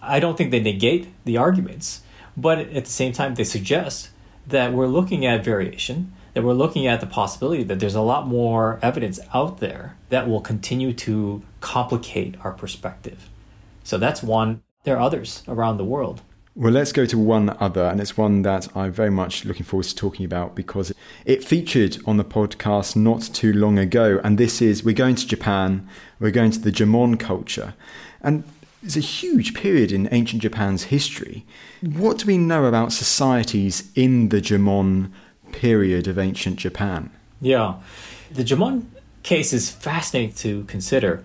I 0.00 0.18
don't 0.18 0.36
think 0.36 0.50
they 0.50 0.60
negate 0.60 1.08
the 1.24 1.36
arguments, 1.36 2.02
but 2.36 2.58
at 2.58 2.86
the 2.86 2.90
same 2.90 3.12
time, 3.12 3.34
they 3.34 3.44
suggest 3.44 4.08
that 4.46 4.72
we're 4.72 4.86
looking 4.86 5.24
at 5.26 5.44
variation, 5.44 6.12
that 6.34 6.42
we're 6.42 6.54
looking 6.54 6.86
at 6.86 7.00
the 7.00 7.06
possibility 7.06 7.62
that 7.64 7.78
there's 7.78 7.94
a 7.94 8.00
lot 8.00 8.26
more 8.26 8.78
evidence 8.82 9.20
out 9.34 9.60
there 9.60 9.96
that 10.08 10.26
will 10.28 10.40
continue 10.40 10.92
to 10.94 11.42
complicate 11.60 12.34
our 12.42 12.52
perspective. 12.52 13.28
So 13.84 13.98
that's 13.98 14.22
one. 14.22 14.62
There 14.84 14.96
are 14.96 15.02
others 15.02 15.42
around 15.46 15.76
the 15.76 15.84
world. 15.84 16.22
Well, 16.54 16.72
let's 16.74 16.92
go 16.92 17.06
to 17.06 17.16
one 17.16 17.56
other, 17.60 17.84
and 17.84 17.98
it's 17.98 18.18
one 18.18 18.42
that 18.42 18.68
I'm 18.76 18.92
very 18.92 19.10
much 19.10 19.46
looking 19.46 19.64
forward 19.64 19.86
to 19.86 19.96
talking 19.96 20.26
about 20.26 20.54
because 20.54 20.92
it 21.24 21.42
featured 21.42 21.96
on 22.04 22.18
the 22.18 22.26
podcast 22.26 22.94
not 22.94 23.22
too 23.22 23.54
long 23.54 23.78
ago. 23.78 24.20
And 24.22 24.36
this 24.36 24.60
is 24.60 24.84
we're 24.84 24.94
going 24.94 25.14
to 25.14 25.26
Japan, 25.26 25.88
we're 26.20 26.30
going 26.30 26.50
to 26.50 26.58
the 26.58 26.70
Jomon 26.70 27.18
culture. 27.18 27.72
And 28.20 28.44
it's 28.82 28.98
a 28.98 29.00
huge 29.00 29.54
period 29.54 29.92
in 29.92 30.10
ancient 30.12 30.42
Japan's 30.42 30.84
history. 30.84 31.46
What 31.80 32.18
do 32.18 32.26
we 32.26 32.36
know 32.36 32.66
about 32.66 32.92
societies 32.92 33.90
in 33.94 34.28
the 34.28 34.42
Jomon 34.42 35.10
period 35.52 36.06
of 36.06 36.18
ancient 36.18 36.56
Japan? 36.56 37.08
Yeah, 37.40 37.76
the 38.30 38.44
Jomon 38.44 38.84
case 39.22 39.54
is 39.54 39.70
fascinating 39.70 40.34
to 40.34 40.64
consider. 40.64 41.24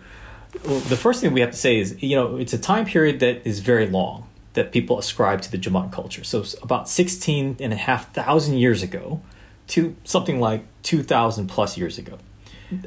Well, 0.66 0.80
the 0.80 0.96
first 0.96 1.20
thing 1.20 1.34
we 1.34 1.42
have 1.42 1.52
to 1.52 1.58
say 1.58 1.80
is, 1.80 2.02
you 2.02 2.16
know, 2.16 2.38
it's 2.38 2.54
a 2.54 2.58
time 2.58 2.86
period 2.86 3.20
that 3.20 3.46
is 3.46 3.60
very 3.60 3.88
long 3.88 4.27
that 4.58 4.72
people 4.72 4.98
ascribe 4.98 5.42
to 5.44 5.52
the 5.52 5.58
Jomon 5.58 5.92
culture. 5.92 6.24
So 6.24 6.44
about 6.64 6.90
16 6.90 7.58
and 7.60 7.72
a 7.72 7.76
half 7.76 8.12
thousand 8.14 8.58
years 8.58 8.82
ago 8.84 9.22
to 9.68 9.96
something 10.04 10.40
like 10.40 10.66
2,000 10.82 11.48
plus 11.48 11.78
years 11.78 12.00
ago. 12.00 12.18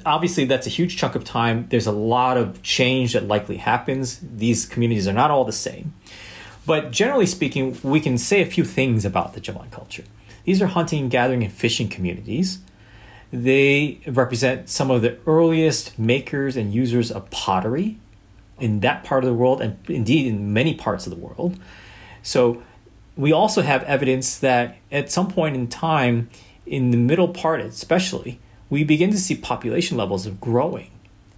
Obviously, 0.04 0.44
that's 0.44 0.66
a 0.66 0.70
huge 0.70 0.96
chunk 0.96 1.14
of 1.14 1.24
time. 1.24 1.66
There's 1.70 1.86
a 1.86 1.92
lot 1.92 2.36
of 2.36 2.62
change 2.62 3.12
that 3.12 3.26
likely 3.26 3.58
happens. 3.58 4.20
These 4.20 4.66
communities 4.66 5.06
are 5.06 5.12
not 5.12 5.30
all 5.30 5.44
the 5.44 5.52
same. 5.52 5.94
But 6.66 6.90
generally 6.90 7.24
speaking, 7.24 7.78
we 7.82 8.00
can 8.00 8.18
say 8.18 8.42
a 8.42 8.46
few 8.46 8.64
things 8.64 9.04
about 9.04 9.34
the 9.34 9.40
Jomon 9.40 9.70
culture. 9.70 10.04
These 10.44 10.60
are 10.60 10.66
hunting, 10.66 11.08
gathering, 11.08 11.42
and 11.44 11.52
fishing 11.52 11.88
communities. 11.88 12.58
They 13.32 14.00
represent 14.06 14.68
some 14.68 14.90
of 14.90 15.02
the 15.02 15.18
earliest 15.24 15.98
makers 15.98 16.56
and 16.56 16.74
users 16.74 17.12
of 17.12 17.30
pottery 17.30 17.98
in 18.60 18.80
that 18.80 19.04
part 19.04 19.24
of 19.24 19.28
the 19.28 19.34
world 19.34 19.60
and 19.60 19.78
indeed 19.88 20.26
in 20.26 20.52
many 20.52 20.74
parts 20.74 21.06
of 21.06 21.10
the 21.10 21.18
world. 21.18 21.58
So 22.22 22.62
we 23.16 23.32
also 23.32 23.62
have 23.62 23.82
evidence 23.84 24.38
that 24.38 24.76
at 24.90 25.10
some 25.10 25.28
point 25.28 25.56
in 25.56 25.68
time, 25.68 26.30
in 26.66 26.90
the 26.90 26.96
middle 26.96 27.28
part 27.28 27.60
especially, 27.60 28.38
we 28.68 28.84
begin 28.84 29.10
to 29.10 29.18
see 29.18 29.34
population 29.34 29.96
levels 29.96 30.26
of 30.26 30.40
growing. 30.40 30.90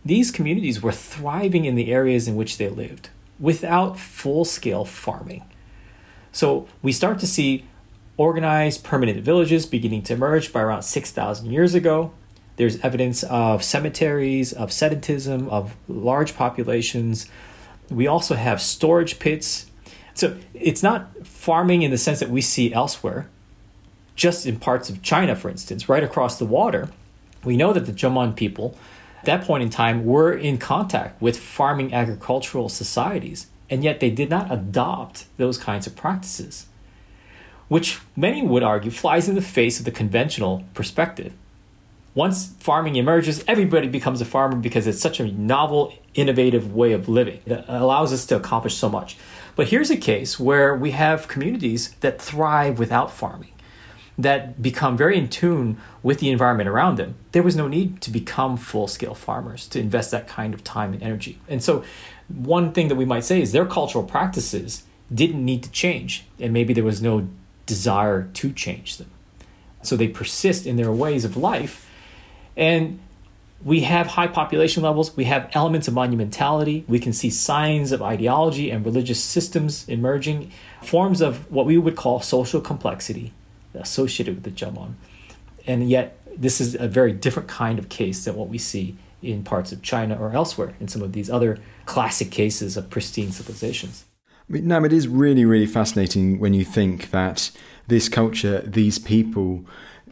These 0.05 0.31
communities 0.31 0.83
were 0.83 0.93
thriving 0.93 1.65
in 1.65 1.75
the 1.75 1.93
areas 1.93 2.29
in 2.29 2.37
which 2.37 2.59
they 2.59 2.69
lived 2.69 3.09
without 3.39 3.99
full 3.99 4.45
scale 4.45 4.85
farming. 4.85 5.45
So 6.31 6.69
we 6.83 6.93
start 6.93 7.19
to 7.21 7.27
see 7.27 7.67
organized 8.17 8.85
permanent 8.85 9.21
villages 9.21 9.67
beginning 9.67 10.03
to 10.03 10.15
emerge 10.15 10.53
by 10.53 10.61
around 10.61 10.83
6,000 10.83 11.51
years 11.51 11.75
ago. 11.75 12.13
There's 12.63 12.79
evidence 12.79 13.25
of 13.25 13.65
cemeteries, 13.65 14.53
of 14.53 14.71
sedentism, 14.71 15.49
of 15.49 15.75
large 15.89 16.37
populations. 16.37 17.29
We 17.91 18.07
also 18.07 18.37
have 18.37 18.63
storage 18.63 19.19
pits. 19.19 19.67
So 20.15 20.37
it's 20.55 20.81
not 20.81 21.27
farming 21.27 21.83
in 21.83 21.91
the 21.91 21.99
sense 21.99 22.21
that 22.21 22.31
we 22.31 22.41
see 22.41 22.73
elsewhere, 22.73 23.29
just 24.15 24.47
in 24.47 24.61
parts 24.61 24.89
of 24.89 25.03
China, 25.03 25.35
for 25.35 25.51
instance, 25.51 25.89
right 25.89 26.05
across 26.05 26.39
the 26.39 26.45
water. 26.45 26.91
We 27.43 27.57
know 27.57 27.73
that 27.73 27.87
the 27.87 27.93
Jomon 27.93 28.37
people, 28.37 28.79
at 29.19 29.25
that 29.25 29.43
point 29.43 29.65
in 29.65 29.71
time, 29.71 30.05
were 30.05 30.33
in 30.33 30.57
contact 30.57 31.21
with 31.21 31.41
farming 31.41 31.93
agricultural 31.93 32.69
societies, 32.69 33.49
and 33.71 33.83
yet 33.83 33.99
they 33.99 34.11
did 34.11 34.31
not 34.31 34.53
adopt 34.53 35.25
those 35.37 35.59
kinds 35.59 35.89
of 35.89 35.97
practices, 35.97 36.67
which 37.67 37.99
many 38.15 38.41
would 38.41 38.63
argue 38.63 38.93
flies 38.93 39.29
in 39.29 39.35
the 39.35 39.43
face 39.43 39.81
of 39.81 39.85
the 39.85 39.91
conventional 39.91 40.63
perspective 40.75 41.33
once 42.15 42.49
farming 42.59 42.97
emerges, 42.97 43.43
everybody 43.49 43.89
becomes 43.89 44.21
a 44.21 44.25
farmer 44.25 44.57
because 44.57 44.87
it's 44.87 45.01
such 45.01 45.19
a 45.19 45.33
novel, 45.33 45.95
innovative 46.15 46.75
way 46.75 46.93
of 46.93 47.09
living 47.09 47.41
that 47.47 47.65
allows 47.69 48.13
us 48.13 48.27
to 48.27 48.37
accomplish 48.37 48.75
so 48.75 48.89
much. 48.89 49.17
But 49.57 49.69
here's 49.69 49.91
a 49.91 49.97
case 49.97 50.39
where 50.39 50.75
we 50.75 50.91
have 50.91 51.29
communities 51.29 51.95
that 52.01 52.21
thrive 52.21 52.79
without 52.79 53.11
farming, 53.11 53.53
that 54.19 54.61
become 54.61 54.97
very 54.97 55.17
in 55.17 55.29
tune 55.29 55.79
with 56.03 56.19
the 56.19 56.29
environment 56.29 56.69
around 56.69 56.97
them. 56.97 57.15
There 57.33 57.43
was 57.43 57.57
no 57.57 57.67
need 57.67 58.03
to 58.03 58.11
become 58.11 58.59
full 58.59 58.89
scale 58.89 59.15
farmers 59.15 59.67
to 59.69 59.81
invest 59.81 60.11
that 60.11 60.29
kind 60.29 60.53
of 60.53 60.63
time 60.63 60.93
and 60.93 61.03
energy. 61.03 61.41
And 61.49 61.63
so, 61.63 61.83
one 62.29 62.73
thing 62.73 62.89
that 62.89 62.95
we 62.95 63.05
might 63.05 63.25
say 63.25 63.41
is 63.41 63.53
their 63.53 63.67
cultural 63.67 64.05
practices 64.05 64.85
didn't 65.13 65.45
need 65.45 65.63
to 65.63 65.71
change, 65.71 66.25
and 66.39 66.53
maybe 66.53 66.75
there 66.75 66.85
was 66.85 67.03
no 67.03 67.29
desire 67.65 68.29
to 68.35 68.53
change 68.53 68.99
them. 68.99 69.11
So, 69.83 69.97
they 69.97 70.09
persist 70.09 70.67
in 70.67 70.77
their 70.77 70.93
ways 70.93 71.25
of 71.25 71.39
life 71.39 71.89
and 72.57 72.99
we 73.65 73.81
have 73.83 74.09
high 74.09 74.27
population 74.27 74.83
levels, 74.83 75.17
we 75.17 75.25
have 75.25 75.49
elements 75.53 75.87
of 75.87 75.95
monumentality, 75.95 76.87
we 76.89 76.99
can 76.99 77.13
see 77.13 77.31
signs 77.31 77.93
of 77.93 78.03
ideology 78.03 78.71
and 78.71 78.85
religious 78.85 79.23
systems 79.23 79.89
emerging, 79.89 80.51
forms 80.83 81.21
of 81.21 81.51
what 81.51 81.65
we 81.65 81.79
would 81.79 81.97
call 81.97 82.21
social 82.21 82.61
complexity 82.61 83.33
associated 83.75 84.35
with 84.35 84.45
the 84.45 84.51
Jomon. 84.51 84.95
And 85.67 85.89
yet, 85.89 86.19
this 86.37 86.61
is 86.61 86.75
a 86.75 86.89
very 86.89 87.13
different 87.13 87.49
kind 87.49 87.79
of 87.79 87.89
case 87.89 88.25
than 88.25 88.35
what 88.35 88.49
we 88.49 88.59
see 88.59 88.97
in 89.23 89.45
parts 89.45 89.71
of 89.71 89.83
China 89.83 90.17
or 90.17 90.33
elsewhere 90.33 90.75
in 90.81 90.89
some 90.89 91.03
of 91.03 91.13
these 91.13 91.31
other 91.31 91.59
classic 91.87 92.31
cases 92.31 92.77
of 92.77 92.91
pristine 92.91 93.31
civilizations. 93.31 94.05
No, 94.49 94.85
it 94.85 94.93
is 94.93 95.07
really, 95.07 95.45
really 95.45 95.67
fascinating 95.67 96.41
when 96.41 96.53
you 96.53 96.65
think 96.65 97.11
that 97.13 97.51
this 97.87 98.09
culture, 98.09 98.61
these 98.63 98.99
people, 98.99 99.65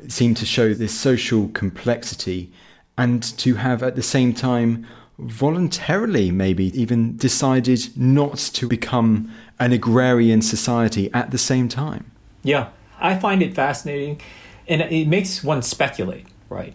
seem 0.09 0.35
to 0.35 0.47
show 0.47 0.75
this 0.75 0.99
social 0.99 1.49
complexity 1.49 2.53
and 2.97 3.23
to 3.23 3.55
have 3.55 3.83
at 3.83 3.97
the 3.97 4.03
same 4.03 4.33
time 4.35 4.87
voluntarily 5.19 6.31
maybe 6.31 6.67
even 6.81 7.17
decided 7.17 7.97
not 7.97 8.39
to 8.39 8.67
become 8.67 9.33
an 9.59 9.73
agrarian 9.73 10.41
society 10.43 11.11
at 11.13 11.31
the 11.31 11.39
same 11.39 11.69
time. 11.69 12.11
Yeah, 12.43 12.69
I 12.99 13.17
find 13.17 13.43
it 13.43 13.55
fascinating 13.55 14.21
and 14.67 14.81
it 14.83 15.09
makes 15.09 15.45
one 15.45 15.63
speculate, 15.63 16.27
right? 16.49 16.75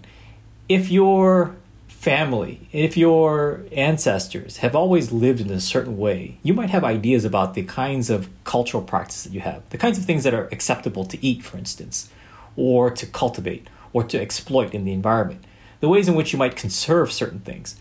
If 0.69 0.91
your 0.91 1.55
family, 1.87 2.67
if 2.71 2.95
your 2.95 3.65
ancestors 3.71 4.57
have 4.57 4.75
always 4.75 5.11
lived 5.11 5.41
in 5.41 5.49
a 5.49 5.61
certain 5.61 5.97
way, 5.97 6.37
you 6.43 6.53
might 6.53 6.69
have 6.69 6.83
ideas 6.83 7.25
about 7.25 7.55
the 7.55 7.63
kinds 7.63 8.09
of 8.09 8.29
cultural 8.43 8.83
practices 8.83 9.23
that 9.23 9.33
you 9.33 9.41
have, 9.41 9.67
the 9.69 9.77
kinds 9.77 9.97
of 9.97 10.05
things 10.05 10.23
that 10.23 10.33
are 10.33 10.47
acceptable 10.51 11.05
to 11.05 11.23
eat, 11.25 11.43
for 11.43 11.57
instance 11.57 12.09
or 12.55 12.91
to 12.91 13.05
cultivate 13.05 13.67
or 13.93 14.03
to 14.03 14.19
exploit 14.19 14.73
in 14.73 14.85
the 14.85 14.93
environment, 14.93 15.43
the 15.79 15.89
ways 15.89 16.07
in 16.07 16.15
which 16.15 16.33
you 16.33 16.39
might 16.39 16.55
conserve 16.55 17.11
certain 17.11 17.39
things. 17.39 17.79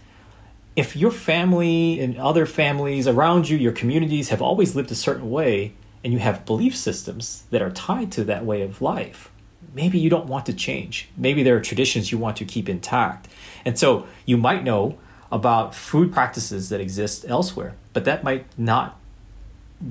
If 0.76 0.96
your 0.96 1.10
family 1.10 2.00
and 2.00 2.16
other 2.16 2.46
families 2.46 3.06
around 3.06 3.48
you, 3.48 3.56
your 3.56 3.72
communities 3.72 4.30
have 4.30 4.42
always 4.42 4.74
lived 4.74 4.90
a 4.90 4.96
certain 4.96 5.30
way, 5.30 5.74
and 6.02 6.12
you 6.12 6.18
have 6.18 6.44
belief 6.44 6.76
systems 6.76 7.44
that 7.50 7.62
are 7.62 7.70
tied 7.70 8.12
to 8.12 8.24
that 8.24 8.44
way 8.44 8.62
of 8.62 8.82
life, 8.82 9.30
maybe 9.72 9.98
you 9.98 10.10
don't 10.10 10.26
want 10.26 10.46
to 10.46 10.52
change. 10.52 11.08
Maybe 11.16 11.42
there 11.42 11.56
are 11.56 11.60
traditions 11.60 12.12
you 12.12 12.18
want 12.18 12.36
to 12.38 12.44
keep 12.44 12.68
intact. 12.68 13.28
And 13.64 13.78
so 13.78 14.06
you 14.26 14.36
might 14.36 14.64
know 14.64 14.98
about 15.32 15.74
food 15.74 16.12
practices 16.12 16.68
that 16.68 16.80
exist 16.80 17.24
elsewhere, 17.26 17.74
but 17.92 18.04
that 18.04 18.22
might 18.22 18.46
not 18.58 19.00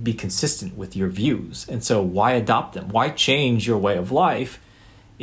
be 0.01 0.13
consistent 0.13 0.77
with 0.77 0.95
your 0.95 1.09
views. 1.09 1.67
And 1.67 1.83
so 1.83 2.01
why 2.01 2.31
adopt 2.31 2.73
them? 2.73 2.89
Why 2.89 3.09
change 3.09 3.67
your 3.67 3.77
way 3.77 3.97
of 3.97 4.11
life 4.11 4.59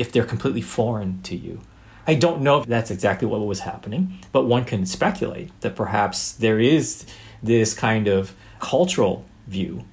if 0.01 0.11
they're 0.11 0.25
completely 0.25 0.63
foreign 0.63 1.21
to 1.21 1.37
you. 1.37 1.61
I 2.07 2.15
don't 2.15 2.41
know 2.41 2.59
if 2.59 2.67
that's 2.67 2.91
exactly 2.91 3.29
what 3.29 3.47
was 3.47 3.61
happening, 3.61 4.19
but 4.33 4.47
one 4.47 4.65
can 4.65 4.87
speculate 4.87 5.51
that 5.61 5.77
perhaps 5.77 6.33
there 6.33 6.59
is 6.59 7.05
this 7.43 7.75
kind 7.75 8.09
of 8.09 8.35
cultural 8.61 9.27
view 9.47 9.85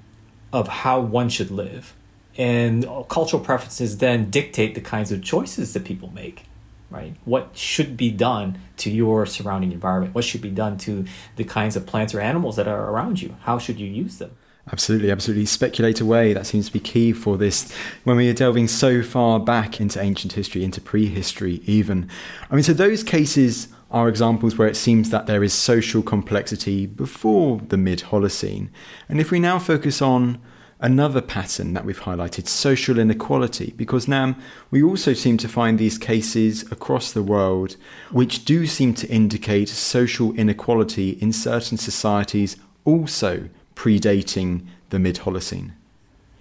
of 0.53 0.69
how 0.69 1.01
one 1.01 1.27
should 1.27 1.51
live. 1.51 1.93
And 2.37 2.87
cultural 3.09 3.43
preferences 3.43 3.97
then 3.97 4.29
dictate 4.29 4.75
the 4.75 4.81
kinds 4.81 5.11
of 5.11 5.21
choices 5.21 5.73
that 5.73 5.83
people 5.83 6.09
make, 6.13 6.45
right? 6.89 7.13
What 7.25 7.57
should 7.57 7.97
be 7.97 8.09
done 8.09 8.59
to 8.77 8.89
your 8.89 9.25
surrounding 9.25 9.73
environment? 9.73 10.15
What 10.15 10.23
should 10.23 10.41
be 10.41 10.51
done 10.51 10.77
to 10.79 11.05
the 11.35 11.43
kinds 11.43 11.75
of 11.75 11.85
plants 11.85 12.13
or 12.13 12.21
animals 12.21 12.55
that 12.55 12.67
are 12.67 12.89
around 12.89 13.21
you? 13.21 13.35
How 13.41 13.59
should 13.59 13.77
you 13.77 13.87
use 13.87 14.19
them? 14.19 14.31
Absolutely, 14.71 15.11
absolutely. 15.11 15.45
Speculate 15.45 16.01
away. 16.01 16.33
That 16.33 16.45
seems 16.45 16.67
to 16.67 16.73
be 16.73 16.79
key 16.79 17.13
for 17.13 17.37
this 17.37 17.71
when 18.03 18.17
we 18.17 18.29
are 18.29 18.33
delving 18.33 18.67
so 18.67 19.01
far 19.01 19.39
back 19.39 19.79
into 19.79 20.01
ancient 20.01 20.33
history, 20.33 20.63
into 20.63 20.81
prehistory, 20.81 21.61
even. 21.65 22.09
I 22.51 22.55
mean, 22.55 22.63
so 22.63 22.73
those 22.73 23.03
cases 23.03 23.69
are 23.89 24.09
examples 24.09 24.57
where 24.57 24.67
it 24.67 24.75
seems 24.75 25.09
that 25.09 25.25
there 25.25 25.43
is 25.43 25.53
social 25.53 26.01
complexity 26.01 26.85
before 26.85 27.61
the 27.69 27.77
mid 27.77 27.99
Holocene. 27.99 28.69
And 29.07 29.21
if 29.21 29.31
we 29.31 29.39
now 29.39 29.57
focus 29.57 30.01
on 30.01 30.39
another 30.79 31.21
pattern 31.21 31.73
that 31.73 31.85
we've 31.85 32.01
highlighted 32.01 32.47
social 32.47 32.99
inequality, 32.99 33.73
because 33.77 34.07
now 34.07 34.35
we 34.69 34.83
also 34.83 35.13
seem 35.13 35.37
to 35.37 35.47
find 35.47 35.79
these 35.79 35.97
cases 35.97 36.69
across 36.71 37.13
the 37.13 37.23
world 37.23 37.77
which 38.11 38.43
do 38.45 38.67
seem 38.67 38.93
to 38.93 39.07
indicate 39.07 39.69
social 39.69 40.33
inequality 40.33 41.11
in 41.21 41.31
certain 41.31 41.77
societies 41.77 42.57
also 42.83 43.49
predating 43.77 44.65
the 44.89 44.97
mid 44.97 45.17
Holocene. 45.17 45.71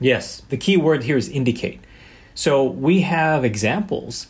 Yes, 0.01 0.41
the 0.49 0.57
key 0.57 0.77
word 0.77 1.05
here 1.05 1.19
is 1.19 1.29
indicate. 1.29 1.81
So 2.35 2.65
we 2.65 3.03
have 3.03 3.45
examples 3.45 4.29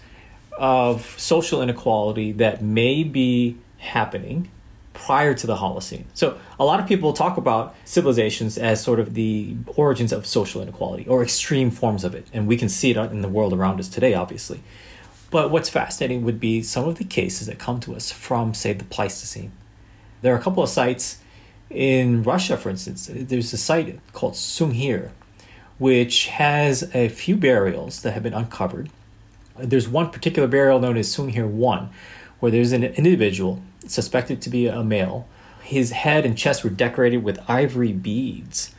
of 0.59 1.19
social 1.19 1.63
inequality 1.63 2.33
that 2.33 2.63
may 2.63 3.05
be 3.05 3.57
happening 3.79 4.51
prior 4.93 5.35
to 5.35 5.47
the 5.47 5.57
Holocene. 5.57 6.05
So 6.15 6.39
a 6.59 6.65
lot 6.65 6.81
of 6.81 6.87
people 6.89 7.13
talk 7.13 7.37
about 7.37 7.77
civilizations 7.85 8.59
as 8.59 8.83
sort 8.83 8.99
of 8.99 9.15
the 9.15 9.55
origins 9.67 10.13
of 10.13 10.27
social 10.27 10.61
inequality 10.61 11.07
or 11.07 11.23
extreme 11.23 11.71
forms 11.71 12.03
of 12.03 12.15
it, 12.15 12.27
and 12.33 12.49
we 12.49 12.57
can 12.57 12.69
see 12.69 12.91
it 12.91 12.97
in 12.97 13.23
the 13.23 13.29
world 13.29 13.53
around 13.53 13.79
us 13.79 13.89
today, 13.89 14.15
obviously. 14.15 14.63
But 15.31 15.51
what's 15.51 15.69
fascinating 15.69 16.25
would 16.25 16.41
be 16.41 16.63
some 16.63 16.89
of 16.89 16.97
the 16.97 17.05
cases 17.05 17.47
that 17.47 17.59
come 17.59 17.79
to 17.81 17.95
us 17.95 18.11
from, 18.11 18.55
say, 18.55 18.73
the 18.73 18.85
Pleistocene. 18.85 19.53
There 20.23 20.35
are 20.35 20.39
a 20.39 20.43
couple 20.43 20.63
of 20.63 20.69
sites 20.69 21.19
in 21.71 22.23
Russia, 22.23 22.57
for 22.57 22.71
instance. 22.71 23.11
There's 23.13 23.53
a 23.53 23.59
site 23.59 24.01
called 24.13 24.35
Sungir, 24.35 25.11
which 25.79 26.27
has 26.27 26.95
a 26.95 27.09
few 27.09 27.37
burials 27.37 28.03
that 28.03 28.13
have 28.13 28.23
been 28.23 28.35
uncovered. 28.35 28.91
There's 29.59 29.89
one 29.89 30.11
particular 30.11 30.49
burial 30.49 30.81
known 30.81 30.97
as 30.97 31.15
Sungir 31.15 31.49
1, 31.49 31.91
where 32.41 32.53
there's 32.53 32.73
an 32.73 32.85
individual 32.85 33.63
suspected 33.87 34.41
to 34.43 34.51
be 34.51 34.67
a 34.67 34.83
male. 34.83 35.27
His 35.63 35.91
head 35.93 36.25
and 36.25 36.37
chest 36.37 36.63
were 36.63 36.71
decorated 36.71 37.25
with 37.25 37.39
ivory 37.49 37.93
beads. 37.93 38.75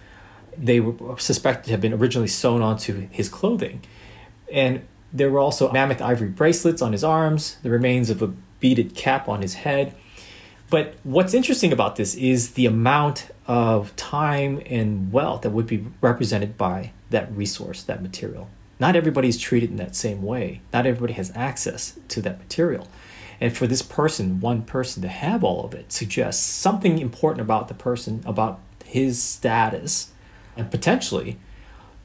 They 0.58 0.80
were 0.80 1.20
suspected 1.20 1.66
to 1.66 1.72
have 1.72 1.82
been 1.82 1.94
originally 1.94 2.28
sewn 2.28 2.62
onto 2.62 3.08
his 3.10 3.30
clothing. 3.30 3.82
And 4.52 4.88
there 5.12 5.30
were 5.30 5.40
also 5.40 5.72
mammoth 5.72 6.02
ivory 6.02 6.30
bracelets 6.30 6.82
on 6.82 6.94
his 6.94 7.04
arms, 7.04 7.58
the 7.64 7.70
remains 7.70 8.10
of 8.10 8.22
a 8.22 8.34
beaded 8.60 8.96
cap 8.96 9.28
on 9.28 9.42
his 9.42 9.56
head. 9.56 9.96
But 10.70 10.96
what's 11.04 11.34
interesting 11.34 11.72
about 11.72 11.96
this 11.96 12.16
is 12.16 12.52
the 12.52 12.66
amount 12.66 13.30
of 13.46 13.96
time 13.96 14.62
and 14.66 15.12
wealth 15.12 15.44
that 15.44 15.52
would 15.52 15.68
be 15.68 15.86
represented 16.02 16.58
by 16.58 16.92
that 17.10 17.32
resource, 17.36 17.84
that 17.84 18.02
material. 18.02 18.50
Not 18.80 18.96
everybody's 18.96 19.38
treated 19.38 19.72
in 19.72 19.78
that 19.78 19.96
same 19.96 20.22
way. 20.22 20.62
Not 20.74 20.86
everybody 20.86 21.14
has 21.14 21.32
access 21.36 21.98
to 22.10 22.22
that 22.22 22.40
material. 22.40 22.88
And 23.40 23.56
for 23.56 23.66
this 23.66 23.82
person, 23.82 24.42
one 24.42 24.64
person 24.64 25.02
to 25.04 25.08
have 25.08 25.44
all 25.44 25.64
of 25.64 25.74
it 25.74 25.92
suggests 25.92 26.44
something 26.44 27.00
important 27.00 27.42
about 27.42 27.70
the 27.70 27.74
person, 27.74 28.22
about 28.26 28.60
his 28.84 29.22
status, 29.22 30.12
and 30.58 30.70
potentially 30.70 31.38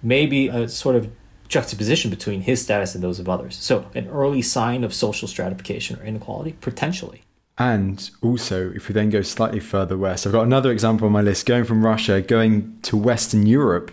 maybe 0.02 0.48
a 0.48 0.68
sort 0.68 0.94
of 0.94 1.10
juxtaposition 1.48 2.10
between 2.10 2.42
his 2.42 2.62
status 2.62 2.94
and 2.94 3.02
those 3.02 3.18
of 3.18 3.28
others. 3.28 3.56
So, 3.56 3.90
an 3.94 4.08
early 4.08 4.42
sign 4.42 4.84
of 4.84 4.94
social 4.94 5.28
stratification 5.28 5.98
or 6.00 6.04
inequality, 6.04 6.56
potentially. 6.60 7.22
And 7.58 8.10
also, 8.22 8.72
if 8.74 8.88
we 8.88 8.94
then 8.94 9.10
go 9.10 9.22
slightly 9.22 9.60
further 9.60 9.96
west, 9.96 10.26
I've 10.26 10.32
got 10.32 10.46
another 10.46 10.72
example 10.72 11.06
on 11.06 11.12
my 11.12 11.20
list 11.20 11.46
going 11.46 11.64
from 11.64 11.84
Russia, 11.84 12.20
going 12.22 12.78
to 12.82 12.96
Western 12.96 13.46
Europe. 13.46 13.90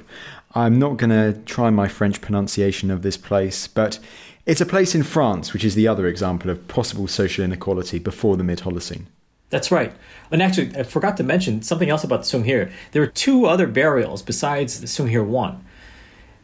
I'm 0.55 0.80
not 0.80 0.97
going 0.97 1.10
to 1.10 1.39
try 1.41 1.70
my 1.70 1.88
French 1.88 2.22
pronunciation 2.22 2.89
of 2.89 3.01
this 3.01 3.18
place, 3.18 3.68
but 3.68 3.99
it's 4.45 4.62
a 4.62 4.66
place 4.66 4.95
in 4.95 5.03
France, 5.03 5.53
which 5.53 5.64
is 5.64 5.76
the 5.76 5.88
other 5.88 6.07
example 6.07 6.49
of 6.49 6.68
possible 6.68 7.07
social 7.07 7.43
inequality 7.43 7.99
before 7.99 8.38
the 8.38 8.43
mid 8.43 8.60
Holocene. 8.60 9.05
That's 9.49 9.72
right. 9.72 9.93
And 10.32 10.41
actually, 10.41 10.76
I 10.76 10.84
forgot 10.84 11.18
to 11.18 11.24
mention 11.24 11.62
something 11.62 11.89
else 11.89 12.03
about 12.03 12.24
the 12.24 12.38
Sungir. 12.38 12.72
There 12.91 13.03
are 13.03 13.07
two 13.07 13.45
other 13.45 13.68
burials 13.68 14.22
besides 14.22 14.80
the 14.80 14.88
Sungir 14.88 15.26
one. 15.26 15.66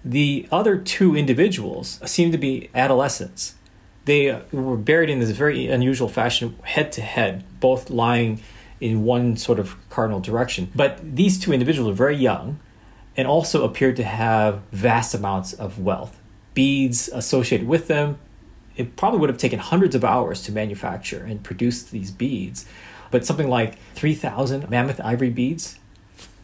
The 0.03 0.47
other 0.51 0.77
two 0.77 1.15
individuals 1.15 1.99
seem 2.05 2.31
to 2.31 2.37
be 2.37 2.69
adolescents. 2.75 3.55
They 4.05 4.39
were 4.51 4.77
buried 4.77 5.09
in 5.09 5.19
this 5.19 5.31
very 5.31 5.67
unusual 5.67 6.07
fashion, 6.07 6.57
head 6.63 6.91
to 6.93 7.01
head, 7.01 7.43
both 7.59 7.89
lying 7.89 8.41
in 8.79 9.03
one 9.03 9.37
sort 9.37 9.59
of 9.59 9.75
cardinal 9.89 10.19
direction. 10.19 10.71
But 10.75 11.15
these 11.15 11.39
two 11.39 11.51
individuals 11.53 11.91
are 11.91 11.95
very 11.95 12.15
young 12.15 12.59
and 13.17 13.27
also 13.27 13.63
appeared 13.63 13.95
to 13.95 14.03
have 14.03 14.61
vast 14.71 15.13
amounts 15.15 15.53
of 15.53 15.79
wealth 15.79 16.19
beads 16.53 17.09
associated 17.13 17.67
with 17.67 17.87
them. 17.87 18.17
It 18.75 18.95
probably 18.95 19.19
would 19.19 19.29
have 19.29 19.37
taken 19.37 19.59
hundreds 19.59 19.95
of 19.95 20.03
hours 20.03 20.41
to 20.43 20.51
manufacture 20.51 21.23
and 21.23 21.43
produce 21.43 21.83
these 21.83 22.11
beads, 22.11 22.65
but 23.11 23.25
something 23.25 23.47
like 23.47 23.77
3,000 23.93 24.69
mammoth 24.69 24.99
ivory 25.01 25.29
beads 25.29 25.79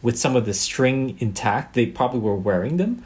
with 0.00 0.18
some 0.18 0.34
of 0.34 0.46
the 0.46 0.54
string 0.54 1.16
intact, 1.20 1.74
they 1.74 1.86
probably 1.86 2.20
were 2.20 2.34
wearing 2.34 2.76
them. 2.76 3.04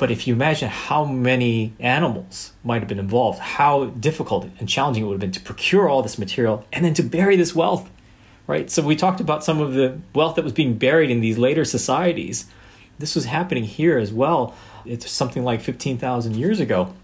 But 0.00 0.10
if 0.10 0.26
you 0.26 0.34
imagine 0.34 0.68
how 0.68 1.04
many 1.04 1.74
animals 1.78 2.52
might 2.64 2.80
have 2.80 2.88
been 2.88 2.98
involved, 2.98 3.38
how 3.38 3.84
difficult 3.84 4.48
and 4.58 4.68
challenging 4.68 5.04
it 5.04 5.06
would 5.06 5.12
have 5.12 5.20
been 5.20 5.30
to 5.30 5.40
procure 5.40 5.88
all 5.88 6.02
this 6.02 6.18
material 6.18 6.64
and 6.72 6.84
then 6.84 6.94
to 6.94 7.02
bury 7.04 7.36
this 7.36 7.54
wealth, 7.54 7.88
right? 8.48 8.68
So 8.68 8.82
we 8.82 8.96
talked 8.96 9.20
about 9.20 9.44
some 9.44 9.60
of 9.60 9.74
the 9.74 10.00
wealth 10.14 10.34
that 10.34 10.42
was 10.42 10.54
being 10.54 10.78
buried 10.78 11.10
in 11.10 11.20
these 11.20 11.38
later 11.38 11.64
societies. 11.64 12.46
This 12.98 13.14
was 13.14 13.26
happening 13.26 13.64
here 13.64 13.98
as 13.98 14.12
well 14.12 14.56
it's 14.84 15.10
something 15.10 15.44
like 15.44 15.60
15,000 15.60 16.34
years 16.36 16.58
ago. 16.58 16.94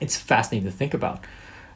It's 0.00 0.16
fascinating 0.16 0.70
to 0.70 0.74
think 0.74 0.94
about. 0.94 1.20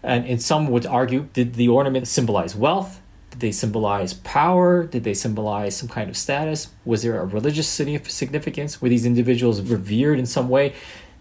And, 0.03 0.25
and 0.27 0.43
some 0.43 0.68
would 0.68 0.87
argue 0.87 1.29
did 1.35 1.55
the 1.55 1.68
ornament 1.68 2.09
symbolize 2.09 2.57
wealth? 2.57 3.01
Did 3.33 3.41
they 3.41 3.53
symbolize 3.53 4.12
power? 4.12 4.85
Did 4.85 5.05
they 5.05 5.14
symbolize 5.14 5.74
some 5.76 5.89
kind 5.89 6.11
of 6.11 6.16
status? 6.16 6.68
Was 6.85 7.03
there 7.03 7.18
a 7.18 7.24
religious 7.24 7.66
city 7.66 7.99
significance? 8.05 8.80
Were 8.80 8.91
these 8.91 9.07
individuals 9.07 9.62
revered 9.62 10.18
in 10.18 10.26
some 10.26 10.49
way? 10.51 10.74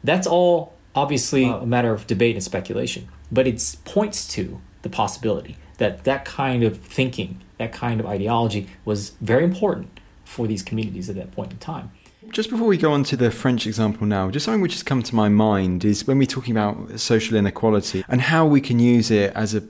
That's 0.03 0.28
all 0.28 0.74
obviously 0.93 1.45
a 1.45 1.66
matter 1.66 1.93
of 1.93 2.05
debate 2.07 2.36
and 2.36 2.43
speculation, 2.43 3.07
but 3.32 3.47
it 3.47 3.78
points 3.86 4.28
to 4.34 4.59
the 4.82 4.89
possibility 4.89 5.55
that 5.78 6.03
that 6.03 6.26
kind 6.26 6.64
of 6.64 6.78
thinking, 6.80 7.41
that 7.57 7.72
kind 7.72 8.01
of 8.01 8.05
ideology 8.05 8.68
was 8.84 9.12
very 9.22 9.45
important 9.45 9.99
for 10.26 10.47
these 10.47 10.64
communities 10.64 11.09
at 11.09 11.16
that 11.16 11.32
point 11.32 11.51
in 11.51 11.57
time. 11.59 11.91
Just 12.32 12.49
before 12.49 12.67
we 12.67 12.77
go 12.77 12.93
on 12.93 13.03
to 13.05 13.17
the 13.17 13.29
French 13.29 13.67
example 13.67 14.07
now, 14.07 14.32
just 14.32 14.45
something 14.45 14.61
which 14.61 14.71
has 14.71 14.84
come 14.84 15.03
to 15.03 15.13
my 15.13 15.27
mind 15.27 15.84
is 15.84 16.07
when 16.07 16.17
we're 16.17 16.25
talking 16.25 16.55
about 16.55 16.97
social 16.97 17.36
inequality 17.36 18.05
and 18.07 18.21
how 18.21 18.45
we 18.45 18.61
can 18.61 18.79
use 18.79 19.11
it 19.11 19.34
as 19.36 19.53
a 19.53 19.61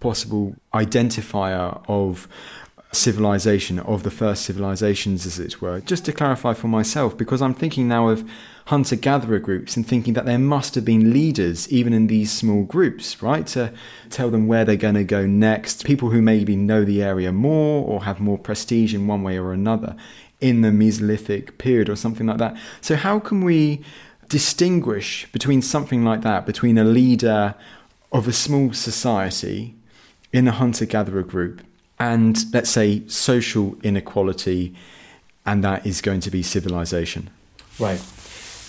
possible 0.00 0.54
identifier 0.74 1.82
of 1.88 2.28
civilization, 2.92 3.78
of 3.78 4.02
the 4.02 4.10
first 4.10 4.42
civilizations, 4.42 5.24
as 5.24 5.38
it 5.38 5.62
were. 5.62 5.80
Just 5.80 6.04
to 6.04 6.12
clarify 6.12 6.52
for 6.52 6.68
myself, 6.68 7.16
because 7.16 7.40
I'm 7.40 7.54
thinking 7.54 7.88
now 7.88 8.08
of 8.08 8.28
hunter 8.66 8.96
gatherer 8.96 9.38
groups 9.38 9.74
and 9.76 9.86
thinking 9.86 10.12
that 10.12 10.26
there 10.26 10.38
must 10.38 10.74
have 10.74 10.84
been 10.84 11.14
leaders 11.14 11.72
even 11.72 11.94
in 11.94 12.08
these 12.08 12.30
small 12.30 12.64
groups, 12.64 13.22
right? 13.22 13.46
To 13.48 13.72
tell 14.10 14.28
them 14.28 14.46
where 14.46 14.66
they're 14.66 14.76
going 14.76 14.94
to 14.96 15.04
go 15.04 15.24
next, 15.24 15.86
people 15.86 16.10
who 16.10 16.20
maybe 16.20 16.54
know 16.54 16.84
the 16.84 17.02
area 17.02 17.32
more 17.32 17.82
or 17.86 18.04
have 18.04 18.20
more 18.20 18.36
prestige 18.36 18.92
in 18.92 19.06
one 19.06 19.22
way 19.22 19.38
or 19.38 19.54
another 19.54 19.96
in 20.40 20.62
the 20.62 20.68
Mesolithic 20.68 21.58
period 21.58 21.88
or 21.88 21.96
something 21.96 22.26
like 22.26 22.38
that. 22.38 22.56
So, 22.80 22.96
how 22.96 23.18
can 23.18 23.42
we 23.42 23.82
distinguish 24.28 25.30
between 25.32 25.60
something 25.60 26.04
like 26.04 26.22
that, 26.22 26.46
between 26.46 26.78
a 26.78 26.84
leader 26.84 27.54
of 28.12 28.26
a 28.26 28.32
small 28.32 28.72
society 28.72 29.74
in 30.32 30.48
a 30.48 30.52
hunter 30.52 30.86
gatherer 30.86 31.22
group 31.22 31.62
and, 31.98 32.44
let's 32.52 32.70
say, 32.70 33.06
social 33.06 33.76
inequality, 33.82 34.74
and 35.44 35.62
that 35.64 35.84
is 35.84 36.00
going 36.00 36.20
to 36.20 36.30
be 36.30 36.42
civilization? 36.42 37.28
Right. 37.78 38.00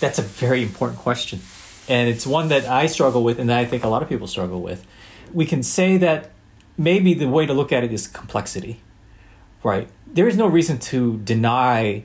That's 0.00 0.18
a 0.18 0.22
very 0.22 0.62
important 0.62 0.98
question. 0.98 1.40
And 1.88 2.08
it's 2.08 2.26
one 2.26 2.48
that 2.48 2.66
I 2.66 2.86
struggle 2.86 3.24
with, 3.24 3.38
and 3.38 3.52
I 3.52 3.64
think 3.64 3.84
a 3.84 3.88
lot 3.88 4.02
of 4.02 4.08
people 4.08 4.26
struggle 4.26 4.60
with. 4.60 4.84
We 5.32 5.46
can 5.46 5.62
say 5.62 5.96
that 5.98 6.30
maybe 6.76 7.14
the 7.14 7.28
way 7.28 7.46
to 7.46 7.54
look 7.54 7.72
at 7.72 7.84
it 7.84 7.92
is 7.92 8.06
complexity 8.06 8.80
right? 9.62 9.88
There 10.06 10.28
is 10.28 10.36
no 10.36 10.46
reason 10.46 10.78
to 10.78 11.18
deny 11.18 12.04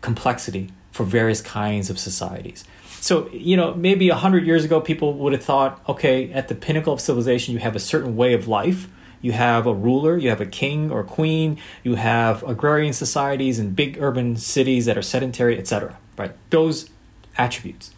complexity 0.00 0.70
for 0.92 1.04
various 1.04 1.40
kinds 1.40 1.90
of 1.90 1.98
societies. 1.98 2.64
So, 3.00 3.28
you 3.30 3.56
know, 3.56 3.74
maybe 3.74 4.08
100 4.10 4.46
years 4.46 4.64
ago, 4.64 4.80
people 4.80 5.14
would 5.14 5.32
have 5.32 5.44
thought, 5.44 5.80
okay, 5.88 6.32
at 6.32 6.48
the 6.48 6.54
pinnacle 6.54 6.92
of 6.92 7.00
civilization, 7.00 7.54
you 7.54 7.60
have 7.60 7.76
a 7.76 7.80
certain 7.80 8.16
way 8.16 8.32
of 8.32 8.48
life. 8.48 8.88
You 9.22 9.32
have 9.32 9.66
a 9.66 9.74
ruler, 9.74 10.16
you 10.18 10.28
have 10.28 10.40
a 10.40 10.46
king 10.46 10.90
or 10.90 11.02
queen, 11.02 11.58
you 11.82 11.94
have 11.94 12.42
agrarian 12.44 12.92
societies 12.92 13.58
and 13.58 13.74
big 13.74 13.96
urban 14.00 14.36
cities 14.36 14.84
that 14.86 14.96
are 14.96 15.02
sedentary, 15.02 15.58
etc. 15.58 15.98
Right? 16.16 16.32
Those 16.50 16.90
attributes. 17.36 17.92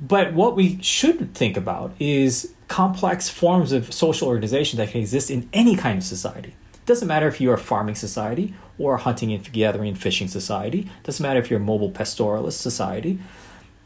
But 0.00 0.32
what 0.32 0.56
we 0.56 0.80
should 0.82 1.34
think 1.34 1.56
about 1.56 1.92
is 1.98 2.54
complex 2.68 3.28
forms 3.28 3.72
of 3.72 3.92
social 3.92 4.28
organization 4.28 4.78
that 4.78 4.90
can 4.90 5.00
exist 5.00 5.30
in 5.30 5.48
any 5.52 5.76
kind 5.76 5.98
of 5.98 6.04
society. 6.04 6.54
Doesn't 6.84 7.08
matter 7.08 7.28
if 7.28 7.40
you're 7.40 7.54
a 7.54 7.58
farming 7.58 7.94
society 7.94 8.54
or 8.78 8.94
a 8.94 8.98
hunting 8.98 9.32
and 9.32 9.52
gathering 9.52 9.88
and 9.88 9.98
fishing 9.98 10.28
society. 10.28 10.90
Doesn't 11.04 11.22
matter 11.22 11.38
if 11.38 11.50
you're 11.50 11.60
a 11.60 11.62
mobile 11.62 11.90
pastoralist 11.90 12.54
society. 12.54 13.18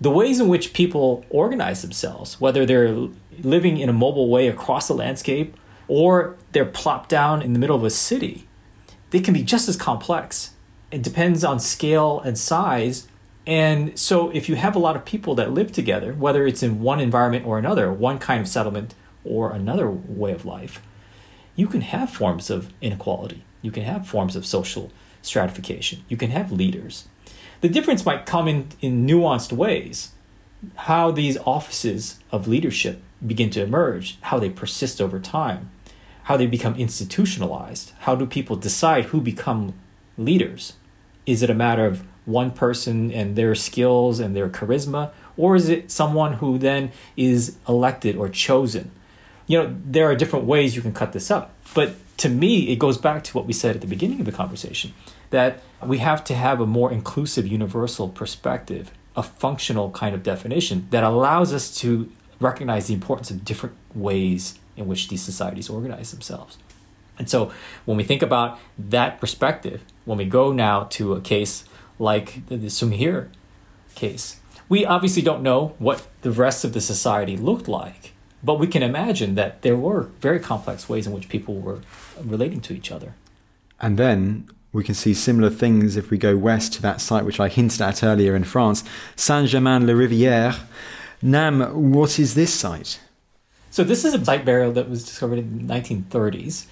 The 0.01 0.11
ways 0.11 0.41
in 0.41 0.49
which 0.49 0.73
people 0.73 1.25
organize 1.31 1.83
themselves, 1.83 2.41
whether 2.41 2.67
they're 2.67 3.09
living 3.43 3.79
in 3.79 3.89
a 3.89 3.95
mobile 3.95 4.29
way 4.29 4.49
across 4.49 4.89
the 4.89 4.95
landscape 4.95 5.57
or 5.89 6.37
they're 6.53 6.65
plopped 6.65 7.09
down 7.09 7.43
in 7.43 7.53
the 7.53 7.59
middle 7.59 7.77
of 7.77 7.85
a 7.85 7.91
city, 7.91 8.47
they 9.11 9.21
can 9.21 9.35
be 9.35 9.43
just 9.43 9.69
as 9.69 9.77
complex. 9.77 10.53
It 10.91 11.03
depends 11.03 11.45
on 11.45 11.61
scale 11.61 12.21
and 12.21 12.39
size. 12.39 13.09
And 13.47 13.99
so, 13.99 14.31
if 14.31 14.49
you 14.49 14.57
have 14.57 14.75
a 14.75 14.81
lot 14.81 14.97
of 14.97 15.05
people 15.05 15.35
that 15.37 15.53
live 15.53 15.71
together, 15.71 16.13
whether 16.13 16.47
it's 16.47 16.63
in 16.63 16.81
one 16.81 16.99
environment 16.99 17.47
or 17.47 17.59
another, 17.59 17.93
one 17.93 18.19
kind 18.19 18.41
of 18.41 18.49
settlement 18.49 18.95
or 19.25 19.53
another 19.53 19.89
way 19.89 20.33
of 20.33 20.45
life, 20.45 20.83
you 21.57 21.67
can 21.67 21.81
have 21.81 22.11
forms 22.11 22.51
of 22.51 22.73
inequality. 22.81 23.45
You 23.63 23.71
can 23.73 23.83
have 23.85 24.07
forms 24.07 24.37
of 24.37 24.47
social 24.47 24.93
stratification. 25.23 26.05
You 26.09 26.17
can 26.17 26.31
have 26.31 26.53
leaders. 26.53 27.09
The 27.63 27.69
difference 27.69 28.05
might 28.05 28.27
come 28.27 28.47
in, 28.47 28.69
in 28.81 29.07
nuanced 29.07 29.53
ways. 29.53 30.13
How 30.77 31.11
these 31.11 31.39
offices 31.39 32.21
of 32.31 32.47
leadership 32.47 33.03
begin 33.27 33.51
to 33.51 33.63
emerge, 33.63 34.19
how 34.21 34.39
they 34.39 34.51
persist 34.51 35.01
over 35.01 35.19
time, 35.19 35.71
how 36.25 36.37
they 36.37 36.47
become 36.47 36.75
institutionalized. 36.75 37.93
How 38.01 38.15
do 38.15 38.27
people 38.27 38.57
decide 38.57 39.07
who 39.07 39.21
become 39.21 39.75
leaders? 40.19 40.75
Is 41.25 41.43
it 41.43 41.51
a 41.51 41.55
matter 41.55 41.87
of 41.87 42.05
one 42.25 42.51
person 42.51 43.13
and 43.13 43.37
their 43.37 43.55
skills 43.55 44.19
and 44.19 44.35
their 44.35 44.49
charisma, 44.49 45.13
or 45.37 45.57
is 45.57 45.69
it 45.69 45.91
someone 45.91 46.35
who 46.35 46.59
then 46.59 46.91
is 47.17 47.57
elected 47.69 48.17
or 48.17 48.29
chosen? 48.29 48.91
You 49.47 49.63
know, 49.63 49.77
there 49.85 50.11
are 50.11 50.17
different 50.17 50.45
ways 50.45 50.75
you 50.75 50.83
can 50.83 50.93
cut 50.93 51.13
this 51.13 51.31
up. 51.31 51.53
But 51.75 51.95
to 52.19 52.29
me, 52.29 52.69
it 52.69 52.79
goes 52.79 52.99
back 52.99 53.23
to 53.25 53.37
what 53.37 53.47
we 53.47 53.53
said 53.53 53.75
at 53.75 53.81
the 53.81 53.87
beginning 53.87 54.21
of 54.21 54.27
the 54.27 54.33
conversation 54.33 54.95
that 55.31 55.63
we 55.85 55.99
have 55.99 56.25
to 56.25 56.35
have 56.35 56.61
a 56.61 56.67
more 56.67 56.93
inclusive, 56.93 57.47
universal 57.47 58.09
perspective, 58.09 58.91
a 59.17 59.23
functional 59.23 59.91
kind 59.91 60.15
of 60.15 60.23
definition 60.23 60.87
that 60.91 61.05
allows 61.05 61.53
us 61.53 61.77
to 61.79 62.11
recognize 62.41 62.87
the 62.87 62.95
importance 62.95 63.31
of 63.31 63.45
different 63.45 63.75
ways 63.95 64.59
in 64.77 64.87
which 64.87 65.09
these 65.09 65.23
societies 65.23 65.69
organize 65.69 66.11
themselves. 66.11 66.59
And 67.19 67.29
so 67.29 67.51
when 67.87 67.97
we 67.97 68.05
think 68.05 68.23
about 68.23 68.59
that 68.79 69.21
perspective, 69.21 69.83
when 70.05 70.19
we 70.19 70.27
go 70.27 70.53
now 70.53 70.85
to 70.91 71.15
a 71.15 71.21
case 71.21 71.65
like 71.99 72.47
the, 72.47 72.57
the 72.57 72.67
Sungir 72.67 73.29
case, 73.95 74.39
we 74.69 74.85
obviously 74.85 75.23
don't 75.23 75.43
know 75.43 75.75
what 75.79 76.07
the 76.23 76.31
rest 76.31 76.65
of 76.65 76.73
the 76.73 76.81
society 76.81 77.37
looked 77.37 77.69
like, 77.69 78.13
but 78.43 78.59
we 78.59 78.67
can 78.67 78.83
imagine 78.83 79.35
that 79.35 79.63
there 79.63 79.77
were 79.77 80.11
very 80.21 80.39
complex 80.39 80.89
ways 80.89 81.07
in 81.07 81.13
which 81.13 81.29
people 81.29 81.55
were 81.57 81.81
relating 82.23 82.61
to 82.63 82.75
each 82.75 82.93
other. 82.93 83.15
And 83.81 83.99
then 83.99 84.49
we 84.73 84.85
can 84.85 84.95
see 84.95 85.15
similar 85.15 85.51
things 85.51 85.97
if 85.97 86.11
we 86.11 86.19
go 86.19 86.37
west 86.37 86.75
to 86.75 86.83
that 86.83 87.01
site 87.01 87.25
which 87.25 87.41
I 87.41 87.49
hinted 87.49 87.81
at 87.81 88.03
earlier 88.03 88.37
in 88.37 88.45
France, 88.45 88.85
Saint 89.17 89.49
Germain 89.49 89.87
le 89.87 89.95
Rivière. 89.95 90.61
Nam, 91.23 91.93
what 91.93 92.19
is 92.19 92.35
this 92.35 92.53
site? 92.53 93.01
So 93.71 93.85
this 93.85 94.05
is 94.05 94.15
a 94.15 94.25
site 94.25 94.45
burial 94.45 94.73
that 94.73 94.89
was 94.89 95.05
discovered 95.05 95.39
in 95.39 95.67
the 95.67 95.75
1930s, 95.75 96.67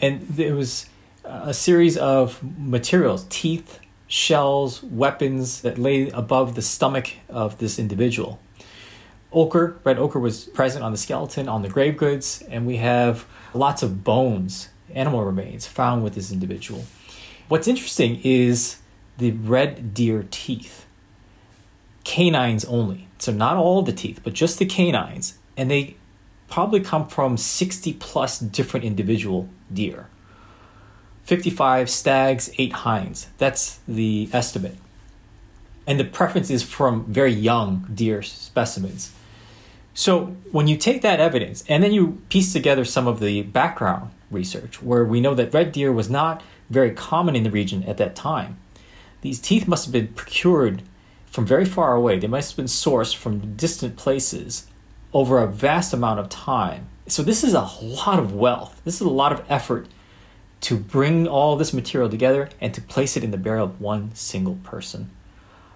and 0.00 0.22
there 0.22 0.54
was 0.54 0.86
a 1.24 1.52
series 1.52 1.96
of 1.96 2.42
materials, 2.58 3.26
teeth, 3.28 3.80
shells, 4.06 4.82
weapons 4.82 5.62
that 5.62 5.78
lay 5.78 6.08
above 6.10 6.54
the 6.54 6.62
stomach 6.62 7.10
of 7.28 7.58
this 7.58 7.78
individual. 7.78 8.38
Ochre, 9.32 9.78
red 9.84 9.98
ochre 9.98 10.18
was 10.18 10.44
present 10.44 10.84
on 10.84 10.92
the 10.92 10.98
skeleton, 10.98 11.48
on 11.48 11.62
the 11.62 11.68
grave 11.68 11.96
goods, 11.96 12.42
and 12.48 12.66
we 12.66 12.76
have 12.76 13.26
lots 13.52 13.82
of 13.82 14.04
bones, 14.04 14.68
animal 14.94 15.24
remains 15.24 15.66
found 15.66 16.02
with 16.02 16.14
this 16.14 16.32
individual. 16.32 16.84
What's 17.48 17.68
interesting 17.68 18.20
is 18.24 18.78
the 19.18 19.32
red 19.32 19.94
deer 19.94 20.26
teeth, 20.30 20.86
canines 22.04 22.64
only. 22.64 23.08
So, 23.18 23.32
not 23.32 23.56
all 23.56 23.82
the 23.82 23.92
teeth, 23.92 24.20
but 24.22 24.32
just 24.32 24.58
the 24.58 24.66
canines. 24.66 25.38
And 25.56 25.70
they 25.70 25.96
probably 26.48 26.80
come 26.80 27.06
from 27.08 27.36
60 27.36 27.94
plus 27.94 28.38
different 28.38 28.84
individual 28.84 29.48
deer 29.72 30.08
55 31.24 31.90
stags, 31.90 32.50
8 32.56 32.72
hinds. 32.72 33.28
That's 33.38 33.80
the 33.88 34.28
estimate. 34.32 34.76
And 35.84 35.98
the 35.98 36.04
preference 36.04 36.50
is 36.50 36.62
from 36.62 37.04
very 37.06 37.32
young 37.32 37.88
deer 37.92 38.22
specimens. 38.22 39.12
So, 39.98 40.36
when 40.52 40.68
you 40.68 40.76
take 40.76 41.00
that 41.00 41.20
evidence 41.20 41.64
and 41.70 41.82
then 41.82 41.90
you 41.90 42.20
piece 42.28 42.52
together 42.52 42.84
some 42.84 43.06
of 43.06 43.18
the 43.18 43.40
background 43.40 44.10
research, 44.30 44.82
where 44.82 45.06
we 45.06 45.22
know 45.22 45.34
that 45.34 45.54
red 45.54 45.72
deer 45.72 45.90
was 45.90 46.10
not 46.10 46.42
very 46.68 46.90
common 46.90 47.34
in 47.34 47.44
the 47.44 47.50
region 47.50 47.82
at 47.84 47.96
that 47.96 48.14
time. 48.14 48.58
These 49.22 49.38
teeth 49.38 49.66
must 49.66 49.86
have 49.86 49.92
been 49.92 50.08
procured 50.08 50.82
from 51.24 51.46
very 51.46 51.64
far 51.64 51.94
away. 51.94 52.18
They 52.18 52.26
must 52.26 52.50
have 52.50 52.56
been 52.58 52.66
sourced 52.66 53.16
from 53.16 53.56
distant 53.56 53.96
places 53.96 54.66
over 55.14 55.38
a 55.38 55.46
vast 55.46 55.94
amount 55.94 56.20
of 56.20 56.28
time. 56.28 56.88
So, 57.06 57.22
this 57.22 57.42
is 57.42 57.54
a 57.54 57.70
lot 57.80 58.18
of 58.18 58.34
wealth. 58.34 58.82
This 58.84 58.96
is 58.96 59.06
a 59.06 59.08
lot 59.08 59.32
of 59.32 59.46
effort 59.48 59.88
to 60.60 60.76
bring 60.76 61.26
all 61.26 61.56
this 61.56 61.72
material 61.72 62.10
together 62.10 62.50
and 62.60 62.74
to 62.74 62.82
place 62.82 63.16
it 63.16 63.24
in 63.24 63.30
the 63.30 63.38
burial 63.38 63.64
of 63.64 63.80
one 63.80 64.14
single 64.14 64.56
person. 64.56 65.08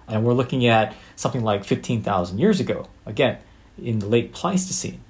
And 0.07 0.23
we're 0.23 0.33
looking 0.33 0.67
at 0.67 0.95
something 1.15 1.43
like 1.43 1.65
15,000 1.65 2.37
years 2.37 2.59
ago, 2.59 2.87
again, 3.07 3.39
in 3.77 3.99
the 3.99 4.07
late 4.07 4.33
Pleistocene. 4.33 5.01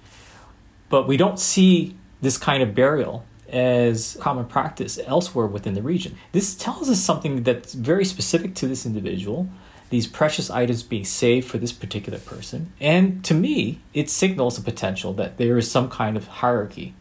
But 0.90 1.08
we 1.08 1.18
don't 1.18 1.40
see 1.40 1.96
this 2.22 2.38
kind 2.38 2.62
of 2.62 2.76
burial 2.76 3.26
as 3.50 4.18
common 4.22 4.46
practice 4.46 5.00
elsewhere 5.06 5.48
within 5.48 5.74
the 5.74 5.82
region. 5.82 6.16
This 6.32 6.56
tells 6.56 6.90
us 6.90 7.02
something 7.02 7.44
that's 7.44 7.74
very 7.74 8.06
specific 8.06 8.56
to 8.56 8.68
this 8.68 8.86
individual, 8.86 9.50
these 9.90 10.08
precious 10.08 10.50
items 10.50 10.84
being 10.84 11.04
saved 11.04 11.50
for 11.50 11.58
this 11.58 11.74
particular 11.74 12.20
person. 12.20 12.72
And 12.80 13.24
to 13.26 13.34
me, 13.34 13.80
it 13.94 14.10
signals 14.10 14.58
a 14.58 14.62
potential 14.62 15.14
that 15.14 15.38
there 15.38 15.58
is 15.58 15.70
some 15.70 15.90
kind 15.90 16.16
of 16.16 16.28
hierarchy. 16.28 16.94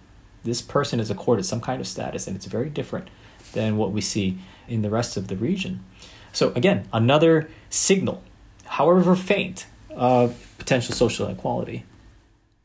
This 0.42 0.60
person 0.60 0.98
is 0.98 1.10
accorded 1.10 1.44
some 1.44 1.60
kind 1.60 1.80
of 1.80 1.86
status, 1.86 2.26
and 2.26 2.34
it's 2.34 2.46
very 2.46 2.68
different 2.68 3.08
than 3.52 3.76
what 3.76 3.92
we 3.92 4.00
see 4.00 4.38
in 4.66 4.82
the 4.82 4.90
rest 4.90 5.16
of 5.16 5.28
the 5.28 5.36
region. 5.36 5.84
So, 6.32 6.52
again, 6.54 6.88
another 6.92 7.48
signal, 7.68 8.22
however 8.64 9.14
faint, 9.14 9.66
of 9.94 10.54
potential 10.58 10.94
social 10.94 11.26
inequality. 11.26 11.84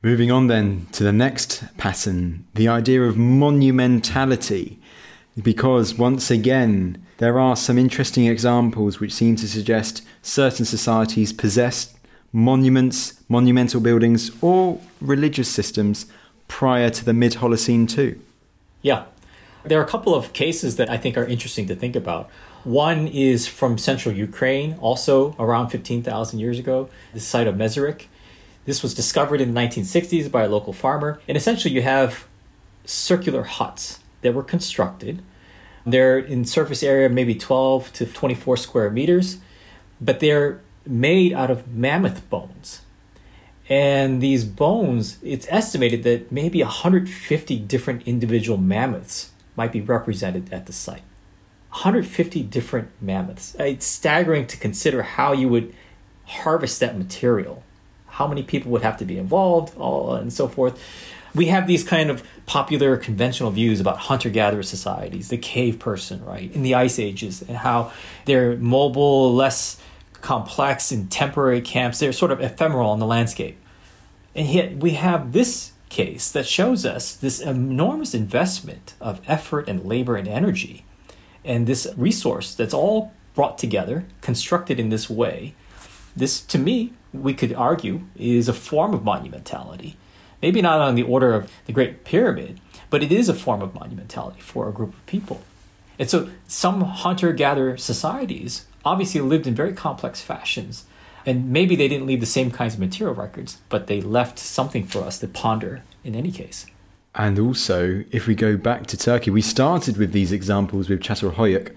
Moving 0.01 0.31
on 0.31 0.47
then 0.47 0.87
to 0.91 1.03
the 1.03 1.11
next 1.11 1.63
pattern, 1.77 2.45
the 2.53 2.67
idea 2.67 3.01
of 3.01 3.15
monumentality, 3.15 4.77
because 5.41 5.95
once 5.95 6.29
again, 6.29 7.03
there 7.17 7.39
are 7.39 7.55
some 7.55 7.77
interesting 7.77 8.27
examples 8.27 8.99
which 8.99 9.13
seem 9.13 9.35
to 9.37 9.47
suggest 9.47 10.03
certain 10.21 10.65
societies 10.65 11.33
possessed 11.33 11.97
monuments, 12.31 13.21
monumental 13.29 13.79
buildings, 13.79 14.31
or 14.43 14.79
religious 14.99 15.47
systems 15.47 16.05
prior 16.47 16.89
to 16.89 17.05
the 17.05 17.13
mid 17.13 17.35
Holocene 17.35 17.89
too. 17.89 18.19
Yeah. 18.81 19.05
There 19.63 19.79
are 19.79 19.83
a 19.83 19.87
couple 19.87 20.13
of 20.13 20.33
cases 20.33 20.75
that 20.75 20.89
I 20.89 20.97
think 20.97 21.17
are 21.17 21.25
interesting 21.25 21.65
to 21.67 21.75
think 21.75 21.95
about. 21.95 22.29
One 22.65 23.07
is 23.07 23.47
from 23.47 23.77
central 23.77 24.15
Ukraine, 24.15 24.73
also 24.81 25.35
around 25.37 25.69
15,000 25.69 26.39
years 26.39 26.57
ago, 26.57 26.89
the 27.13 27.19
site 27.19 27.45
of 27.45 27.53
Mezhyrich. 27.55 28.05
This 28.65 28.81
was 28.81 28.95
discovered 28.95 29.39
in 29.39 29.53
the 29.53 29.61
1960s 29.61 30.31
by 30.31 30.45
a 30.45 30.49
local 30.49 30.73
farmer. 30.73 31.21
And 31.27 31.37
essentially, 31.37 31.75
you 31.75 31.83
have 31.83 32.25
circular 32.83 33.43
huts 33.43 33.99
that 34.21 34.33
were 34.33 34.41
constructed. 34.41 35.21
They're 35.85 36.17
in 36.17 36.43
surface 36.43 36.81
area 36.81 37.07
maybe 37.07 37.35
12 37.35 37.93
to 37.93 38.07
24 38.07 38.57
square 38.57 38.89
meters, 38.89 39.37
but 40.01 40.19
they're 40.19 40.59
made 40.87 41.33
out 41.33 41.51
of 41.51 41.67
mammoth 41.67 42.27
bones. 42.31 42.81
And 43.69 44.23
these 44.23 44.43
bones, 44.43 45.19
it's 45.21 45.45
estimated 45.51 46.01
that 46.01 46.31
maybe 46.31 46.63
150 46.63 47.59
different 47.59 48.07
individual 48.07 48.57
mammoths 48.57 49.29
might 49.55 49.71
be 49.71 49.81
represented 49.81 50.51
at 50.51 50.65
the 50.65 50.73
site. 50.73 51.03
150 51.75 52.43
different 52.43 52.89
mammoths. 53.01 53.55
Uh, 53.59 53.63
it's 53.63 53.85
staggering 53.85 54.47
to 54.47 54.57
consider 54.57 55.03
how 55.03 55.33
you 55.33 55.49
would 55.49 55.73
harvest 56.25 56.79
that 56.79 56.97
material 56.97 57.63
how 58.15 58.27
many 58.27 58.43
people 58.43 58.71
would 58.71 58.81
have 58.81 58.95
to 58.95 59.03
be 59.03 59.17
involved, 59.17 59.77
all 59.77 60.13
and 60.13 60.31
so 60.31 60.47
forth. 60.47 60.81
We 61.33 61.47
have 61.47 61.67
these 61.67 61.83
kind 61.83 62.09
of 62.09 62.23
popular 62.45 62.95
conventional 62.95 63.51
views 63.51 63.81
about 63.81 63.97
hunter 63.97 64.29
gatherer 64.29 64.63
societies, 64.63 65.27
the 65.27 65.37
cave 65.37 65.79
person, 65.79 66.23
right, 66.23 66.49
in 66.53 66.63
the 66.63 66.75
ice 66.75 66.97
ages, 66.97 67.41
and 67.41 67.57
how 67.57 67.91
they're 68.23 68.55
mobile, 68.55 69.35
less 69.35 69.81
complex 70.21 70.93
and 70.93 71.11
temporary 71.11 71.59
camps. 71.59 71.99
They're 71.99 72.13
sort 72.13 72.31
of 72.31 72.39
ephemeral 72.39 72.93
in 72.93 72.99
the 72.99 73.05
landscape. 73.05 73.57
And 74.33 74.47
yet 74.47 74.77
we 74.77 74.91
have 74.91 75.33
this 75.33 75.73
case 75.89 76.31
that 76.31 76.45
shows 76.45 76.85
us 76.85 77.13
this 77.13 77.41
enormous 77.41 78.13
investment 78.13 78.93
of 79.01 79.19
effort 79.27 79.67
and 79.67 79.83
labor 79.83 80.15
and 80.15 80.27
energy 80.27 80.84
and 81.45 81.67
this 81.67 81.87
resource 81.95 82.55
that's 82.55 82.73
all 82.73 83.13
brought 83.33 83.57
together, 83.57 84.05
constructed 84.21 84.79
in 84.79 84.89
this 84.89 85.09
way. 85.09 85.53
This, 86.15 86.41
to 86.41 86.57
me, 86.57 86.93
we 87.13 87.33
could 87.33 87.53
argue 87.53 88.01
is 88.15 88.47
a 88.47 88.53
form 88.53 88.93
of 88.93 89.01
monumentality. 89.01 89.95
Maybe 90.41 90.61
not 90.61 90.81
on 90.81 90.95
the 90.95 91.03
order 91.03 91.33
of 91.33 91.51
the 91.65 91.73
Great 91.73 92.03
Pyramid, 92.03 92.59
but 92.89 93.03
it 93.03 93.11
is 93.11 93.29
a 93.29 93.33
form 93.33 93.61
of 93.61 93.73
monumentality 93.73 94.39
for 94.39 94.67
a 94.67 94.73
group 94.73 94.93
of 94.93 95.05
people. 95.05 95.41
And 95.97 96.09
so 96.09 96.29
some 96.47 96.81
hunter 96.81 97.31
gatherer 97.33 97.77
societies 97.77 98.65
obviously 98.83 99.21
lived 99.21 99.47
in 99.47 99.55
very 99.55 99.73
complex 99.73 100.21
fashions. 100.21 100.85
And 101.25 101.49
maybe 101.51 101.75
they 101.75 101.87
didn't 101.87 102.05
leave 102.05 102.19
the 102.19 102.25
same 102.25 102.51
kinds 102.51 102.75
of 102.75 102.79
material 102.79 103.15
records, 103.15 103.57
but 103.69 103.87
they 103.87 104.01
left 104.01 104.37
something 104.37 104.85
for 104.85 105.01
us 105.01 105.19
to 105.19 105.27
ponder 105.27 105.83
in 106.03 106.15
any 106.15 106.31
case. 106.31 106.67
And 107.17 107.39
also, 107.39 108.03
if 108.11 108.27
we 108.27 108.35
go 108.35 108.57
back 108.57 108.87
to 108.87 108.97
Turkey, 108.97 109.31
we 109.31 109.41
started 109.41 109.95
with 109.95 110.11
these 110.11 110.33
examples 110.33 110.89
with 110.89 110.99
Çatalhöyük, 110.99 111.73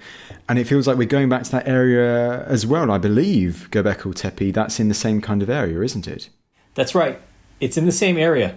and 0.49 0.59
it 0.59 0.65
feels 0.65 0.89
like 0.89 0.99
we're 0.99 1.07
going 1.07 1.29
back 1.29 1.45
to 1.45 1.51
that 1.53 1.69
area 1.69 2.45
as 2.47 2.67
well. 2.67 2.91
I 2.91 2.99
believe 2.99 3.69
Göbekli 3.71 4.15
Tepe, 4.17 4.53
that's 4.53 4.81
in 4.81 4.89
the 4.89 4.95
same 4.95 5.21
kind 5.21 5.41
of 5.41 5.49
area, 5.49 5.81
isn't 5.81 6.09
it? 6.09 6.29
That's 6.75 6.93
right. 6.93 7.21
It's 7.61 7.77
in 7.77 7.87
the 7.87 7.93
same 7.93 8.19
area, 8.19 8.57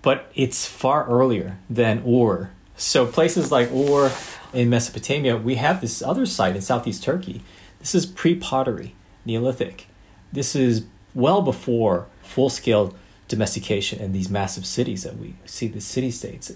but 0.00 0.30
it's 0.34 0.66
far 0.66 1.06
earlier 1.06 1.58
than 1.68 2.02
Ur. 2.06 2.50
So 2.76 3.06
places 3.06 3.52
like 3.52 3.70
Ur 3.70 4.10
in 4.54 4.70
Mesopotamia, 4.70 5.36
we 5.36 5.56
have 5.56 5.82
this 5.82 6.00
other 6.00 6.24
site 6.24 6.56
in 6.56 6.62
southeast 6.62 7.02
Turkey. 7.02 7.42
This 7.78 7.94
is 7.94 8.06
pre-pottery, 8.06 8.94
Neolithic. 9.26 9.86
This 10.32 10.56
is 10.56 10.86
well 11.14 11.42
before 11.42 12.06
full-scale 12.22 12.94
domestication 13.32 13.98
in 13.98 14.12
these 14.12 14.28
massive 14.28 14.66
cities 14.66 15.02
that 15.02 15.16
we 15.16 15.34
see, 15.46 15.66
the 15.66 15.80
city 15.80 16.10
states. 16.10 16.52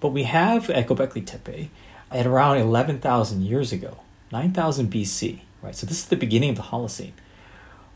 But 0.00 0.08
we 0.08 0.24
have 0.24 0.70
at 0.70 0.88
Göbekli 0.88 1.24
Tepe 1.24 1.68
at 2.10 2.26
around 2.26 2.56
11,000 2.56 3.42
years 3.42 3.72
ago, 3.72 3.98
9,000 4.32 4.90
BC, 4.90 5.40
right? 5.62 5.76
So 5.76 5.86
this 5.86 5.98
is 5.98 6.06
the 6.06 6.16
beginning 6.16 6.50
of 6.50 6.56
the 6.56 6.62
Holocene. 6.62 7.12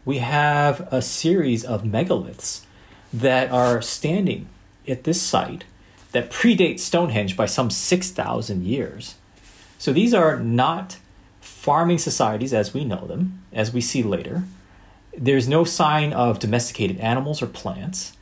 We 0.05 0.19
have 0.19 0.87
a 0.93 1.01
series 1.01 1.65
of 1.65 1.83
megaliths 1.83 2.63
that 3.13 3.51
are 3.51 3.81
standing 3.81 4.49
at 4.87 5.05
this 5.05 5.21
site 5.21 5.65
that 6.13 6.31
predate 6.31 6.81
Stonehenge 6.81 7.37
by 7.37 7.47
some 7.47 7.71
6,000 7.71 8.65
years. 8.65 9.15
So 9.79 9.93
these 9.93 10.13
are 10.13 10.39
not 10.39 10.99
farming 11.41 11.99
societies 11.99 12.53
as 12.53 12.75
we 12.75 12.85
know 12.85 13.07
them, 13.07 13.43
as 13.53 13.73
we 13.73 13.81
see 13.81 14.03
later. 14.03 14.45
There's 15.17 15.49
no 15.49 15.65
sign 15.65 16.13
of 16.13 16.39
domesticated 16.39 16.99
animals 17.01 17.43
or 17.43 17.47
plants. 17.47 18.13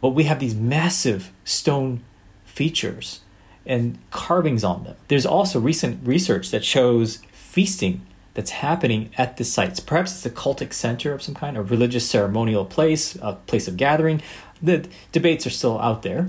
But 0.00 0.10
we 0.10 0.24
have 0.24 0.40
these 0.40 0.54
massive 0.54 1.32
stone 1.44 2.02
features 2.44 3.20
and 3.66 3.98
carvings 4.10 4.64
on 4.64 4.84
them. 4.84 4.96
There's 5.08 5.26
also 5.26 5.60
recent 5.60 6.06
research 6.06 6.50
that 6.50 6.64
shows 6.64 7.18
feasting 7.32 8.06
that's 8.34 8.50
happening 8.50 9.10
at 9.18 9.36
the 9.36 9.44
sites. 9.44 9.80
Perhaps 9.80 10.12
it's 10.12 10.26
a 10.26 10.30
cultic 10.30 10.72
center 10.72 11.12
of 11.12 11.22
some 11.22 11.34
kind, 11.34 11.56
a 11.56 11.62
religious 11.62 12.08
ceremonial 12.08 12.64
place, 12.64 13.16
a 13.20 13.34
place 13.34 13.68
of 13.68 13.76
gathering. 13.76 14.22
The 14.62 14.88
debates 15.12 15.46
are 15.46 15.50
still 15.50 15.78
out 15.80 16.02
there. 16.02 16.28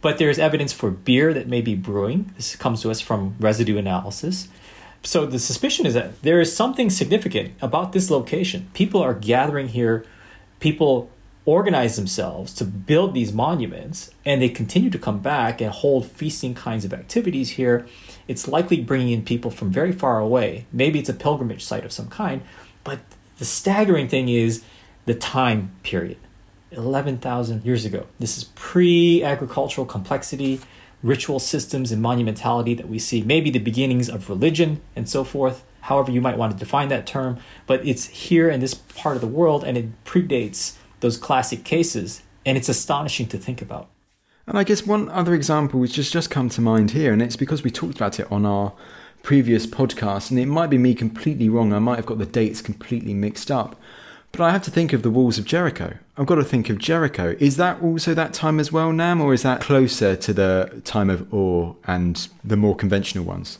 But 0.00 0.18
there's 0.18 0.38
evidence 0.38 0.72
for 0.72 0.90
beer 0.90 1.34
that 1.34 1.46
may 1.46 1.60
be 1.60 1.74
brewing. 1.74 2.32
This 2.36 2.56
comes 2.56 2.80
to 2.82 2.90
us 2.90 3.00
from 3.00 3.36
residue 3.38 3.76
analysis. 3.76 4.48
So 5.02 5.26
the 5.26 5.38
suspicion 5.38 5.86
is 5.86 5.94
that 5.94 6.22
there 6.22 6.40
is 6.40 6.54
something 6.54 6.88
significant 6.88 7.52
about 7.60 7.92
this 7.92 8.10
location. 8.10 8.70
People 8.72 9.02
are 9.02 9.14
gathering 9.14 9.68
here. 9.68 10.04
People 10.58 11.10
organize 11.44 11.96
themselves 11.96 12.52
to 12.54 12.64
build 12.64 13.14
these 13.14 13.32
monuments 13.32 14.10
and 14.24 14.42
they 14.42 14.48
continue 14.48 14.90
to 14.90 14.98
come 14.98 15.20
back 15.20 15.60
and 15.60 15.70
hold 15.70 16.06
feasting 16.06 16.54
kinds 16.54 16.84
of 16.84 16.92
activities 16.92 17.50
here, 17.50 17.86
it's 18.28 18.46
likely 18.46 18.80
bringing 18.80 19.10
in 19.10 19.24
people 19.24 19.50
from 19.50 19.70
very 19.70 19.92
far 19.92 20.20
away. 20.20 20.66
Maybe 20.72 20.98
it's 20.98 21.08
a 21.08 21.14
pilgrimage 21.14 21.64
site 21.64 21.84
of 21.84 21.92
some 21.92 22.08
kind, 22.08 22.42
but 22.84 23.00
the 23.38 23.44
staggering 23.44 24.08
thing 24.08 24.28
is 24.28 24.62
the 25.06 25.14
time 25.14 25.72
period 25.82 26.18
11,000 26.72 27.64
years 27.64 27.84
ago. 27.84 28.06
This 28.18 28.36
is 28.36 28.44
pre 28.54 29.22
agricultural 29.24 29.86
complexity, 29.86 30.60
ritual 31.02 31.38
systems, 31.38 31.90
and 31.90 32.04
monumentality 32.04 32.76
that 32.76 32.88
we 32.88 32.98
see, 32.98 33.22
maybe 33.22 33.50
the 33.50 33.58
beginnings 33.58 34.08
of 34.08 34.28
religion 34.28 34.80
and 34.94 35.08
so 35.08 35.24
forth. 35.24 35.64
However, 35.82 36.12
you 36.12 36.20
might 36.20 36.36
want 36.36 36.52
to 36.52 36.58
define 36.58 36.88
that 36.90 37.06
term, 37.06 37.38
but 37.66 37.84
it's 37.86 38.06
here 38.06 38.50
in 38.50 38.60
this 38.60 38.74
part 38.74 39.16
of 39.16 39.22
the 39.22 39.26
world 39.26 39.64
and 39.64 39.78
it 39.78 40.04
predates 40.04 40.76
those 41.00 41.16
classic 41.16 41.64
cases, 41.64 42.22
and 42.46 42.56
it's 42.56 42.68
astonishing 42.68 43.26
to 43.28 43.38
think 43.38 43.60
about. 43.60 43.88
And 44.46 44.58
I 44.58 44.64
guess 44.64 44.86
one 44.86 45.08
other 45.10 45.34
example 45.34 45.78
which 45.78 45.96
has 45.96 46.10
just 46.10 46.30
come 46.30 46.48
to 46.50 46.60
mind 46.60 46.92
here, 46.92 47.12
and 47.12 47.22
it's 47.22 47.36
because 47.36 47.62
we 47.62 47.70
talked 47.70 47.96
about 47.96 48.18
it 48.18 48.30
on 48.32 48.44
our 48.44 48.72
previous 49.22 49.66
podcast, 49.66 50.30
and 50.30 50.40
it 50.40 50.46
might 50.46 50.70
be 50.70 50.78
me 50.78 50.94
completely 50.94 51.48
wrong, 51.48 51.72
I 51.72 51.78
might 51.78 51.96
have 51.96 52.06
got 52.06 52.18
the 52.18 52.26
dates 52.26 52.62
completely 52.62 53.14
mixed 53.14 53.50
up. 53.50 53.76
But 54.32 54.42
I 54.42 54.50
have 54.50 54.62
to 54.62 54.70
think 54.70 54.92
of 54.92 55.02
the 55.02 55.10
walls 55.10 55.38
of 55.38 55.44
Jericho. 55.44 55.96
I've 56.16 56.26
got 56.26 56.36
to 56.36 56.44
think 56.44 56.70
of 56.70 56.78
Jericho. 56.78 57.36
Is 57.40 57.56
that 57.56 57.82
also 57.82 58.14
that 58.14 58.32
time 58.32 58.60
as 58.60 58.70
well, 58.70 58.92
Nam, 58.92 59.20
or 59.20 59.34
is 59.34 59.42
that 59.42 59.60
closer 59.60 60.14
to 60.16 60.32
the 60.32 60.82
time 60.84 61.10
of 61.10 61.32
Ur 61.34 61.74
and 61.86 62.28
the 62.44 62.56
more 62.56 62.76
conventional 62.76 63.24
ones? 63.24 63.58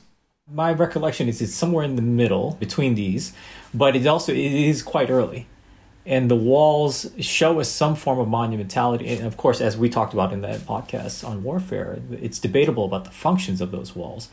My 0.52 0.72
recollection 0.72 1.28
is 1.28 1.40
it's 1.40 1.54
somewhere 1.54 1.84
in 1.84 1.96
the 1.96 2.02
middle 2.02 2.56
between 2.60 2.94
these, 2.94 3.32
but 3.72 3.96
it 3.96 4.06
also 4.06 4.32
it 4.32 4.38
is 4.38 4.82
quite 4.82 5.10
early 5.10 5.46
and 6.06 6.30
the 6.30 6.36
walls 6.36 7.10
show 7.20 7.60
us 7.60 7.68
some 7.68 7.94
form 7.94 8.18
of 8.18 8.28
monumentality. 8.28 9.16
And 9.18 9.26
of 9.26 9.36
course, 9.36 9.60
as 9.60 9.76
we 9.76 9.88
talked 9.88 10.14
about 10.14 10.32
in 10.32 10.40
that 10.40 10.60
podcast 10.60 11.26
on 11.26 11.42
warfare, 11.42 11.98
it's 12.10 12.38
debatable 12.38 12.84
about 12.84 13.04
the 13.04 13.10
functions 13.10 13.60
of 13.60 13.70
those 13.70 13.94
walls. 13.94 14.28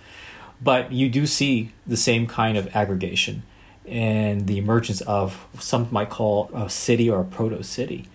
But 0.62 0.92
you 0.92 1.10
do 1.10 1.26
see 1.26 1.72
the 1.86 1.98
same 1.98 2.26
kind 2.26 2.58
of 2.58 2.74
aggregation 2.76 3.44
and 3.86 4.48
the 4.48 4.58
emergence 4.58 5.02
of 5.02 5.46
some 5.60 5.88
might 5.92 6.10
call 6.10 6.50
a 6.54 6.70
city 6.70 7.10
or 7.10 7.22
a 7.22 7.26
proto 7.26 7.64
city. 7.64 8.08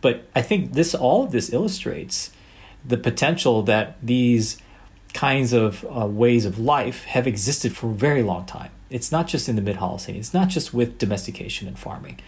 But 0.00 0.24
I 0.34 0.42
think 0.42 0.72
this 0.74 0.94
all 0.94 1.24
of 1.24 1.32
this 1.32 1.52
illustrates 1.52 2.30
the 2.84 2.96
potential 2.96 3.62
that 3.62 3.98
these 4.02 4.58
kinds 5.12 5.52
of 5.52 5.84
uh, 5.84 6.06
ways 6.06 6.44
of 6.44 6.58
life 6.58 7.04
have 7.04 7.26
existed 7.26 7.76
for 7.76 7.90
a 7.90 7.94
very 7.94 8.22
long 8.22 8.46
time. 8.46 8.70
It's 8.88 9.10
not 9.10 9.26
just 9.26 9.48
in 9.48 9.56
the 9.56 9.62
mid 9.62 9.76
Holocene. 9.76 10.16
It's 10.16 10.34
not 10.34 10.48
just 10.48 10.72
with 10.72 10.98
domestication 10.98 11.66
and 11.68 11.78
farming 11.78 12.20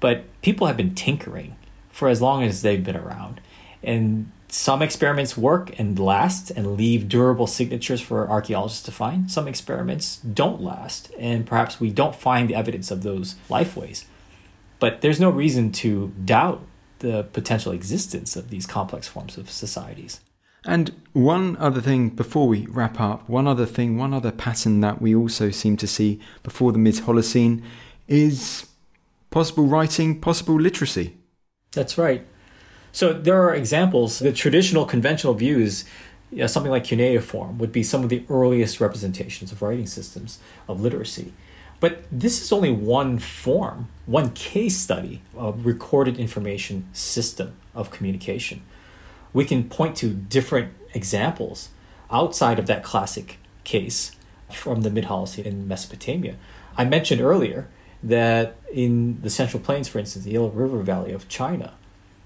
but 0.00 0.24
people 0.42 0.66
have 0.66 0.76
been 0.76 0.94
tinkering 0.94 1.56
for 1.90 2.08
as 2.08 2.22
long 2.22 2.42
as 2.42 2.62
they've 2.62 2.84
been 2.84 2.96
around. 2.96 3.40
And 3.82 4.30
some 4.48 4.80
experiments 4.82 5.36
work 5.36 5.78
and 5.78 5.98
last 5.98 6.50
and 6.50 6.76
leave 6.76 7.08
durable 7.08 7.46
signatures 7.46 8.00
for 8.00 8.28
archaeologists 8.28 8.82
to 8.84 8.92
find. 8.92 9.30
Some 9.30 9.46
experiments 9.46 10.16
don't 10.16 10.62
last, 10.62 11.12
and 11.18 11.46
perhaps 11.46 11.80
we 11.80 11.90
don't 11.90 12.14
find 12.14 12.48
the 12.48 12.54
evidence 12.54 12.90
of 12.90 13.02
those 13.02 13.34
lifeways. 13.50 14.04
But 14.78 15.00
there's 15.00 15.20
no 15.20 15.30
reason 15.30 15.72
to 15.72 16.12
doubt 16.24 16.62
the 17.00 17.24
potential 17.24 17.72
existence 17.72 18.36
of 18.36 18.50
these 18.50 18.66
complex 18.66 19.06
forms 19.06 19.36
of 19.36 19.50
societies. 19.50 20.20
And 20.64 21.00
one 21.12 21.56
other 21.58 21.80
thing 21.80 22.10
before 22.10 22.48
we 22.48 22.66
wrap 22.66 23.00
up, 23.00 23.28
one 23.28 23.46
other 23.46 23.66
thing, 23.66 23.96
one 23.96 24.12
other 24.12 24.32
pattern 24.32 24.80
that 24.80 25.00
we 25.00 25.14
also 25.14 25.50
seem 25.50 25.76
to 25.78 25.86
see 25.86 26.20
before 26.42 26.72
the 26.72 26.78
mid 26.78 26.96
Holocene 26.96 27.62
is 28.06 28.67
possible 29.38 29.66
writing, 29.66 30.20
possible 30.20 30.60
literacy. 30.60 31.16
That's 31.70 31.96
right. 31.96 32.26
So 32.90 33.12
there 33.12 33.40
are 33.40 33.54
examples. 33.54 34.18
The 34.18 34.32
traditional 34.32 34.84
conventional 34.84 35.32
views, 35.32 35.84
you 36.32 36.38
know, 36.38 36.48
something 36.48 36.72
like 36.72 36.82
cuneiform, 36.82 37.56
would 37.58 37.70
be 37.70 37.84
some 37.84 38.02
of 38.02 38.08
the 38.08 38.24
earliest 38.28 38.80
representations 38.80 39.52
of 39.52 39.62
writing 39.62 39.86
systems 39.86 40.40
of 40.66 40.80
literacy. 40.80 41.32
But 41.78 42.02
this 42.10 42.42
is 42.42 42.50
only 42.50 42.72
one 42.72 43.20
form, 43.20 43.86
one 44.06 44.30
case 44.30 44.76
study 44.76 45.22
of 45.36 45.64
recorded 45.64 46.18
information 46.18 46.88
system 46.92 47.54
of 47.76 47.92
communication. 47.92 48.62
We 49.32 49.44
can 49.44 49.68
point 49.68 49.94
to 49.98 50.08
different 50.12 50.72
examples 50.94 51.68
outside 52.10 52.58
of 52.58 52.66
that 52.66 52.82
classic 52.82 53.38
case 53.62 54.16
from 54.52 54.80
the 54.80 54.90
Mid 54.90 55.04
Holocene 55.04 55.46
in 55.46 55.68
Mesopotamia. 55.68 56.34
I 56.76 56.84
mentioned 56.84 57.20
earlier 57.20 57.68
that 58.02 58.56
in 58.72 59.20
the 59.22 59.30
Central 59.30 59.62
Plains, 59.62 59.88
for 59.88 59.98
instance, 59.98 60.24
the 60.24 60.32
Yellow 60.32 60.50
River 60.50 60.82
Valley 60.82 61.12
of 61.12 61.28
China, 61.28 61.74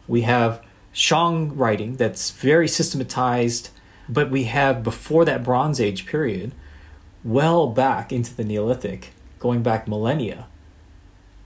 we 0.07 0.23
have 0.23 0.63
Shang 0.93 1.57
writing 1.57 1.97
that's 1.97 2.31
very 2.31 2.69
systematized, 2.69 3.71
but 4.09 4.31
we 4.31 4.45
have 4.45 4.83
before 4.83 5.25
that 5.25 5.43
Bronze 5.43 5.81
Age 5.81 6.07
period, 6.07 6.53
well 7.25 7.67
back 7.69 8.13
into 8.13 8.35
the 8.35 8.45
Neolithic, 8.45 9.13
going 9.39 9.63
back 9.63 9.89
millennia, 9.89 10.47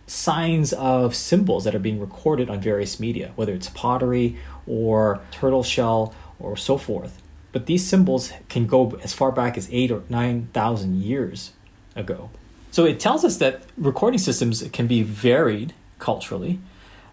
signs 0.07 0.73
of 0.73 1.15
symbols 1.15 1.65
that 1.65 1.75
are 1.75 1.81
being 1.81 2.01
recorded 2.01 2.51
on 2.51 2.61
various 2.61 2.99
media, 2.99 3.33
whether 3.37 3.53
it's 3.53 3.69
pottery 3.71 4.37
or 4.67 5.21
turtle 5.31 5.63
shell 5.63 6.15
or 6.39 6.57
so 6.57 6.77
forth. 6.77 7.23
But 7.53 7.67
these 7.67 7.87
symbols 7.87 8.33
can 8.49 8.67
go 8.67 8.99
as 9.03 9.13
far 9.13 9.33
back 9.33 9.57
as 9.57 9.69
eight 9.73 9.91
or 9.91 10.03
nine 10.09 10.49
thousand 10.53 11.03
years 11.03 11.53
ago. 11.95 12.31
So 12.77 12.85
it 12.85 13.01
tells 13.01 13.25
us 13.25 13.39
that 13.39 13.63
recording 13.79 14.19
systems 14.19 14.63
can 14.71 14.87
be 14.87 15.03
varied 15.03 15.73
culturally. 15.99 16.61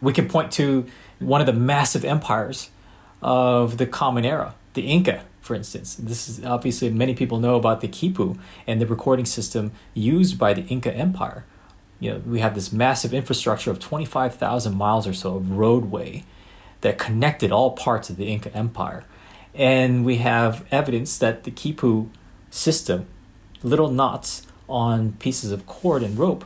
We 0.01 0.11
can 0.11 0.27
point 0.27 0.51
to 0.59 0.85
one 1.19 1.39
of 1.39 1.47
the 1.47 1.53
massive 1.53 2.03
empires 2.03 2.69
of 3.21 3.77
the 3.77 3.87
Common 3.87 4.25
Era, 4.25 4.55
the 4.73 4.81
Inca, 4.81 5.23
for 5.39 5.55
instance. 5.55 5.95
This 5.95 6.27
is 6.27 6.43
obviously 6.43 6.89
many 6.89 7.15
people 7.15 7.39
know 7.39 7.55
about 7.55 7.79
the 7.79 7.87
quipu 7.87 8.37
and 8.67 8.81
the 8.81 8.85
recording 8.85 9.23
system 9.23 9.71
used 9.93 10.37
by 10.37 10.53
the 10.53 10.63
Inca 10.63 10.93
Empire. 10.93 11.45
You 12.01 12.11
know, 12.11 12.17
we 12.25 12.41
have 12.41 12.55
this 12.55 12.73
massive 12.73 13.13
infrastructure 13.13 13.71
of 13.71 13.79
25,000 13.79 14.75
miles 14.75 15.07
or 15.07 15.13
so 15.13 15.37
of 15.37 15.51
roadway 15.51 16.25
that 16.81 16.97
connected 16.97 17.53
all 17.53 17.71
parts 17.71 18.09
of 18.09 18.17
the 18.17 18.25
Inca 18.25 18.53
Empire. 18.53 19.05
And 19.55 20.03
we 20.03 20.17
have 20.17 20.65
evidence 20.71 21.17
that 21.19 21.45
the 21.45 21.51
quipu 21.51 22.09
system, 22.49 23.05
little 23.63 23.89
knots, 23.89 24.45
on 24.73 25.13
pieces 25.13 25.51
of 25.51 25.67
cord 25.67 26.01
and 26.01 26.17
rope 26.17 26.43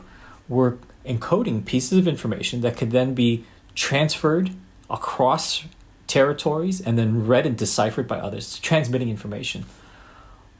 were 0.48 0.76
encoding 1.06 1.64
pieces 1.64 1.98
of 1.98 2.06
information 2.06 2.60
that 2.60 2.76
could 2.76 2.90
then 2.90 3.14
be 3.14 3.44
transferred 3.74 4.50
across 4.90 5.64
territories 6.06 6.80
and 6.80 6.98
then 6.98 7.26
read 7.26 7.46
and 7.46 7.56
deciphered 7.56 8.06
by 8.06 8.18
others, 8.18 8.58
transmitting 8.58 9.08
information. 9.08 9.64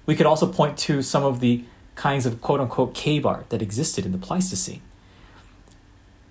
We 0.06 0.16
could 0.16 0.26
also 0.26 0.50
point 0.50 0.78
to 0.78 1.02
some 1.02 1.24
of 1.24 1.40
the 1.40 1.64
kinds 1.94 2.24
of 2.24 2.40
quote 2.40 2.60
unquote 2.60 2.94
cave 2.94 3.26
art 3.26 3.50
that 3.50 3.60
existed 3.60 4.06
in 4.06 4.12
the 4.12 4.18
Pleistocene. 4.18 4.80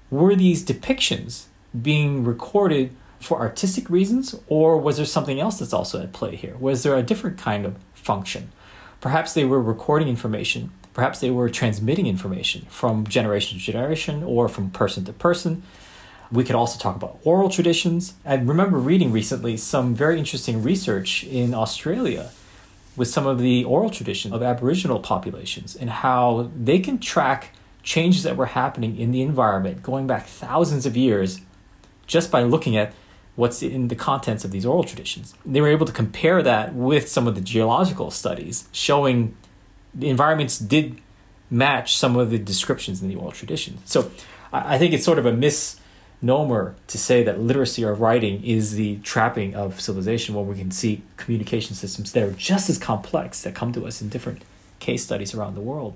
Were 0.10 0.36
these 0.36 0.66
depictions 0.66 1.46
being 1.80 2.24
recorded 2.24 2.96
for 3.20 3.40
artistic 3.40 3.90
reasons, 3.90 4.36
or 4.48 4.78
was 4.78 4.98
there 4.98 5.06
something 5.06 5.40
else 5.40 5.60
that's 5.60 5.74
also 5.74 6.02
at 6.02 6.14
play 6.14 6.36
here? 6.36 6.56
Was 6.60 6.82
there 6.82 6.96
a 6.96 7.04
different 7.04 7.38
kind 7.38 7.66
of 7.66 7.76
function? 7.94 8.52
Perhaps 9.02 9.34
they 9.34 9.46
were 9.46 9.62
recording 9.62 10.08
information, 10.08 10.72
perhaps 10.98 11.20
they 11.20 11.30
were 11.30 11.48
transmitting 11.48 12.08
information 12.08 12.66
from 12.70 13.06
generation 13.06 13.60
to 13.60 13.64
generation 13.64 14.24
or 14.24 14.50
from 14.50 14.72
person 14.72 15.06
to 15.06 15.14
person. 15.14 15.62
We 16.32 16.44
could 16.44 16.56
also 16.56 16.80
talk 16.80 16.96
about 16.96 17.20
oral 17.24 17.50
traditions. 17.52 18.16
I 18.26 18.34
remember 18.34 18.80
reading 18.80 19.12
recently 19.12 19.58
some 19.58 19.94
very 19.94 20.18
interesting 20.18 20.64
research 20.64 21.24
in 21.24 21.54
Australia 21.54 22.32
with 22.96 23.08
some 23.08 23.28
of 23.28 23.38
the 23.38 23.64
oral 23.64 23.92
traditions 23.92 24.34
of 24.34 24.42
Aboriginal 24.42 25.00
populations 25.00 25.76
and 25.76 25.92
how 25.92 26.50
they 26.58 26.80
can 26.80 26.98
track 26.98 27.54
changes 27.84 28.24
that 28.24 28.36
were 28.36 28.48
happening 28.48 28.98
in 28.98 29.12
the 29.12 29.22
environment 29.22 29.84
going 29.84 30.08
back 30.08 30.26
thousands 30.26 30.88
of 30.88 30.98
years 30.98 31.42
just 32.08 32.32
by 32.32 32.42
looking 32.42 32.76
at 32.76 32.92
what's 33.36 33.62
in 33.62 33.90
the 33.90 33.96
contents 33.96 34.44
of 34.44 34.50
these 34.50 34.66
oral 34.66 34.84
traditions. 34.84 35.36
They 35.46 35.62
were 35.62 35.68
able 35.68 35.86
to 35.86 35.94
compare 35.94 36.42
that 36.42 36.74
with 36.74 37.08
some 37.08 37.28
of 37.28 37.36
the 37.36 37.42
geological 37.42 38.10
studies 38.10 38.68
showing 38.72 39.36
the 39.98 40.10
environments 40.10 40.60
did 40.60 41.02
match 41.50 41.98
some 41.98 42.16
of 42.16 42.30
the 42.30 42.38
descriptions 42.38 43.02
in 43.02 43.10
the 43.10 43.16
oral 43.16 43.32
traditions. 43.32 43.80
So 43.86 44.12
I 44.54 44.78
think 44.78 44.94
it's 44.94 45.04
sort 45.04 45.20
of 45.20 45.26
a 45.26 45.34
misnomer 45.34 46.76
to 46.88 46.98
say 46.98 47.24
that 47.24 47.40
literacy 47.40 47.84
or 47.84 47.94
writing 47.94 48.44
is 48.44 48.76
the 48.76 48.98
trapping 48.98 49.56
of 49.56 49.82
civilization 49.82 50.36
when 50.36 50.48
we 50.48 50.56
can 50.56 50.72
see 50.72 51.02
communication 51.16 51.76
systems 51.76 52.12
that 52.14 52.24
are 52.24 52.32
just 52.32 52.70
as 52.70 52.78
complex 52.78 53.42
that 53.42 53.56
come 53.56 53.74
to 53.74 53.86
us 53.88 54.02
in 54.02 54.10
different 54.10 54.44
case 54.80 55.04
studies 55.04 55.34
around 55.34 55.56
the 55.56 55.62
world. 55.62 55.96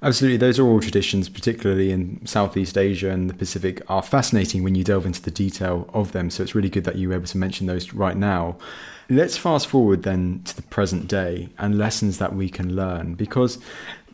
Absolutely, 0.00 0.36
those 0.36 0.60
oral 0.60 0.80
traditions, 0.80 1.28
particularly 1.28 1.90
in 1.90 2.24
Southeast 2.24 2.78
Asia 2.78 3.10
and 3.10 3.28
the 3.28 3.34
Pacific, 3.34 3.82
are 3.88 4.02
fascinating 4.02 4.62
when 4.62 4.76
you 4.76 4.84
delve 4.84 5.04
into 5.04 5.20
the 5.20 5.32
detail 5.32 5.90
of 5.92 6.12
them. 6.12 6.30
So 6.30 6.44
it's 6.44 6.54
really 6.54 6.70
good 6.70 6.84
that 6.84 6.94
you 6.94 7.08
were 7.08 7.14
able 7.16 7.26
to 7.26 7.38
mention 7.38 7.66
those 7.66 7.92
right 7.92 8.16
now. 8.16 8.56
Let's 9.10 9.36
fast 9.36 9.66
forward 9.66 10.02
then 10.02 10.42
to 10.44 10.54
the 10.54 10.62
present 10.62 11.08
day 11.08 11.48
and 11.58 11.78
lessons 11.78 12.18
that 12.18 12.34
we 12.34 12.48
can 12.50 12.76
learn. 12.76 13.14
Because, 13.14 13.58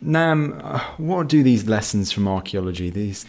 Nam, 0.01 0.59
what 0.97 1.27
do 1.27 1.43
these 1.43 1.67
lessons 1.67 2.11
from 2.11 2.27
archaeology, 2.27 2.89
these 2.89 3.25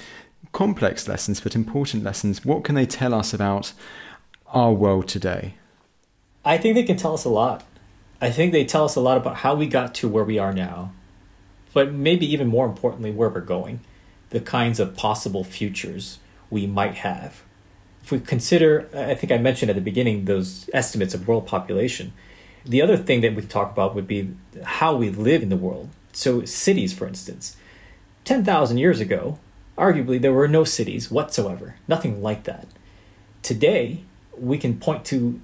complex 0.53 1.09
lessons 1.09 1.41
but 1.41 1.55
important 1.55 2.05
lessons, 2.05 2.45
what 2.45 2.65
can 2.65 2.75
they 2.75 2.87
tell 2.87 3.13
us 3.13 3.35
about 3.35 3.73
our 4.49 4.73
world 4.73 5.09
today? 5.09 5.55
I 6.45 6.57
think 6.57 6.77
they 6.77 6.85
can 6.85 6.97
tell 6.97 7.15
us 7.15 7.25
a 7.25 7.29
lot. 7.29 7.65
I 8.21 8.31
think 8.31 8.53
they 8.53 8.65
tell 8.65 8.85
us 8.85 8.95
a 8.95 9.01
lot 9.01 9.17
about 9.17 9.39
how 9.39 9.55
we 9.55 9.67
got 9.67 9.95
to 9.97 10.09
where 10.09 10.25
we 10.25 10.39
are 10.39 10.53
now 10.53 10.93
but 11.77 11.93
maybe 11.93 12.25
even 12.33 12.47
more 12.47 12.65
importantly, 12.65 13.11
where 13.11 13.29
we're 13.29 13.39
going, 13.39 13.81
the 14.31 14.41
kinds 14.41 14.81
of 14.81 14.97
possible 14.97 15.45
futures 15.45 16.19
we 16.49 16.67
might 16.67 16.95
have. 16.95 17.43
If 18.07 18.13
we 18.13 18.21
consider, 18.21 18.89
I 18.95 19.17
think 19.17 19.33
I 19.33 19.39
mentioned 19.39 19.69
at 19.69 19.75
the 19.75 19.83
beginning, 19.83 20.27
those 20.27 20.71
estimates 20.73 21.13
of 21.13 21.27
world 21.27 21.45
population, 21.45 22.13
the 22.65 22.81
other 22.81 22.97
thing 22.97 23.21
that 23.23 23.35
we 23.35 23.43
talk 23.43 23.73
about 23.73 23.97
would 23.97 24.07
be 24.07 24.33
how 24.63 24.95
we 24.95 25.11
live 25.11 25.43
in 25.43 25.49
the 25.49 25.57
world. 25.57 25.89
So, 26.13 26.45
cities, 26.45 26.93
for 26.93 27.09
instance. 27.09 27.57
10,000 28.25 28.79
years 28.79 29.01
ago, 29.01 29.41
arguably, 29.77 30.21
there 30.21 30.33
were 30.33 30.47
no 30.47 30.63
cities 30.63 31.11
whatsoever, 31.11 31.75
nothing 31.89 32.23
like 32.23 32.45
that. 32.45 32.69
Today, 33.43 34.05
we 34.39 34.57
can 34.57 34.79
point 34.79 35.05
to 35.07 35.41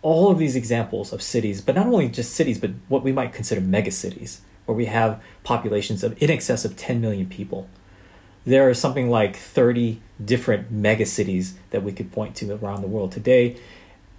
all 0.00 0.30
of 0.30 0.38
these 0.38 0.54
examples 0.54 1.12
of 1.12 1.20
cities, 1.20 1.60
but 1.60 1.74
not 1.74 1.88
only 1.88 2.08
just 2.08 2.34
cities, 2.34 2.60
but 2.60 2.70
what 2.86 3.02
we 3.02 3.10
might 3.10 3.32
consider 3.32 3.60
megacities 3.60 4.38
where 4.64 4.76
we 4.76 4.84
have 4.84 5.20
populations 5.42 6.04
of 6.04 6.22
in 6.22 6.30
excess 6.30 6.64
of 6.64 6.76
10 6.76 7.00
million 7.00 7.26
people. 7.28 7.68
There 8.44 8.68
are 8.68 8.74
something 8.74 9.10
like 9.10 9.34
30 9.34 10.00
different 10.22 10.72
megacities 10.72 11.54
that 11.70 11.82
we 11.82 11.92
could 11.92 12.12
point 12.12 12.34
to 12.36 12.52
around 12.52 12.82
the 12.82 12.88
world. 12.88 13.12
Today, 13.12 13.56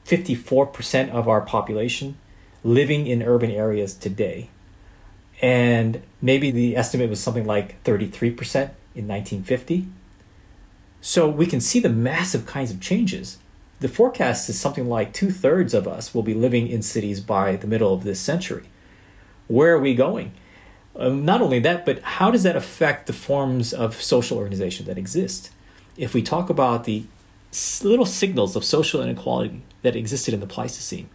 54% 0.05 1.09
of 1.09 1.27
our 1.27 1.41
population 1.41 2.17
living 2.63 3.07
in 3.07 3.23
urban 3.23 3.51
areas 3.51 3.93
today. 3.93 4.49
And 5.41 6.01
maybe 6.21 6.49
the 6.51 6.75
estimate 6.75 7.09
was 7.09 7.19
something 7.19 7.45
like 7.45 7.83
33% 7.83 8.31
in 8.95 9.07
1950. 9.07 9.87
So 11.01 11.29
we 11.29 11.45
can 11.45 11.61
see 11.61 11.79
the 11.79 11.89
massive 11.89 12.45
kinds 12.45 12.71
of 12.71 12.81
changes. 12.81 13.37
The 13.79 13.87
forecast 13.87 14.49
is 14.49 14.59
something 14.59 14.89
like 14.89 15.13
two 15.13 15.29
thirds 15.29 15.73
of 15.73 15.87
us 15.87 16.13
will 16.13 16.23
be 16.23 16.33
living 16.33 16.67
in 16.67 16.81
cities 16.81 17.21
by 17.21 17.55
the 17.55 17.67
middle 17.67 17.93
of 17.93 18.03
this 18.03 18.19
century 18.19 18.67
where 19.47 19.73
are 19.73 19.79
we 19.79 19.95
going? 19.95 20.31
Um, 20.95 21.25
not 21.25 21.41
only 21.41 21.59
that, 21.59 21.85
but 21.85 22.01
how 22.01 22.31
does 22.31 22.43
that 22.43 22.55
affect 22.55 23.07
the 23.07 23.13
forms 23.13 23.73
of 23.73 24.01
social 24.01 24.37
organization 24.37 24.85
that 24.87 24.97
exist? 24.97 25.51
If 25.97 26.13
we 26.13 26.21
talk 26.21 26.49
about 26.49 26.83
the 26.83 27.05
little 27.81 28.05
signals 28.05 28.55
of 28.55 28.63
social 28.63 29.01
inequality 29.01 29.63
that 29.81 29.95
existed 29.95 30.33
in 30.33 30.39
the 30.39 30.45
Pleistocene, 30.45 31.09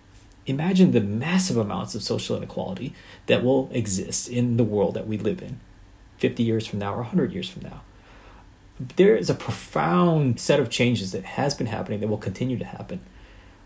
imagine 0.44 0.90
the 0.90 1.00
massive 1.00 1.56
amounts 1.56 1.94
of 1.94 2.02
social 2.02 2.36
inequality 2.36 2.92
that 3.26 3.44
will 3.44 3.70
exist 3.72 4.28
in 4.28 4.56
the 4.56 4.64
world 4.64 4.94
that 4.94 5.06
we 5.06 5.16
live 5.16 5.40
in 5.40 5.60
50 6.18 6.42
years 6.42 6.66
from 6.66 6.80
now 6.80 6.94
or 6.94 6.98
100 6.98 7.32
years 7.32 7.48
from 7.48 7.62
now. 7.62 7.82
There 8.96 9.14
is 9.14 9.30
a 9.30 9.34
profound 9.34 10.40
set 10.40 10.58
of 10.58 10.68
changes 10.68 11.12
that 11.12 11.24
has 11.24 11.54
been 11.54 11.68
happening 11.68 12.00
that 12.00 12.08
will 12.08 12.18
continue 12.18 12.58
to 12.58 12.64
happen. 12.64 13.00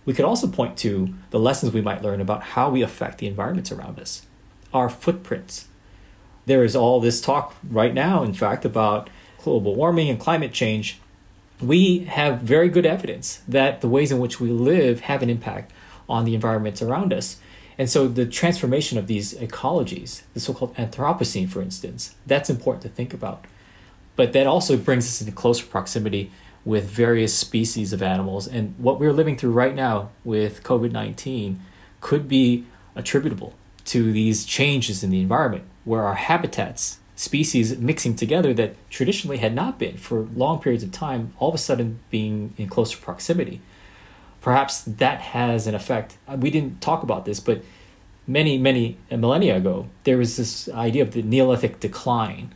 We 0.05 0.13
could 0.13 0.27
also 0.27 0.47
point 0.47 0.77
to 0.79 1.15
the 1.31 1.39
lessons 1.39 1.73
we 1.73 1.81
might 1.81 2.03
learn 2.03 2.21
about 2.21 2.43
how 2.43 2.69
we 2.69 2.83
affect 2.83 3.19
the 3.19 3.27
environments 3.27 3.73
around 3.73 3.99
us 3.99 4.27
our 4.75 4.91
footprints. 4.91 5.69
There 6.45 6.63
is 6.63 6.77
all 6.77 7.01
this 7.01 7.21
talk 7.21 7.55
right 7.67 7.95
now, 7.95 8.23
in 8.23 8.35
fact, 8.35 8.67
about 8.67 9.09
global 9.43 9.75
warming 9.75 10.11
and 10.11 10.21
climate 10.21 10.53
change. 10.53 11.01
We 11.61 12.01
have 12.01 12.41
very 12.41 12.69
good 12.69 12.87
evidence 12.87 13.43
that 13.49 13.81
the 13.81 13.89
ways 13.89 14.13
in 14.13 14.19
which 14.19 14.41
we 14.41 14.51
live 14.51 15.01
have 15.01 15.23
an 15.23 15.31
impact 15.31 15.73
on 16.09 16.25
the 16.25 16.35
environments 16.35 16.83
around 16.83 17.13
us. 17.13 17.39
And 17.79 17.91
so 17.91 18.09
the 18.09 18.27
transformation 18.27 18.99
of 18.99 19.07
these 19.07 19.35
ecologies, 19.35 20.23
the 20.35 20.41
so 20.41 20.55
called 20.55 20.75
Anthropocene, 20.77 21.49
for 21.49 21.61
instance, 21.63 22.15
that's 22.27 22.51
important 22.51 22.83
to 22.83 22.89
think 22.89 23.13
about. 23.13 23.45
But 24.17 24.33
that 24.33 24.47
also 24.47 24.77
brings 24.77 25.07
us 25.07 25.21
into 25.21 25.33
closer 25.33 25.67
proximity 25.67 26.31
with 26.65 26.89
various 26.89 27.35
species 27.35 27.93
of 27.93 28.03
animals. 28.03 28.49
And 28.49 28.75
what 28.79 28.99
we're 28.99 29.13
living 29.13 29.37
through 29.37 29.53
right 29.53 29.75
now 29.75 30.11
with 30.25 30.63
COVID 30.63 30.91
19 30.91 31.61
could 32.01 32.29
be 32.29 32.67
attributable 32.95 33.55
to 33.87 34.13
these 34.13 34.45
changes 34.45 35.05
in 35.05 35.11
the 35.11 35.21
environment 35.21 35.65
where 35.85 36.03
our 36.03 36.15
habitats, 36.15 36.99
species 37.17 37.77
mixing 37.79 38.15
together 38.15 38.53
that 38.55 38.77
traditionally 38.91 39.39
had 39.39 39.55
not 39.55 39.79
been 39.79 39.97
for 39.97 40.29
long 40.37 40.61
periods 40.61 40.85
of 40.85 40.93
time, 40.93 41.33
all 41.39 41.49
of 41.49 41.55
a 41.55 41.59
sudden 41.59 41.99
being 42.11 42.53
in 42.59 42.69
closer 42.69 42.99
proximity. 42.99 43.61
Perhaps 44.43 44.83
that 44.83 45.21
has 45.21 45.67
an 45.67 45.75
effect. 45.75 46.19
Uh, 46.29 46.37
we 46.39 46.51
didn't 46.51 46.81
talk 46.81 47.03
about 47.03 47.25
this, 47.25 47.41
but 47.41 47.63
many, 48.27 48.59
many 48.59 48.99
millennia 49.11 49.57
ago, 49.57 49.89
there 50.05 50.19
was 50.19 50.37
this 50.37 50.69
idea 50.69 51.03
of 51.03 51.13
the 51.13 51.23
Neolithic 51.23 51.81
decline, 51.81 52.55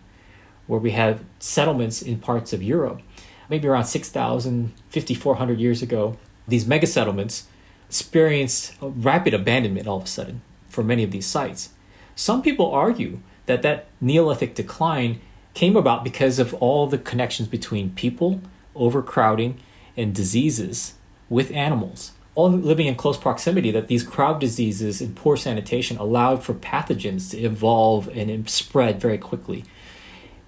where 0.66 0.78
we 0.78 0.92
have 0.92 1.24
settlements 1.40 2.02
in 2.02 2.18
parts 2.18 2.52
of 2.52 2.62
Europe, 2.62 3.00
maybe 3.48 3.66
around 3.66 3.86
6,000, 3.86 4.72
5,400 4.90 5.58
years 5.58 5.82
ago. 5.82 6.16
These 6.46 6.66
mega 6.66 6.86
settlements 6.86 7.48
experienced 7.88 8.74
rapid 8.80 9.34
abandonment 9.34 9.88
all 9.88 9.96
of 9.96 10.04
a 10.04 10.06
sudden 10.06 10.42
for 10.68 10.84
many 10.84 11.02
of 11.02 11.10
these 11.10 11.26
sites. 11.26 11.70
Some 12.14 12.42
people 12.42 12.70
argue 12.70 13.20
that 13.50 13.62
that 13.62 13.86
Neolithic 14.00 14.54
decline 14.54 15.20
came 15.54 15.76
about 15.76 16.04
because 16.04 16.38
of 16.38 16.54
all 16.54 16.86
the 16.86 16.98
connections 16.98 17.48
between 17.48 17.90
people, 17.90 18.40
overcrowding, 18.76 19.58
and 19.96 20.14
diseases 20.14 20.94
with 21.28 21.50
animals. 21.50 22.12
All 22.36 22.48
living 22.48 22.86
in 22.86 22.94
close 22.94 23.18
proximity, 23.18 23.72
that 23.72 23.88
these 23.88 24.04
crowd 24.04 24.40
diseases 24.40 25.00
and 25.00 25.16
poor 25.16 25.36
sanitation 25.36 25.96
allowed 25.96 26.44
for 26.44 26.54
pathogens 26.54 27.32
to 27.32 27.38
evolve 27.38 28.08
and 28.16 28.48
spread 28.48 29.00
very 29.00 29.18
quickly. 29.18 29.64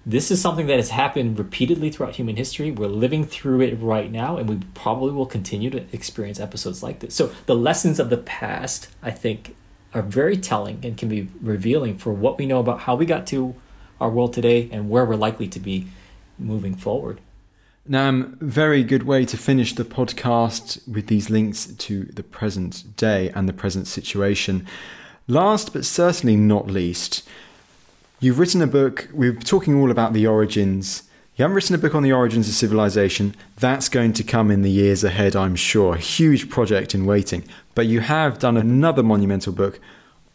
This 0.06 0.30
is 0.30 0.40
something 0.40 0.66
that 0.68 0.76
has 0.76 0.90
happened 0.90 1.38
repeatedly 1.38 1.90
throughout 1.90 2.14
human 2.14 2.36
history. 2.36 2.70
We're 2.70 2.86
living 2.86 3.24
through 3.24 3.62
it 3.62 3.74
right 3.80 4.10
now, 4.10 4.36
and 4.36 4.48
we 4.48 4.60
probably 4.74 5.12
will 5.12 5.26
continue 5.26 5.70
to 5.70 5.84
experience 5.92 6.38
episodes 6.38 6.84
like 6.84 7.00
this. 7.00 7.14
So, 7.14 7.32
the 7.46 7.56
lessons 7.56 7.98
of 7.98 8.10
the 8.10 8.16
past, 8.16 8.88
I 9.02 9.10
think, 9.10 9.56
are 9.94 10.02
very 10.02 10.36
telling 10.36 10.80
and 10.82 10.96
can 10.96 11.08
be 11.08 11.28
revealing 11.40 11.98
for 11.98 12.12
what 12.12 12.38
we 12.38 12.46
know 12.46 12.60
about 12.60 12.80
how 12.80 12.94
we 12.94 13.06
got 13.06 13.26
to 13.28 13.54
our 14.00 14.10
world 14.10 14.32
today 14.32 14.68
and 14.72 14.90
where 14.90 15.04
we're 15.04 15.16
likely 15.16 15.48
to 15.48 15.60
be 15.60 15.86
moving 16.38 16.74
forward. 16.74 17.20
Nam, 17.86 18.22
um, 18.22 18.38
very 18.40 18.84
good 18.84 19.02
way 19.02 19.24
to 19.24 19.36
finish 19.36 19.74
the 19.74 19.84
podcast 19.84 20.86
with 20.88 21.08
these 21.08 21.30
links 21.30 21.66
to 21.66 22.04
the 22.04 22.22
present 22.22 22.96
day 22.96 23.30
and 23.30 23.48
the 23.48 23.52
present 23.52 23.88
situation. 23.88 24.66
Last 25.26 25.72
but 25.72 25.84
certainly 25.84 26.36
not 26.36 26.68
least, 26.68 27.28
you've 28.20 28.38
written 28.38 28.62
a 28.62 28.68
book. 28.68 29.08
We're 29.12 29.34
talking 29.34 29.74
all 29.74 29.90
about 29.90 30.12
the 30.12 30.26
origins. 30.28 31.02
You 31.42 31.46
You 31.46 31.48
haven't 31.48 31.56
written 31.56 31.74
a 31.74 31.78
book 31.78 31.96
on 31.96 32.04
the 32.04 32.12
origins 32.12 32.48
of 32.48 32.54
civilization. 32.54 33.34
That's 33.58 33.88
going 33.88 34.12
to 34.12 34.22
come 34.22 34.52
in 34.52 34.62
the 34.62 34.70
years 34.70 35.02
ahead, 35.02 35.34
I'm 35.34 35.56
sure. 35.56 35.96
Huge 35.96 36.48
project 36.48 36.94
in 36.94 37.04
waiting. 37.04 37.42
But 37.74 37.88
you 37.88 37.98
have 37.98 38.38
done 38.38 38.56
another 38.56 39.02
monumental 39.02 39.52
book 39.52 39.80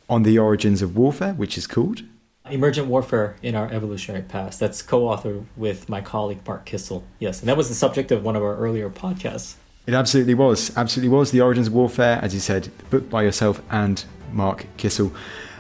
on 0.10 0.24
the 0.24 0.38
origins 0.38 0.82
of 0.82 0.98
warfare, 0.98 1.34
which 1.34 1.58
is 1.58 1.66
called 1.66 2.02
Emergent 2.50 2.90
Warfare 2.90 3.38
in 3.42 3.56
Our 3.56 3.72
Evolutionary 3.72 4.26
Past. 4.26 4.60
That's 4.60 4.82
co 4.82 5.04
authored 5.04 5.46
with 5.56 5.88
my 5.88 6.02
colleague 6.02 6.46
Marc 6.46 6.66
Kissel. 6.66 7.06
Yes, 7.20 7.40
and 7.40 7.48
that 7.48 7.56
was 7.56 7.70
the 7.70 7.76
subject 7.76 8.12
of 8.12 8.26
one 8.26 8.36
of 8.36 8.44
our 8.44 8.58
earlier 8.58 8.90
podcasts. 8.90 9.56
It 9.86 9.94
absolutely 9.94 10.34
was. 10.34 10.76
Absolutely 10.76 11.16
was. 11.16 11.32
The 11.32 11.40
Origins 11.40 11.68
of 11.68 11.74
Warfare, 11.74 12.20
as 12.22 12.34
you 12.34 12.42
said, 12.42 12.66
the 12.66 12.84
book 12.90 13.10
by 13.10 13.24
yourself 13.24 13.62
and 13.72 14.04
Marc 14.34 14.66
Kissel. 14.76 15.14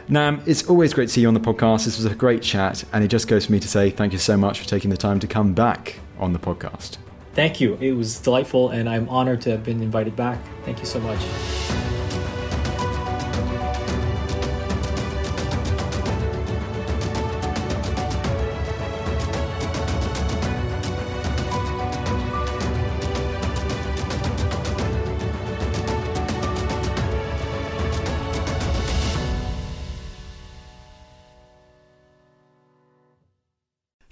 Nam, 0.09 0.41
it's 0.45 0.69
always 0.69 0.93
great 0.93 1.07
to 1.07 1.13
see 1.13 1.21
you 1.21 1.27
on 1.27 1.33
the 1.33 1.39
podcast. 1.39 1.83
This 1.83 1.97
was 1.97 2.05
a 2.05 2.15
great 2.15 2.41
chat, 2.41 2.83
and 2.93 3.03
it 3.03 3.09
just 3.09 3.27
goes 3.27 3.45
for 3.45 3.51
me 3.51 3.59
to 3.59 3.67
say 3.67 3.89
thank 3.89 4.13
you 4.13 4.19
so 4.19 4.37
much 4.37 4.59
for 4.59 4.67
taking 4.67 4.89
the 4.89 4.97
time 4.97 5.19
to 5.19 5.27
come 5.27 5.53
back 5.53 5.99
on 6.17 6.31
the 6.31 6.39
podcast. 6.39 6.97
Thank 7.33 7.59
you. 7.59 7.77
It 7.81 7.91
was 7.91 8.19
delightful, 8.19 8.69
and 8.69 8.87
I'm 8.87 9.09
honored 9.09 9.41
to 9.41 9.51
have 9.51 9.63
been 9.63 9.81
invited 9.81 10.15
back. 10.15 10.39
Thank 10.63 10.79
you 10.79 10.85
so 10.85 10.99
much. 11.01 11.96